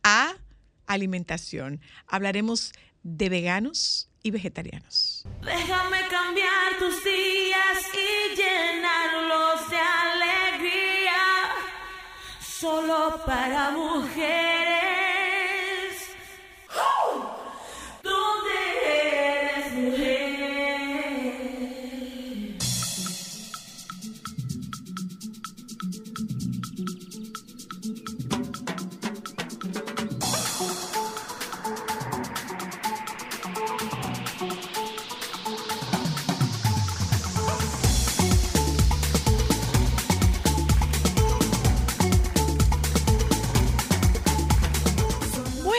a 0.03 0.35
alimentación. 0.93 1.81
Hablaremos 2.07 2.73
de 3.03 3.29
veganos 3.29 4.09
y 4.23 4.31
vegetarianos. 4.31 5.25
Déjame 5.43 5.99
cambiar 6.09 6.79
tus 6.79 7.03
días 7.05 7.79
y 7.95 8.37
llenarlos 8.37 9.71
de 9.71 9.79
alegría. 9.79 11.13
Solo 12.41 13.23
para 13.25 13.71
mujeres. 13.71 14.80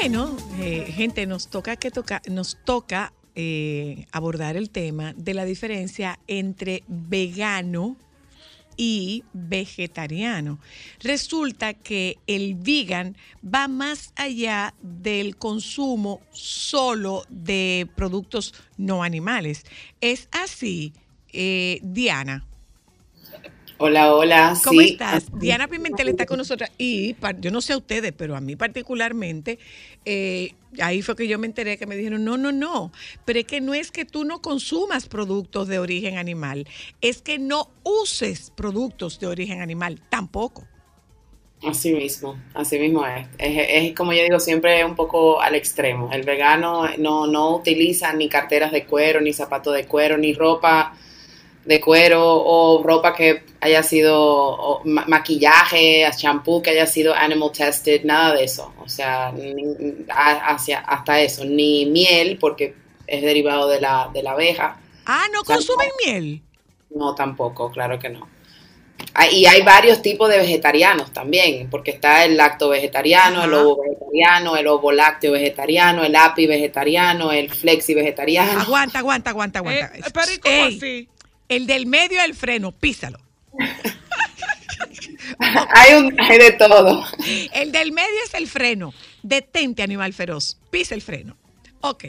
Bueno, 0.01 0.35
eh, 0.57 0.91
gente, 0.95 1.27
nos 1.27 1.47
toca 1.47 1.75
que 1.75 1.91
toca, 1.91 2.23
nos 2.27 2.57
toca 2.65 3.13
eh, 3.35 4.07
abordar 4.11 4.57
el 4.57 4.71
tema 4.71 5.13
de 5.15 5.35
la 5.35 5.45
diferencia 5.45 6.17
entre 6.25 6.83
vegano 6.87 7.97
y 8.75 9.23
vegetariano. 9.31 10.57
Resulta 11.01 11.75
que 11.75 12.17
el 12.25 12.55
vegan 12.55 13.15
va 13.45 13.67
más 13.67 14.11
allá 14.15 14.73
del 14.81 15.37
consumo 15.37 16.19
solo 16.31 17.23
de 17.29 17.87
productos 17.95 18.55
no 18.77 19.03
animales. 19.03 19.67
Es 20.01 20.29
así, 20.31 20.93
eh, 21.31 21.79
Diana. 21.83 22.47
Hola, 23.83 24.13
hola. 24.13 24.55
¿Cómo 24.63 24.79
sí. 24.79 24.91
estás? 24.91 25.25
Diana 25.39 25.67
Pimentel 25.67 26.07
está 26.09 26.27
con 26.27 26.37
nosotros 26.37 26.69
y 26.77 27.15
yo 27.39 27.49
no 27.49 27.61
sé 27.61 27.73
a 27.73 27.77
ustedes, 27.77 28.13
pero 28.15 28.35
a 28.35 28.39
mí 28.39 28.55
particularmente, 28.55 29.57
eh, 30.05 30.53
ahí 30.79 31.01
fue 31.01 31.15
que 31.15 31.27
yo 31.27 31.39
me 31.39 31.47
enteré 31.47 31.79
que 31.79 31.87
me 31.87 31.95
dijeron, 31.95 32.23
no, 32.23 32.37
no, 32.37 32.51
no, 32.51 32.91
pero 33.25 33.39
es 33.39 33.45
que 33.45 33.59
no 33.59 33.73
es 33.73 33.89
que 33.89 34.05
tú 34.05 34.23
no 34.23 34.39
consumas 34.39 35.07
productos 35.07 35.67
de 35.67 35.79
origen 35.79 36.19
animal, 36.19 36.67
es 37.01 37.23
que 37.23 37.39
no 37.39 37.71
uses 37.81 38.51
productos 38.51 39.19
de 39.19 39.25
origen 39.25 39.61
animal, 39.61 39.99
tampoco. 40.09 40.67
Así 41.63 41.91
mismo, 41.91 42.39
así 42.53 42.77
mismo 42.77 43.03
es. 43.07 43.27
es. 43.39 43.65
es 43.67 43.95
como 43.95 44.13
yo 44.13 44.21
digo 44.21 44.39
siempre 44.39 44.85
un 44.85 44.95
poco 44.95 45.41
al 45.41 45.55
extremo. 45.55 46.11
El 46.11 46.21
vegano 46.21 46.87
no, 46.99 47.25
no 47.25 47.55
utiliza 47.55 48.13
ni 48.13 48.29
carteras 48.29 48.71
de 48.71 48.85
cuero, 48.85 49.21
ni 49.21 49.33
zapatos 49.33 49.73
de 49.73 49.85
cuero, 49.85 50.19
ni 50.19 50.33
ropa 50.33 50.95
de 51.65 51.79
cuero 51.79 52.21
o 52.43 52.81
ropa 52.83 53.13
que 53.15 53.43
haya 53.59 53.83
sido 53.83 54.17
o 54.19 54.81
ma- 54.85 55.05
maquillaje, 55.07 56.07
champú 56.15 56.61
que 56.61 56.71
haya 56.71 56.87
sido 56.87 57.13
animal 57.13 57.51
tested, 57.51 58.03
nada 58.03 58.33
de 58.35 58.43
eso. 58.45 58.73
O 58.83 58.89
sea, 58.89 59.31
ni- 59.31 60.05
a- 60.09 60.53
hacia, 60.53 60.79
hasta 60.79 61.21
eso, 61.21 61.45
ni 61.45 61.85
miel 61.85 62.37
porque 62.39 62.73
es 63.07 63.21
derivado 63.21 63.67
de 63.67 63.79
la, 63.81 64.09
de 64.13 64.23
la 64.23 64.31
abeja. 64.31 64.79
Ah, 65.05 65.25
¿no 65.33 65.43
consumen 65.43 65.89
miel? 66.05 66.41
No, 66.95 67.13
tampoco, 67.15 67.69
claro 67.71 67.99
que 67.99 68.09
no. 68.09 68.27
Ah, 69.13 69.27
Y 69.29 69.45
hay 69.45 69.61
varios 69.63 70.01
tipos 70.01 70.29
de 70.29 70.37
vegetarianos 70.37 71.11
también, 71.11 71.69
porque 71.69 71.91
está 71.91 72.23
el 72.23 72.37
lacto 72.37 72.69
vegetariano, 72.69 73.43
el 73.43 73.53
ovo 73.53 73.81
vegetariano, 73.83 74.55
el 74.55 74.67
ovo 74.67 74.91
lácteo 74.91 75.31
vegetariano, 75.33 76.03
el 76.03 76.15
api 76.15 76.47
vegetariano, 76.47 77.31
el 77.31 77.49
flexi 77.49 77.93
vegetariano. 77.93 78.61
Aguanta, 78.61 78.99
aguanta, 78.99 79.29
aguanta, 79.31 79.59
aguanta. 79.59 79.91
Eh, 79.95 80.01
pero 80.13 80.31
¿y 80.31 80.37
cómo 80.37 80.55
Ey, 80.55 80.77
así? 80.77 81.09
El 81.51 81.67
del 81.67 81.85
medio 81.85 82.21
del 82.21 82.33
freno, 82.33 82.71
písalo. 82.71 83.19
hay, 85.39 85.93
un- 85.95 86.15
hay 86.19 86.37
de 86.37 86.51
todo. 86.53 87.03
El 87.53 87.73
del 87.73 87.91
medio 87.91 88.15
es 88.25 88.33
el 88.35 88.47
freno. 88.47 88.93
Detente, 89.21 89.83
animal 89.83 90.13
feroz. 90.13 90.57
Pisa 90.69 90.95
el 90.95 91.01
freno. 91.01 91.35
Ok. 91.81 92.05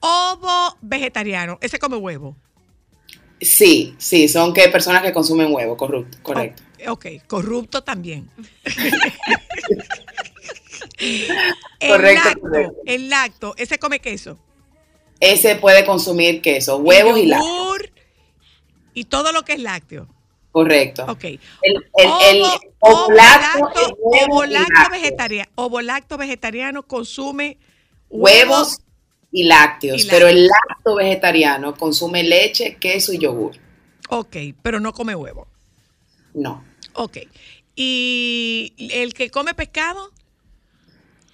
Ovo 0.00 0.76
vegetariano. 0.80 1.58
Ese 1.60 1.78
come 1.78 1.96
huevo. 1.96 2.36
Sí, 3.40 3.94
sí, 3.98 4.26
son 4.28 4.52
que 4.52 4.68
personas 4.68 5.02
que 5.02 5.12
consumen 5.12 5.52
huevo, 5.54 5.76
corrupto, 5.76 6.18
correcto. 6.22 6.62
Ok, 6.88 7.06
corrupto 7.28 7.82
también. 7.84 8.28
El 11.80 11.88
Correcto, 11.90 12.24
lacto, 12.28 12.40
correcto. 12.42 12.74
el 12.86 13.08
lacto, 13.10 13.54
ese 13.56 13.78
come 13.78 13.98
queso. 14.00 14.38
Ese 15.18 15.56
puede 15.56 15.84
consumir 15.84 16.40
queso, 16.42 16.76
huevos 16.78 17.18
y 17.18 17.28
yogur 17.28 17.90
Y 17.91 17.91
todo 19.04 19.32
lo 19.32 19.42
que 19.44 19.54
es 19.54 19.60
lácteo. 19.60 20.06
Correcto. 20.50 21.06
Ok. 21.08 21.24
El, 21.24 21.38
el, 21.62 21.80
el 22.30 22.42
Ovo- 22.42 22.60
ovolacto 22.80 23.96
ovolacto- 24.02 24.88
y 24.88 24.90
vegetariano, 24.92 25.50
ovolacto 25.54 26.18
vegetariano 26.18 26.82
consume 26.82 27.56
huevos 28.10 28.80
y 29.30 29.44
lácteos, 29.44 30.04
y 30.04 30.08
pero 30.08 30.28
el 30.28 30.46
lacto 30.46 30.94
vegetariano 30.96 31.74
consume 31.74 32.22
leche, 32.22 32.76
queso 32.76 33.14
y 33.14 33.18
yogur. 33.18 33.52
Ok, 34.10 34.36
pero 34.62 34.78
no 34.78 34.92
come 34.92 35.14
huevo. 35.14 35.46
No. 36.34 36.62
Ok. 36.92 37.18
¿Y 37.74 38.74
el 38.92 39.14
que 39.14 39.30
come 39.30 39.54
pescado? 39.54 40.10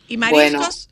¿Y 0.07 0.17
Bueno, 0.17 0.61
mariscos? 0.61 0.89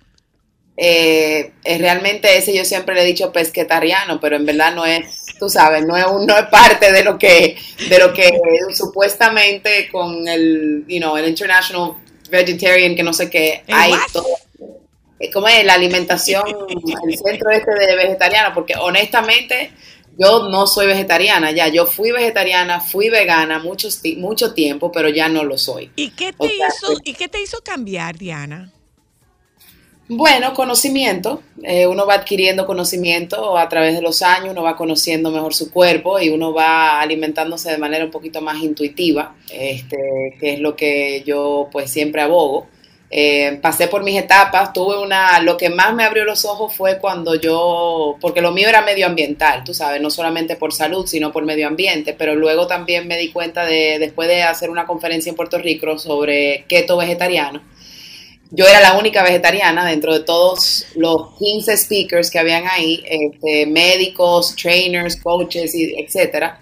Eh, 0.76 1.52
es 1.62 1.80
realmente 1.80 2.36
ese 2.36 2.54
yo 2.56 2.64
siempre 2.64 2.96
le 2.96 3.02
he 3.02 3.06
dicho 3.06 3.30
pesquetariano, 3.32 4.18
pero 4.20 4.34
en 4.36 4.44
verdad 4.44 4.74
no 4.74 4.84
es, 4.84 5.25
tú 5.38 5.48
sabes, 5.48 5.84
no 5.86 5.96
es, 5.96 6.06
un- 6.06 6.26
no 6.26 6.36
es 6.36 6.46
parte 6.46 6.92
de 6.92 7.04
lo 7.04 7.18
que, 7.18 7.56
de 7.88 7.98
lo 7.98 8.12
que 8.12 8.30
supuestamente 8.72 9.88
con 9.90 10.26
el, 10.28 10.84
you 10.88 10.98
know, 10.98 11.16
el 11.16 11.28
International 11.28 11.92
Vegetarian, 12.30 12.94
que 12.96 13.02
no 13.02 13.12
sé 13.12 13.28
qué, 13.30 13.62
¿El 13.66 13.74
hay 13.74 13.92
what? 13.92 14.00
todo. 14.12 14.26
eh, 15.20 15.30
¿Cómo 15.32 15.48
es 15.48 15.64
la 15.64 15.74
alimentación, 15.74 16.42
el 17.08 17.18
centro 17.18 17.50
este 17.50 17.72
de 17.74 17.96
vegetariano? 17.96 18.54
Porque 18.54 18.74
honestamente 18.76 19.70
yo 20.18 20.48
no 20.48 20.66
soy 20.66 20.86
vegetariana 20.86 21.50
ya, 21.50 21.68
yo 21.68 21.86
fui 21.86 22.10
vegetariana, 22.10 22.80
fui 22.80 23.10
vegana 23.10 23.58
mucho, 23.58 23.88
mucho 24.16 24.54
tiempo, 24.54 24.90
pero 24.90 25.08
ya 25.10 25.28
no 25.28 25.44
lo 25.44 25.58
soy. 25.58 25.90
¿Y 25.96 26.10
qué 26.10 26.32
te 26.32 26.46
o 26.46 26.48
sea, 26.48 26.68
hizo, 26.68 27.00
¿y 27.04 27.12
qué 27.14 27.28
te 27.28 27.40
hizo 27.42 27.58
cambiar, 27.62 28.16
Diana? 28.16 28.72
Bueno, 30.08 30.54
conocimiento. 30.54 31.42
Eh, 31.64 31.86
uno 31.88 32.06
va 32.06 32.14
adquiriendo 32.14 32.64
conocimiento 32.64 33.58
a 33.58 33.68
través 33.68 33.94
de 33.94 34.02
los 34.02 34.22
años, 34.22 34.50
uno 34.50 34.62
va 34.62 34.76
conociendo 34.76 35.32
mejor 35.32 35.52
su 35.52 35.72
cuerpo 35.72 36.20
y 36.20 36.28
uno 36.28 36.52
va 36.52 37.00
alimentándose 37.00 37.72
de 37.72 37.78
manera 37.78 38.04
un 38.04 38.12
poquito 38.12 38.40
más 38.40 38.62
intuitiva, 38.62 39.34
este, 39.50 40.36
que 40.38 40.54
es 40.54 40.60
lo 40.60 40.76
que 40.76 41.24
yo 41.26 41.68
pues 41.72 41.90
siempre 41.90 42.22
abogo. 42.22 42.68
Eh, 43.10 43.58
pasé 43.62 43.88
por 43.88 44.04
mis 44.04 44.18
etapas, 44.18 44.72
tuve 44.72 44.98
una, 44.98 45.40
lo 45.40 45.56
que 45.56 45.70
más 45.70 45.94
me 45.94 46.04
abrió 46.04 46.24
los 46.24 46.44
ojos 46.44 46.74
fue 46.74 46.98
cuando 46.98 47.34
yo, 47.36 48.16
porque 48.20 48.40
lo 48.40 48.50
mío 48.52 48.68
era 48.68 48.82
medioambiental, 48.82 49.62
tú 49.64 49.74
sabes, 49.74 50.00
no 50.00 50.10
solamente 50.10 50.56
por 50.56 50.72
salud, 50.72 51.06
sino 51.06 51.32
por 51.32 51.44
medio 51.44 51.68
ambiente, 51.68 52.14
pero 52.14 52.34
luego 52.34 52.66
también 52.66 53.06
me 53.06 53.16
di 53.16 53.30
cuenta 53.30 53.64
de, 53.64 53.98
después 54.00 54.28
de 54.28 54.42
hacer 54.42 54.70
una 54.70 54.86
conferencia 54.86 55.30
en 55.30 55.36
Puerto 55.36 55.58
Rico 55.58 55.98
sobre 55.98 56.64
keto 56.68 56.96
vegetariano, 56.96 57.62
yo 58.50 58.66
era 58.66 58.80
la 58.80 58.96
única 58.98 59.22
vegetariana 59.22 59.84
dentro 59.84 60.12
de 60.14 60.20
todos 60.20 60.86
los 60.94 61.36
15 61.38 61.76
speakers 61.76 62.30
que 62.30 62.38
habían 62.38 62.64
ahí, 62.68 63.02
este, 63.08 63.66
médicos, 63.66 64.54
trainers, 64.56 65.16
coaches, 65.16 65.72
etcétera. 65.74 66.60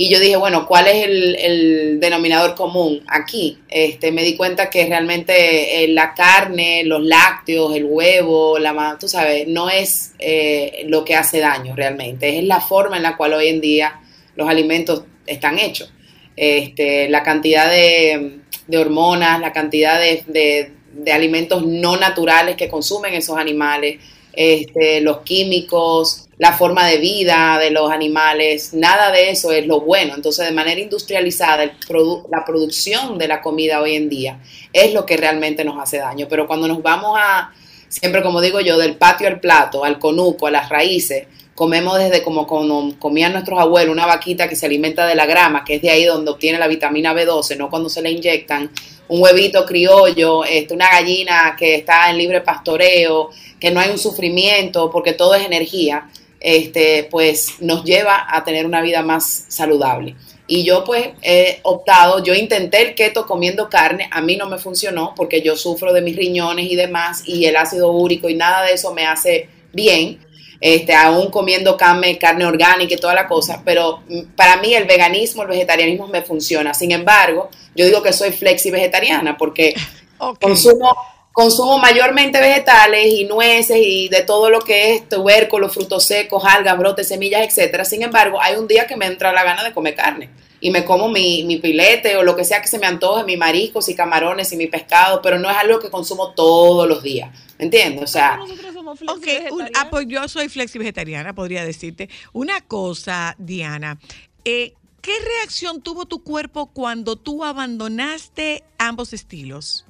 Y 0.00 0.08
yo 0.10 0.20
dije, 0.20 0.36
bueno, 0.36 0.64
¿cuál 0.68 0.86
es 0.86 1.04
el, 1.04 1.98
denominador 1.98 2.54
común 2.54 3.02
aquí? 3.08 3.58
Este, 3.68 4.12
me 4.12 4.22
di 4.22 4.36
cuenta 4.36 4.70
que 4.70 4.86
realmente 4.86 5.82
eh, 5.82 5.88
la 5.88 6.14
carne, 6.14 6.84
los 6.84 7.02
lácteos, 7.02 7.74
el 7.74 7.84
huevo, 7.84 8.60
la, 8.60 8.96
tú 9.00 9.08
sabes, 9.08 9.48
no 9.48 9.68
es 9.68 10.12
eh, 10.20 10.84
lo 10.86 11.04
que 11.04 11.16
hace 11.16 11.40
daño 11.40 11.74
realmente, 11.74 12.38
es 12.38 12.44
la 12.44 12.60
forma 12.60 12.96
en 12.96 13.02
la 13.02 13.16
cual 13.16 13.34
hoy 13.34 13.48
en 13.48 13.60
día 13.60 14.00
los 14.36 14.48
alimentos 14.48 15.02
están 15.26 15.58
hechos. 15.58 15.92
Este, 16.36 17.08
la 17.08 17.24
cantidad 17.24 17.68
de, 17.68 18.38
hormonas, 18.72 19.40
la 19.40 19.52
cantidad 19.52 19.98
de- 19.98 20.77
de 20.98 21.12
alimentos 21.12 21.64
no 21.66 21.96
naturales 21.96 22.56
que 22.56 22.68
consumen 22.68 23.14
esos 23.14 23.36
animales, 23.36 23.98
este, 24.32 25.00
los 25.00 25.22
químicos, 25.22 26.28
la 26.38 26.52
forma 26.52 26.86
de 26.86 26.98
vida 26.98 27.58
de 27.58 27.70
los 27.70 27.90
animales, 27.90 28.72
nada 28.72 29.10
de 29.10 29.30
eso 29.30 29.50
es 29.50 29.66
lo 29.66 29.80
bueno. 29.80 30.14
Entonces, 30.14 30.46
de 30.46 30.52
manera 30.52 30.80
industrializada, 30.80 31.64
la 31.64 32.44
producción 32.46 33.18
de 33.18 33.26
la 33.26 33.40
comida 33.40 33.80
hoy 33.80 33.96
en 33.96 34.08
día 34.08 34.40
es 34.72 34.94
lo 34.94 35.04
que 35.04 35.16
realmente 35.16 35.64
nos 35.64 35.82
hace 35.82 35.98
daño. 35.98 36.26
Pero 36.28 36.46
cuando 36.46 36.68
nos 36.68 36.82
vamos 36.82 37.18
a, 37.20 37.52
siempre 37.88 38.22
como 38.22 38.40
digo 38.40 38.60
yo, 38.60 38.78
del 38.78 38.96
patio 38.96 39.26
al 39.26 39.40
plato, 39.40 39.84
al 39.84 39.98
conuco, 39.98 40.46
a 40.46 40.52
las 40.52 40.68
raíces, 40.68 41.26
comemos 41.56 41.98
desde 41.98 42.22
como, 42.22 42.46
como 42.46 42.96
comían 43.00 43.32
nuestros 43.32 43.58
abuelos, 43.58 43.92
una 43.92 44.06
vaquita 44.06 44.48
que 44.48 44.54
se 44.54 44.66
alimenta 44.66 45.08
de 45.08 45.16
la 45.16 45.26
grama, 45.26 45.64
que 45.64 45.74
es 45.74 45.82
de 45.82 45.90
ahí 45.90 46.04
donde 46.04 46.30
obtiene 46.30 46.60
la 46.60 46.68
vitamina 46.68 47.12
B12, 47.12 47.56
no 47.56 47.68
cuando 47.68 47.88
se 47.88 48.00
le 48.00 48.12
inyectan 48.12 48.70
un 49.08 49.22
huevito 49.22 49.64
criollo, 49.64 50.44
este, 50.44 50.74
una 50.74 50.90
gallina 50.90 51.56
que 51.58 51.76
está 51.76 52.10
en 52.10 52.18
libre 52.18 52.40
pastoreo, 52.40 53.30
que 53.58 53.70
no 53.70 53.80
hay 53.80 53.90
un 53.90 53.98
sufrimiento 53.98 54.90
porque 54.90 55.12
todo 55.12 55.34
es 55.34 55.44
energía, 55.44 56.08
este, 56.40 57.08
pues 57.10 57.54
nos 57.60 57.84
lleva 57.84 58.26
a 58.28 58.44
tener 58.44 58.66
una 58.66 58.80
vida 58.80 59.02
más 59.02 59.46
saludable. 59.48 60.14
Y 60.50 60.64
yo 60.64 60.82
pues 60.82 61.10
he 61.22 61.60
optado, 61.62 62.22
yo 62.22 62.34
intenté 62.34 62.80
el 62.80 62.94
keto 62.94 63.26
comiendo 63.26 63.68
carne, 63.68 64.08
a 64.10 64.22
mí 64.22 64.36
no 64.36 64.48
me 64.48 64.56
funcionó 64.56 65.12
porque 65.14 65.42
yo 65.42 65.56
sufro 65.56 65.92
de 65.92 66.00
mis 66.00 66.16
riñones 66.16 66.70
y 66.70 66.76
demás 66.76 67.22
y 67.26 67.44
el 67.44 67.56
ácido 67.56 67.92
úrico 67.92 68.30
y 68.30 68.34
nada 68.34 68.62
de 68.62 68.72
eso 68.72 68.94
me 68.94 69.06
hace 69.06 69.48
bien, 69.74 70.20
este, 70.60 70.94
aún 70.94 71.30
comiendo 71.30 71.76
carne, 71.76 72.18
carne 72.18 72.44
orgánica 72.44 72.94
y 72.94 72.98
toda 72.98 73.14
la 73.14 73.28
cosa, 73.28 73.62
pero 73.64 74.02
mm, 74.08 74.34
para 74.34 74.56
mí 74.56 74.74
el 74.74 74.84
veganismo, 74.84 75.42
el 75.42 75.48
vegetarianismo 75.48 76.08
me 76.08 76.22
funciona. 76.22 76.74
Sin 76.74 76.90
embargo, 76.90 77.48
yo 77.74 77.84
digo 77.84 78.02
que 78.02 78.12
soy 78.12 78.32
flexi 78.32 78.70
vegetariana 78.70 79.36
porque 79.36 79.74
consumo, 80.40 80.96
consumo 81.32 81.78
mayormente 81.78 82.40
vegetales 82.40 83.06
y 83.06 83.24
nueces 83.24 83.78
y 83.80 84.08
de 84.08 84.22
todo 84.22 84.50
lo 84.50 84.60
que 84.60 84.94
es 84.94 85.08
tubérculos, 85.08 85.72
frutos 85.72 86.04
secos, 86.04 86.42
algas, 86.44 86.76
brotes, 86.76 87.06
semillas, 87.06 87.42
etcétera. 87.42 87.84
Sin 87.84 88.02
embargo, 88.02 88.40
hay 88.40 88.56
un 88.56 88.66
día 88.66 88.86
que 88.86 88.96
me 88.96 89.06
entra 89.06 89.32
la 89.32 89.44
gana 89.44 89.62
de 89.62 89.72
comer 89.72 89.94
carne 89.94 90.30
y 90.60 90.72
me 90.72 90.84
como 90.84 91.08
mi, 91.08 91.44
mi 91.44 91.58
pilete 91.58 92.16
o 92.16 92.24
lo 92.24 92.34
que 92.34 92.44
sea 92.44 92.60
que 92.60 92.66
se 92.66 92.80
me 92.80 92.86
antoje, 92.86 93.22
mi 93.22 93.36
mariscos 93.36 93.88
y 93.88 93.94
camarones 93.94 94.52
y 94.52 94.56
mi 94.56 94.66
pescado, 94.66 95.22
pero 95.22 95.38
no 95.38 95.48
es 95.48 95.56
algo 95.56 95.78
que 95.78 95.88
consumo 95.88 96.32
todos 96.32 96.88
los 96.88 97.02
días. 97.02 97.30
¿Me 97.58 97.64
entiendes? 97.64 98.02
O 98.04 98.06
sea, 98.06 98.36
Nosotros 98.36 98.72
somos 98.74 99.02
Ok, 99.02 99.18
flexi 99.22 99.48
un- 99.50 99.68
ah, 99.74 99.88
pues 99.90 100.06
yo 100.08 100.28
soy 100.28 100.48
flexi 100.48 100.78
vegetariana, 100.78 101.34
podría 101.34 101.64
decirte. 101.64 102.08
Una 102.32 102.60
cosa, 102.60 103.34
Diana, 103.38 103.98
eh, 104.44 104.74
¿qué 105.02 105.12
reacción 105.38 105.82
tuvo 105.82 106.06
tu 106.06 106.22
cuerpo 106.22 106.66
cuando 106.72 107.16
tú 107.16 107.44
abandonaste 107.44 108.62
ambos 108.78 109.12
estilos? 109.12 109.84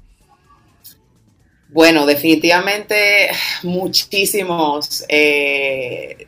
Bueno, 1.68 2.06
definitivamente 2.06 3.28
muchísimos. 3.62 5.04
eh, 5.08 6.26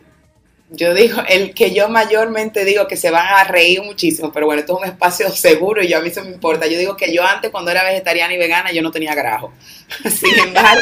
yo 0.73 0.95
digo, 0.95 1.21
el 1.29 1.53
que 1.55 1.73
yo 1.75 1.89
mayormente 1.89 2.65
digo 2.65 2.87
que 2.87 2.97
se 2.97 3.11
van 3.11 3.27
a 3.27 3.45
reír 3.45 3.83
muchísimo, 3.83 4.33
pero 4.33 4.47
bueno, 4.47 4.61
esto 4.61 4.75
es 4.77 4.83
un 4.85 4.89
espacio 4.89 5.29
seguro 5.35 5.83
y 5.83 5.89
yo 5.89 5.99
a 5.99 6.01
mí 6.01 6.09
eso 6.09 6.23
me 6.25 6.31
importa. 6.31 6.67
Yo 6.67 6.79
digo 6.79 6.97
que 6.97 7.13
yo 7.13 7.25
antes, 7.25 7.51
cuando 7.51 7.71
era 7.71 7.85
vegetariana 7.85 8.33
y 8.35 8.39
vegana, 8.39 8.73
yo 8.73 8.83
no 8.83 8.91
tenía 8.91 9.15
grajo. 9.15 9.53
Sin 10.09 10.39
embargo, 10.39 10.81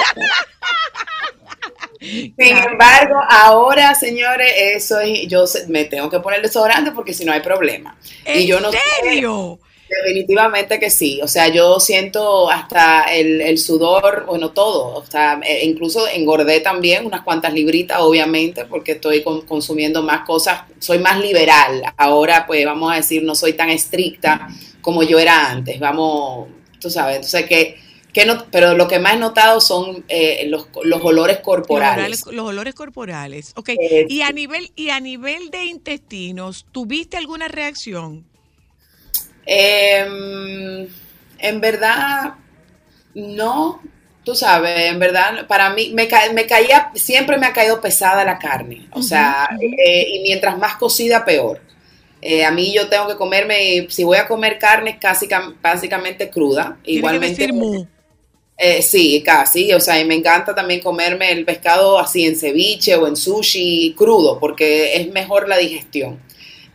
sin 2.01 2.57
embargo, 2.57 3.17
ahora, 3.29 3.93
señores, 3.95 4.53
eso 4.57 5.01
es, 5.01 5.27
yo 5.27 5.47
se- 5.49 5.67
me 5.67 5.85
tengo 5.85 6.09
que 6.09 6.21
poner 6.21 6.41
desodorante 6.43 6.93
porque 6.93 7.13
si 7.13 7.25
no 7.25 7.33
hay 7.33 7.41
problema. 7.41 7.97
¿En 8.25 8.41
y 8.43 8.47
yo 8.47 8.61
no 8.61 8.71
sé- 8.71 8.79
serio? 9.03 9.59
Definitivamente 9.89 10.79
que 10.79 10.91
sí, 10.91 11.19
o 11.23 11.29
sea, 11.29 11.49
yo 11.49 11.81
siento 11.81 12.51
hasta 12.51 13.05
el, 13.05 13.41
el 13.41 13.57
sudor, 13.57 14.27
bueno, 14.27 14.51
todo, 14.51 14.95
o 14.97 15.07
sea, 15.07 15.41
e- 15.43 15.65
incluso 15.65 16.07
engordé 16.07 16.61
también 16.61 17.07
unas 17.07 17.23
cuantas 17.23 17.55
libritas, 17.55 17.99
obviamente, 18.01 18.67
porque 18.67 18.93
estoy 18.93 19.23
con- 19.23 19.47
consumiendo 19.47 20.03
más 20.03 20.27
cosas, 20.27 20.61
soy 20.79 20.99
más 20.99 21.19
liberal, 21.21 21.83
ahora 21.97 22.47
pues 22.47 22.67
vamos 22.67 22.93
a 22.93 22.97
decir, 22.97 23.23
no 23.23 23.35
soy 23.35 23.55
tan 23.55 23.71
estricta 23.71 24.49
como 24.83 25.03
yo 25.03 25.19
era 25.19 25.51
antes, 25.51 25.81
vamos, 25.81 26.49
tú 26.79 26.91
sabes, 26.91 27.17
entonces 27.17 27.47
que, 27.47 27.77
que 28.13 28.27
no, 28.27 28.45
pero 28.51 28.75
lo 28.75 28.89
que 28.89 28.99
más 28.99 29.15
he 29.15 29.19
notado 29.19 29.59
son 29.61 30.05
eh, 30.09 30.47
los, 30.49 30.67
los 30.85 31.03
olores 31.03 31.37
Los 31.39 31.45
corporales. 31.45 32.23
olores, 32.27 32.37
los 32.37 32.47
olores 32.47 32.75
corporales. 32.75 33.53
Ok. 33.57 33.71
Eh, 33.71 34.05
y 34.09 34.21
a 34.21 34.33
nivel 34.33 34.71
y 34.77 34.91
a 34.91 35.01
nivel 35.01 35.51
de 35.51 35.65
intestinos, 35.65 36.67
¿tuviste 36.73 37.17
alguna 37.17 37.49
reacción? 37.49 38.28
Em, 39.51 40.87
en 41.39 41.61
verdad, 41.61 42.35
no, 43.15 43.83
tú 44.25 44.35
sabes, 44.35 44.91
en 44.91 44.99
verdad, 44.99 45.47
para 45.47 45.71
mí 45.71 45.91
me, 45.95 46.09
ca- 46.09 46.33
me 46.35 46.47
caía, 46.47 46.91
siempre 46.95 47.39
me 47.39 47.47
ha 47.47 47.53
caído 47.55 47.81
pesada 47.81 48.25
la 48.25 48.39
carne, 48.39 48.89
o 48.93 49.03
sea, 49.03 49.49
eh, 49.61 50.07
y 50.17 50.21
mientras 50.23 50.59
más 50.59 50.77
cocida, 50.77 51.25
peor. 51.25 51.61
Eh, 52.21 52.45
a 52.45 52.51
mí 52.51 52.75
yo 52.75 52.89
tengo 52.89 53.09
que 53.09 53.17
comerme, 53.17 53.87
si 53.91 54.05
voy 54.05 54.19
a 54.19 54.29
comer 54.29 54.59
carne, 54.59 54.99
casi 55.01 55.29
cam- 55.29 55.57
básicamente 55.63 56.31
cruda, 56.31 56.79
Tiene 56.85 56.85
que 56.85 56.93
igualmente. 56.99 57.47
decir. 57.47 57.55
Eh, 58.61 58.83
sí, 58.83 59.23
casi, 59.25 59.73
o 59.73 59.79
sea, 59.81 60.01
y 60.01 60.05
me 60.05 60.17
encanta 60.17 60.53
también 60.55 60.81
comerme 60.81 61.31
el 61.31 61.45
pescado 61.45 61.97
así 61.99 62.27
en 62.27 62.37
ceviche 62.37 62.97
o 62.97 63.07
en 63.07 63.17
sushi 63.17 63.95
crudo, 63.97 64.39
porque 64.41 64.97
es 64.97 65.09
mejor 65.13 65.49
la 65.49 65.57
digestión. 65.59 66.19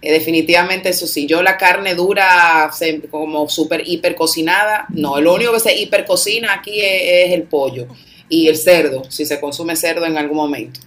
Eh, 0.03 0.11
definitivamente 0.11 0.89
eso 0.89 1.07
sí, 1.07 1.25
yo 1.25 1.41
la 1.41 1.55
carne 1.55 1.95
dura 1.95 2.69
como 3.09 3.47
súper 3.47 3.83
hiper 3.87 4.15
cocinada, 4.15 4.85
no, 4.89 5.21
lo 5.21 5.33
único 5.33 5.53
que 5.53 5.61
se 5.61 5.79
hiper 5.79 6.03
cocina 6.03 6.53
aquí 6.53 6.81
es, 6.81 7.27
es 7.27 7.31
el 7.31 7.43
pollo 7.43 7.87
y 8.27 8.49
el 8.49 8.57
cerdo, 8.57 9.09
si 9.09 9.25
se 9.25 9.39
consume 9.39 9.77
cerdo 9.77 10.05
en 10.05 10.17
algún 10.17 10.35
momento. 10.35 10.81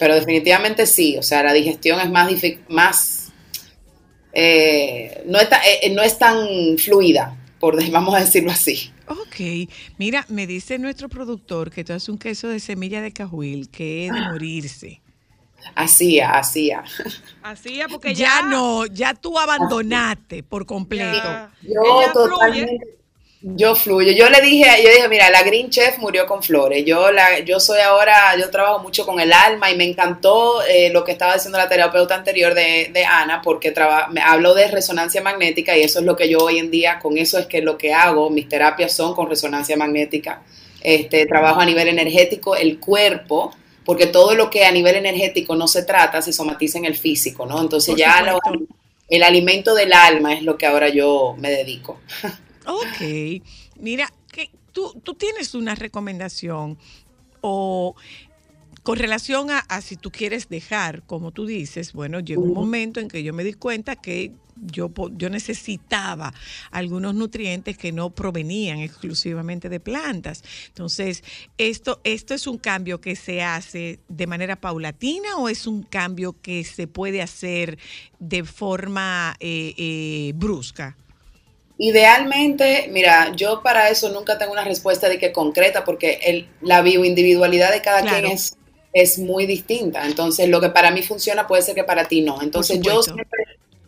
Pero 0.00 0.16
definitivamente 0.16 0.86
sí, 0.86 1.16
o 1.16 1.22
sea, 1.22 1.44
la 1.44 1.52
digestión 1.52 2.00
es 2.00 2.10
más, 2.10 2.32
más 2.66 3.32
eh, 4.32 5.22
no, 5.26 5.38
es 5.38 5.48
eh, 5.82 5.90
no 5.90 6.02
es 6.02 6.18
tan 6.18 6.76
fluida, 6.76 7.36
por, 7.60 7.88
vamos 7.92 8.16
a 8.16 8.18
decirlo 8.18 8.50
así. 8.50 8.90
Ok, 9.06 9.68
mira, 9.96 10.26
me 10.28 10.48
dice 10.48 10.76
nuestro 10.80 11.08
productor 11.08 11.70
que 11.70 11.84
tú 11.84 11.92
haces 11.92 12.08
un 12.08 12.18
queso 12.18 12.48
de 12.48 12.58
semilla 12.58 13.00
de 13.00 13.12
cajuil 13.12 13.68
que 13.70 14.06
es 14.06 14.12
de 14.12 14.20
morirse. 14.22 15.02
Hacía, 15.74 16.30
hacía. 16.38 16.82
Así 17.42 17.80
es, 17.80 17.86
porque 17.90 18.14
Ya 18.14 18.40
ya, 18.40 18.46
no, 18.48 18.86
ya 18.86 19.14
tú 19.14 19.38
abandonaste 19.38 20.42
por 20.42 20.66
completo. 20.66 21.16
ya- 21.22 21.50
Yo 21.62 21.80
ella 21.82 22.12
fluye. 22.12 22.28
totalmente. 22.30 22.86
Yo 23.42 23.74
fluyo. 23.74 24.12
Yo 24.12 24.28
le 24.28 24.42
dije, 24.42 24.66
yo 24.84 24.90
dije, 24.90 25.08
mira, 25.08 25.30
la 25.30 25.42
Green 25.42 25.70
Chef 25.70 25.96
murió 25.96 26.26
con 26.26 26.42
flores. 26.42 26.84
Yo 26.84 27.10
la, 27.10 27.38
yo 27.38 27.58
soy 27.58 27.80
ahora, 27.80 28.36
yo 28.38 28.50
trabajo 28.50 28.80
mucho 28.80 29.06
con 29.06 29.18
el 29.18 29.32
alma 29.32 29.70
y 29.70 29.76
me 29.78 29.84
encantó 29.84 30.62
eh, 30.64 30.90
lo 30.92 31.04
que 31.04 31.12
estaba 31.12 31.32
diciendo 31.34 31.56
la 31.56 31.66
terapeuta 31.66 32.14
anterior 32.14 32.52
de, 32.52 32.90
de 32.92 33.04
Ana, 33.06 33.40
porque 33.40 33.70
traba- 33.70 34.08
me 34.08 34.20
hablo 34.20 34.52
de 34.52 34.68
resonancia 34.68 35.22
magnética 35.22 35.74
y 35.74 35.80
eso 35.82 36.00
es 36.00 36.04
lo 36.04 36.16
que 36.16 36.28
yo 36.28 36.36
hoy 36.40 36.58
en 36.58 36.70
día, 36.70 36.98
con 36.98 37.16
eso 37.16 37.38
es 37.38 37.46
que 37.46 37.62
lo 37.62 37.78
que 37.78 37.94
hago, 37.94 38.28
mis 38.28 38.46
terapias 38.46 38.92
son 38.94 39.14
con 39.14 39.26
resonancia 39.30 39.74
magnética. 39.74 40.42
Este, 40.82 41.24
trabajo 41.24 41.60
a 41.60 41.64
nivel 41.64 41.88
energético, 41.88 42.56
el 42.56 42.78
cuerpo, 42.78 43.54
porque 43.90 44.06
todo 44.06 44.36
lo 44.36 44.50
que 44.50 44.64
a 44.64 44.70
nivel 44.70 44.94
energético 44.94 45.56
no 45.56 45.66
se 45.66 45.82
trata 45.82 46.22
se 46.22 46.32
somatiza 46.32 46.78
en 46.78 46.84
el 46.84 46.94
físico, 46.96 47.44
¿no? 47.44 47.60
Entonces 47.60 47.90
Por 47.90 47.98
ya 47.98 48.22
lo- 48.22 48.38
el 49.08 49.22
alimento 49.24 49.74
del 49.74 49.92
alma 49.92 50.32
es 50.32 50.44
lo 50.44 50.56
que 50.56 50.64
ahora 50.64 50.88
yo 50.90 51.34
me 51.36 51.50
dedico. 51.50 51.98
Ok, 52.66 53.42
mira, 53.80 54.08
que 54.30 54.48
tú, 54.70 54.94
tú 55.02 55.14
tienes 55.14 55.56
una 55.56 55.74
recomendación 55.74 56.78
o 57.40 57.96
con 58.82 58.98
relación 58.98 59.50
a, 59.50 59.58
a 59.60 59.80
si 59.82 59.96
tú 59.96 60.10
quieres 60.10 60.48
dejar, 60.48 61.02
como 61.04 61.32
tú 61.32 61.46
dices, 61.46 61.92
bueno, 61.92 62.20
llegó 62.20 62.44
un 62.44 62.52
momento 62.52 63.00
en 63.00 63.08
que 63.08 63.22
yo 63.22 63.34
me 63.34 63.44
di 63.44 63.52
cuenta 63.54 63.96
que 63.96 64.32
yo, 64.56 64.90
yo 65.12 65.30
necesitaba 65.30 66.34
algunos 66.70 67.14
nutrientes 67.14 67.78
que 67.78 67.92
no 67.92 68.10
provenían 68.10 68.80
exclusivamente 68.80 69.68
de 69.68 69.80
plantas. 69.80 70.42
Entonces, 70.68 71.22
esto, 71.58 72.00
¿esto 72.04 72.34
es 72.34 72.46
un 72.46 72.58
cambio 72.58 73.00
que 73.00 73.16
se 73.16 73.42
hace 73.42 74.00
de 74.08 74.26
manera 74.26 74.56
paulatina 74.60 75.36
o 75.36 75.48
es 75.48 75.66
un 75.66 75.82
cambio 75.82 76.40
que 76.40 76.64
se 76.64 76.86
puede 76.86 77.22
hacer 77.22 77.78
de 78.18 78.44
forma 78.44 79.36
eh, 79.40 79.74
eh, 79.76 80.32
brusca? 80.34 80.96
Idealmente, 81.78 82.88
mira, 82.92 83.34
yo 83.34 83.62
para 83.62 83.88
eso 83.88 84.10
nunca 84.10 84.36
tengo 84.36 84.52
una 84.52 84.64
respuesta 84.64 85.08
de 85.08 85.18
que 85.18 85.32
concreta, 85.32 85.82
porque 85.84 86.20
el, 86.24 86.54
la 86.60 86.82
bioindividualidad 86.82 87.72
de 87.72 87.80
cada 87.80 88.02
Claro. 88.02 88.18
quien 88.20 88.26
es, 88.26 88.59
es 88.92 89.18
muy 89.18 89.46
distinta. 89.46 90.06
Entonces, 90.06 90.48
lo 90.48 90.60
que 90.60 90.70
para 90.70 90.90
mí 90.90 91.02
funciona 91.02 91.46
puede 91.46 91.62
ser 91.62 91.74
que 91.74 91.84
para 91.84 92.04
ti 92.06 92.20
no. 92.20 92.42
Entonces, 92.42 92.80
yo 92.80 93.02
siempre 93.02 93.26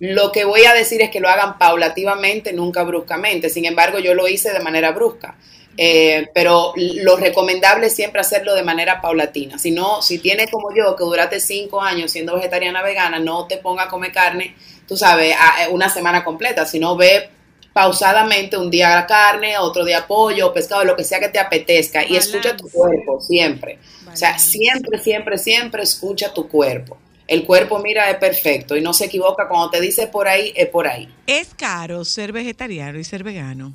lo 0.03 0.33
que 0.33 0.45
voy 0.45 0.65
a 0.65 0.75
decir 0.75 1.01
es 1.01 1.11
que 1.11 1.21
lo 1.21 1.29
hagan 1.29 1.59
paulativamente, 1.59 2.53
nunca 2.53 2.83
bruscamente. 2.83 3.49
Sin 3.49 3.65
embargo, 3.67 4.01
yo 4.01 4.15
lo 4.15 4.27
hice 4.27 4.53
de 4.53 4.59
manera 4.59 4.91
brusca. 4.91 5.37
Eh, 5.77 6.27
pero 6.35 6.73
lo 6.77 7.17
recomendable 7.17 7.87
es 7.87 7.95
siempre 7.95 8.21
hacerlo 8.21 8.55
de 8.55 8.65
manera 8.65 9.01
paulatina. 9.01 9.61
Si 9.61 9.71
no, 9.71 10.03
si 10.03 10.19
tienes 10.19 10.51
como 10.51 10.75
yo, 10.75 10.97
que 10.97 11.05
duraste 11.05 11.39
cinco 11.39 11.81
años 11.81 12.11
siendo 12.11 12.35
vegetariana 12.35 12.83
vegana, 12.83 13.21
no 13.21 13.47
te 13.47 13.59
ponga 13.59 13.85
a 13.85 13.89
comer 13.89 14.11
carne, 14.11 14.57
tú 14.89 14.97
sabes, 14.97 15.37
a 15.39 15.69
una 15.71 15.89
semana 15.89 16.25
completa, 16.25 16.67
sino 16.67 16.97
ve 16.97 17.31
pausadamente 17.73 18.57
un 18.57 18.71
día 18.71 19.05
carne, 19.07 19.59
otro 19.59 19.85
día 19.85 20.07
pollo, 20.07 20.53
pescado, 20.53 20.85
lo 20.85 20.97
que 20.97 21.05
sea 21.05 21.21
que 21.21 21.29
te 21.29 21.39
apetezca 21.39 22.05
y 22.07 22.17
escucha 22.17 22.57
tu 22.57 22.69
cuerpo 22.69 23.21
siempre. 23.21 23.79
O 24.13 24.17
sea, 24.17 24.39
siempre, 24.39 24.99
siempre, 24.99 25.39
siempre 25.39 25.83
escucha 25.83 26.33
tu 26.33 26.49
cuerpo. 26.49 26.99
El 27.27 27.45
cuerpo, 27.45 27.79
mira, 27.79 28.11
es 28.11 28.17
perfecto 28.19 28.77
y 28.77 28.83
no 28.83 28.93
se 28.93 29.07
equivoca. 29.07 29.49
Cuando 29.49 29.71
te 29.71 29.81
dice 29.81 30.07
por 30.07 30.29
ahí, 30.29 30.53
es 30.55 30.69
por 30.69 30.87
ahí. 30.87 31.09
¿Es 31.27 31.55
caro 31.55 32.05
ser 32.05 32.33
vegetariano 32.33 32.99
y 32.99 33.05
ser 33.05 33.25
vegano? 33.25 33.73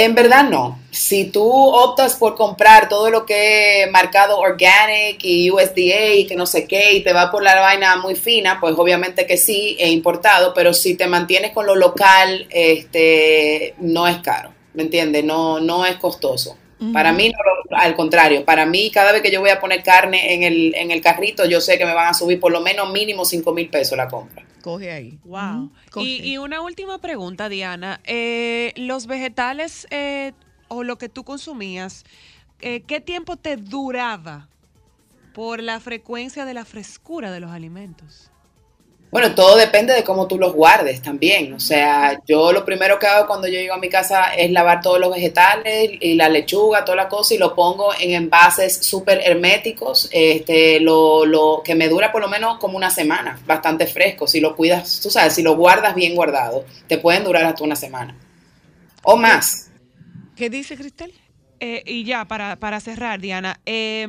En 0.00 0.14
verdad 0.14 0.48
no. 0.48 0.78
Si 0.92 1.24
tú 1.24 1.50
optas 1.50 2.14
por 2.14 2.36
comprar 2.36 2.88
todo 2.88 3.10
lo 3.10 3.26
que 3.26 3.82
es 3.82 3.90
marcado 3.90 4.38
organic 4.38 5.18
y 5.24 5.50
USDA 5.50 6.14
y 6.14 6.24
que 6.24 6.36
no 6.36 6.46
sé 6.46 6.68
qué 6.68 6.92
y 6.92 7.02
te 7.02 7.12
va 7.12 7.32
por 7.32 7.42
la 7.42 7.58
vaina 7.58 7.96
muy 7.96 8.14
fina, 8.14 8.60
pues 8.60 8.76
obviamente 8.78 9.26
que 9.26 9.36
sí, 9.36 9.76
e 9.80 9.90
importado, 9.90 10.54
pero 10.54 10.72
si 10.72 10.94
te 10.94 11.08
mantienes 11.08 11.50
con 11.50 11.66
lo 11.66 11.74
local, 11.74 12.46
este, 12.48 13.74
no 13.78 14.06
es 14.06 14.18
caro, 14.18 14.52
¿me 14.72 14.84
entiendes? 14.84 15.24
No, 15.24 15.58
no 15.58 15.84
es 15.84 15.96
costoso. 15.96 16.56
Para 16.92 17.12
mí, 17.12 17.28
no 17.30 17.38
lo- 17.70 17.76
al 17.76 17.94
contrario, 17.96 18.44
para 18.44 18.64
mí 18.64 18.90
cada 18.92 19.12
vez 19.12 19.20
que 19.22 19.30
yo 19.32 19.40
voy 19.40 19.50
a 19.50 19.58
poner 19.60 19.82
carne 19.82 20.34
en 20.34 20.42
el, 20.44 20.74
en 20.76 20.90
el 20.92 21.00
carrito, 21.00 21.44
yo 21.44 21.60
sé 21.60 21.76
que 21.78 21.84
me 21.84 21.92
van 21.94 22.06
a 22.08 22.14
subir 22.14 22.38
por 22.38 22.52
lo 22.52 22.60
menos 22.60 22.92
mínimo 22.92 23.24
5 23.24 23.52
mil 23.52 23.68
pesos 23.68 23.96
la 23.98 24.06
compra. 24.08 24.44
Coge 24.62 24.90
ahí. 24.92 25.18
Wow. 25.24 25.70
Coge. 25.90 26.06
Y, 26.06 26.32
y 26.32 26.38
una 26.38 26.60
última 26.60 26.98
pregunta, 27.00 27.48
Diana. 27.48 28.00
Eh, 28.04 28.72
los 28.76 29.06
vegetales 29.06 29.86
eh, 29.90 30.32
o 30.68 30.84
lo 30.84 30.98
que 30.98 31.08
tú 31.08 31.24
consumías, 31.24 32.04
eh, 32.60 32.82
¿qué 32.86 33.00
tiempo 33.00 33.36
te 33.36 33.56
duraba 33.56 34.48
por 35.34 35.62
la 35.62 35.80
frecuencia 35.80 36.44
de 36.44 36.54
la 36.54 36.64
frescura 36.64 37.30
de 37.32 37.40
los 37.40 37.50
alimentos? 37.50 38.30
Bueno, 39.10 39.34
todo 39.34 39.56
depende 39.56 39.94
de 39.94 40.04
cómo 40.04 40.26
tú 40.26 40.38
los 40.38 40.52
guardes 40.52 41.00
también. 41.00 41.54
O 41.54 41.60
sea, 41.60 42.20
yo 42.26 42.52
lo 42.52 42.64
primero 42.64 42.98
que 42.98 43.06
hago 43.06 43.26
cuando 43.26 43.48
yo 43.48 43.54
llego 43.54 43.74
a 43.74 43.78
mi 43.78 43.88
casa 43.88 44.34
es 44.34 44.50
lavar 44.50 44.82
todos 44.82 45.00
los 45.00 45.14
vegetales 45.14 45.92
y 46.00 46.14
la 46.14 46.28
lechuga, 46.28 46.84
toda 46.84 46.96
la 46.96 47.08
cosa, 47.08 47.34
y 47.34 47.38
lo 47.38 47.54
pongo 47.54 47.90
en 47.98 48.12
envases 48.12 48.84
súper 48.84 49.22
herméticos, 49.24 50.10
este, 50.12 50.78
lo, 50.80 51.24
lo 51.24 51.62
que 51.64 51.74
me 51.74 51.88
dura 51.88 52.12
por 52.12 52.20
lo 52.20 52.28
menos 52.28 52.58
como 52.58 52.76
una 52.76 52.90
semana, 52.90 53.40
bastante 53.46 53.86
fresco. 53.86 54.26
Si 54.26 54.40
lo 54.40 54.54
cuidas, 54.54 55.00
tú 55.00 55.10
sabes, 55.10 55.34
si 55.34 55.42
lo 55.42 55.56
guardas 55.56 55.94
bien 55.94 56.14
guardado, 56.14 56.66
te 56.86 56.98
pueden 56.98 57.24
durar 57.24 57.44
hasta 57.44 57.64
una 57.64 57.76
semana. 57.76 58.14
O 59.02 59.16
más. 59.16 59.70
¿Qué 60.36 60.50
dice 60.50 60.76
Cristel? 60.76 61.14
Eh, 61.60 61.82
y 61.86 62.04
ya, 62.04 62.26
para, 62.26 62.56
para 62.56 62.78
cerrar, 62.78 63.20
Diana, 63.20 63.58
eh, 63.64 64.06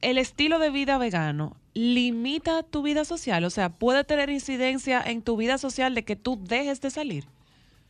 ¿el 0.00 0.16
estilo 0.16 0.58
de 0.58 0.70
vida 0.70 0.96
vegano 0.96 1.54
limita 1.78 2.64
tu 2.64 2.82
vida 2.82 3.04
social? 3.04 3.44
O 3.44 3.50
sea, 3.50 3.68
¿puede 3.68 4.02
tener 4.02 4.30
incidencia 4.30 5.00
en 5.04 5.22
tu 5.22 5.36
vida 5.36 5.58
social 5.58 5.94
de 5.94 6.04
que 6.04 6.16
tú 6.16 6.36
dejes 6.42 6.80
de 6.80 6.90
salir? 6.90 7.24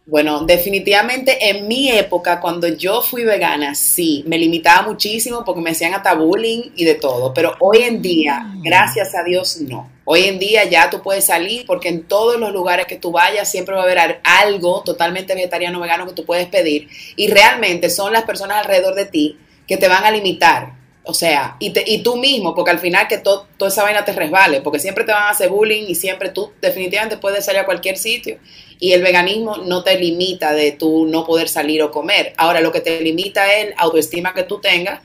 Bueno, 0.04 0.40
definitivamente 0.44 1.50
en 1.50 1.68
mi 1.68 1.90
época, 1.90 2.40
cuando 2.40 2.66
yo 2.68 3.02
fui 3.02 3.24
vegana, 3.24 3.74
sí, 3.74 4.24
me 4.26 4.38
limitaba 4.38 4.88
muchísimo 4.88 5.44
porque 5.44 5.60
me 5.60 5.70
hacían 5.70 5.92
hasta 5.94 6.14
bullying 6.14 6.70
y 6.76 6.84
de 6.84 6.94
todo. 6.94 7.32
Pero 7.34 7.54
hoy 7.60 7.78
en 7.78 8.00
día, 8.00 8.46
gracias 8.62 9.14
a 9.14 9.22
Dios, 9.22 9.58
no. 9.60 9.90
Hoy 10.04 10.24
en 10.24 10.38
día 10.38 10.64
ya 10.64 10.88
tú 10.88 11.02
puedes 11.02 11.26
salir 11.26 11.64
porque 11.66 11.88
en 11.88 12.04
todos 12.04 12.38
los 12.40 12.52
lugares 12.52 12.86
que 12.86 12.96
tú 12.96 13.10
vayas 13.10 13.50
siempre 13.50 13.74
va 13.74 13.82
a 13.82 13.84
haber 13.84 13.98
al- 13.98 14.20
algo 14.24 14.82
totalmente 14.82 15.34
vegetariano 15.34 15.80
vegano 15.80 16.06
que 16.06 16.14
tú 16.14 16.24
puedes 16.24 16.46
pedir. 16.48 16.88
Y 17.16 17.28
realmente 17.28 17.90
son 17.90 18.12
las 18.14 18.24
personas 18.24 18.58
alrededor 18.58 18.94
de 18.94 19.04
ti 19.06 19.38
que 19.66 19.76
te 19.76 19.88
van 19.88 20.04
a 20.04 20.10
limitar. 20.10 20.77
O 21.10 21.14
sea, 21.14 21.56
y, 21.58 21.70
te- 21.72 21.84
y 21.86 22.02
tú 22.02 22.16
mismo, 22.16 22.54
porque 22.54 22.70
al 22.70 22.78
final 22.78 23.08
que 23.08 23.16
to- 23.16 23.46
toda 23.56 23.70
esa 23.70 23.82
vaina 23.82 24.04
te 24.04 24.12
resbale, 24.12 24.60
porque 24.60 24.78
siempre 24.78 25.04
te 25.04 25.12
van 25.12 25.22
a 25.22 25.30
hacer 25.30 25.48
bullying 25.48 25.84
y 25.88 25.94
siempre 25.94 26.28
tú 26.28 26.52
definitivamente 26.60 27.16
puedes 27.16 27.46
salir 27.46 27.62
a 27.62 27.64
cualquier 27.64 27.96
sitio. 27.96 28.36
Y 28.78 28.92
el 28.92 29.02
veganismo 29.02 29.56
no 29.56 29.82
te 29.82 29.98
limita 29.98 30.52
de 30.52 30.72
tú 30.72 31.06
no 31.06 31.24
poder 31.24 31.48
salir 31.48 31.82
o 31.82 31.90
comer. 31.90 32.34
Ahora, 32.36 32.60
lo 32.60 32.70
que 32.72 32.80
te 32.82 33.00
limita 33.00 33.50
es 33.54 33.70
la 33.70 33.76
autoestima 33.78 34.34
que 34.34 34.42
tú 34.42 34.60
tengas 34.60 35.00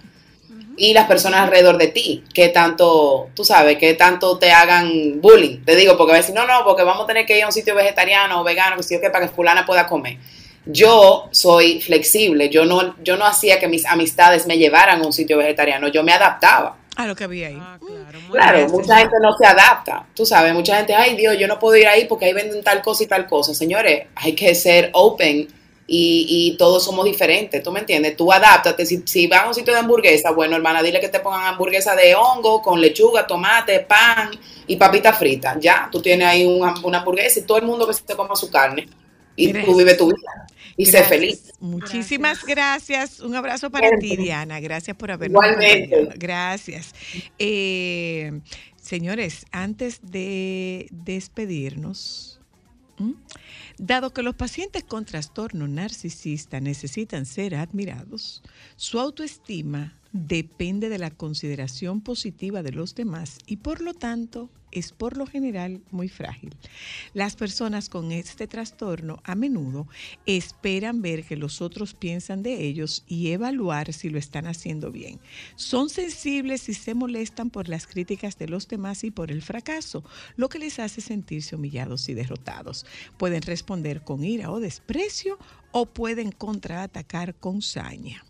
y 0.75 0.93
las 0.93 1.07
personas 1.07 1.41
alrededor 1.41 1.77
de 1.77 1.88
ti, 1.88 2.23
que 2.34 2.49
tanto, 2.49 3.30
tú 3.35 3.45
sabes, 3.45 3.77
que 3.77 3.93
tanto 3.93 4.38
te 4.39 4.51
hagan 4.51 5.21
bullying. 5.21 5.63
Te 5.63 5.75
digo, 5.75 5.95
porque 5.97 6.13
a 6.13 6.17
veces, 6.17 6.34
no, 6.35 6.45
no, 6.45 6.63
porque 6.65 6.84
vamos 6.84 7.03
a 7.03 7.07
tener 7.07 7.25
que 7.25 7.38
ir 7.38 7.43
a 7.43 7.47
un 7.47 7.53
sitio 7.53 7.75
vegetariano 7.75 8.41
o 8.41 8.43
vegano, 8.43 8.75
que 8.77 8.84
sí 8.84 8.95
o 8.95 9.01
qué, 9.01 9.09
para 9.09 9.27
que 9.27 9.34
fulana 9.34 9.65
pueda 9.65 9.88
comer. 9.88 10.17
Yo 10.65 11.27
soy 11.31 11.81
flexible, 11.81 12.49
yo 12.49 12.64
no, 12.65 12.95
yo 13.03 13.18
no 13.18 13.26
hacía 13.26 13.60
que 13.60 13.68
mis 13.68 13.85
amistades 13.85 14.48
me 14.48 14.57
llevaran 14.57 15.02
a 15.02 15.06
un 15.06 15.11
sitio 15.14 15.38
vegetariano, 15.38 15.90
yo 15.90 16.03
me 16.03 16.14
adaptaba. 16.14 16.77
A 16.95 17.06
lo 17.06 17.15
que 17.15 17.23
había 17.26 17.48
ahí. 17.48 17.57
Ah, 17.60 17.77
claro. 17.85 18.22
Muy 18.22 18.31
Claro, 18.31 18.57
bien. 18.60 18.72
mucha 18.72 18.98
gente 18.98 19.15
no 19.22 19.35
se 19.38 19.45
adapta, 19.45 20.07
tú 20.15 20.26
sabes, 20.26 20.53
mucha 20.53 20.77
gente, 20.77 20.94
ay 20.95 21.15
Dios, 21.18 21.38
yo 21.38 21.48
no 21.48 21.60
puedo 21.60 21.76
ir 21.76 21.88
ahí 21.88 22.06
porque 22.06 22.26
ahí 22.26 22.34
venden 22.34 22.64
tal 22.64 22.81
cosa 22.81 23.03
y 23.03 23.07
tal 23.07 23.27
cosa. 23.27 23.53
Señores, 23.53 24.07
hay 24.15 24.34
que 24.35 24.56
ser 24.56 24.90
open 24.94 25.48
y, 25.85 26.26
y 26.53 26.57
todos 26.57 26.84
somos 26.85 27.03
diferentes, 27.06 27.61
¿tú 27.61 27.72
me 27.72 27.81
entiendes? 27.81 28.15
Tú 28.15 28.31
adáptate, 28.31 28.85
si, 28.85 29.03
si 29.06 29.27
vas 29.27 29.41
a 29.44 29.48
un 29.49 29.53
sitio 29.53 29.73
de 29.73 29.80
hamburguesa, 29.80 30.31
bueno, 30.31 30.56
hermana, 30.56 30.81
dile 30.81 30.99
que 31.02 31.10
te 31.10 31.19
pongan 31.19 31.45
hamburguesa 31.45 31.94
de 31.95 32.15
hongo, 32.15 32.61
con 32.61 32.80
lechuga, 32.80 33.27
tomate, 33.27 33.81
pan 33.81 34.31
y 34.65 34.77
papita 34.77 35.11
frita. 35.14 35.57
Ya, 35.60 35.90
tú 35.91 36.02
tienes 36.02 36.27
ahí 36.27 36.45
una, 36.45 36.73
una 36.84 36.99
hamburguesa 36.99 37.40
y 37.40 37.44
todo 37.44 37.57
el 37.57 37.65
mundo 37.65 37.85
que 37.85 37.94
se 37.94 38.03
coma 38.15 38.35
su 38.35 38.49
carne 38.49 38.88
y 39.35 39.52
tú 39.52 39.76
vives 39.76 39.98
tu 39.98 40.07
vida 40.07 40.45
y 40.77 40.85
sé 40.85 41.03
feliz. 41.03 41.53
Muchísimas 41.59 42.45
gracias. 42.45 43.19
Un 43.19 43.35
abrazo 43.35 43.69
para 43.69 43.89
ti, 43.99 44.17
Diana. 44.17 44.59
Gracias 44.59 44.95
por 44.97 45.11
habernos 45.11 45.43
Igualmente. 45.43 45.95
acompañado. 45.95 46.19
Gracias. 46.19 46.93
Eh, 47.39 48.41
Señores, 48.83 49.45
antes 49.53 50.01
de 50.03 50.89
despedirnos, 50.91 52.41
¿m? 52.99 53.15
dado 53.77 54.11
que 54.11 54.23
los 54.23 54.35
pacientes 54.35 54.83
con 54.83 55.05
trastorno 55.05 55.69
narcisista 55.69 56.59
necesitan 56.59 57.25
ser 57.25 57.55
admirados, 57.55 58.43
su 58.75 58.99
autoestima 58.99 59.97
depende 60.14 60.90
de 60.90 60.99
la 60.99 61.10
consideración 61.10 61.99
positiva 61.99 62.61
de 62.61 62.72
los 62.72 62.95
demás 62.95 63.40
y 63.48 63.57
por 63.57 63.81
lo 63.81 63.95
tanto 63.95 64.49
es 64.72 64.91
por 64.91 65.18
lo 65.18 65.27
general 65.27 65.81
muy 65.91 66.10
frágil. 66.10 66.56
Las 67.14 67.35
personas 67.35 67.90
con 67.90 68.11
este 68.11 68.48
trastorno 68.48 69.22
a 69.23 69.35
menudo 69.35 69.88
esperan 70.26 71.02
ver 71.02 71.23
que 71.23 71.35
los 71.35 71.61
otros 71.61 71.94
piensan 71.94 72.44
de 72.44 72.65
ellos 72.65 73.03
y 73.07 73.30
evaluar 73.31 73.94
si 73.94 74.10
lo 74.10 74.18
están 74.18 74.48
haciendo 74.48 74.91
bien. 74.91 75.19
Son 75.56 75.90
sensibles 75.90 76.69
y 76.69 76.73
se 76.73 76.95
molestan 76.95 77.49
por 77.49 77.69
las 77.69 77.88
críticas 77.88 78.38
de 78.38 78.48
los 78.48 78.68
demás 78.68 79.03
y 79.03 79.11
por 79.11 79.31
el 79.31 79.41
fracaso, 79.41 80.03
lo 80.35 80.49
que 80.49 80.60
les 80.60 80.80
hace 80.80 81.02
sentirse 81.02 81.56
humillados 81.56 82.10
y 82.10 82.14
derrotados. 82.14 82.85
Pueden 83.18 83.44
responder 83.44 84.03
con 84.03 84.23
ira 84.23 84.52
o 84.52 84.60
desprecio 84.60 85.38
o 85.72 85.85
pueden 85.85 86.31
contraatacar 86.31 87.35
con 87.35 87.61
saña. 87.61 88.23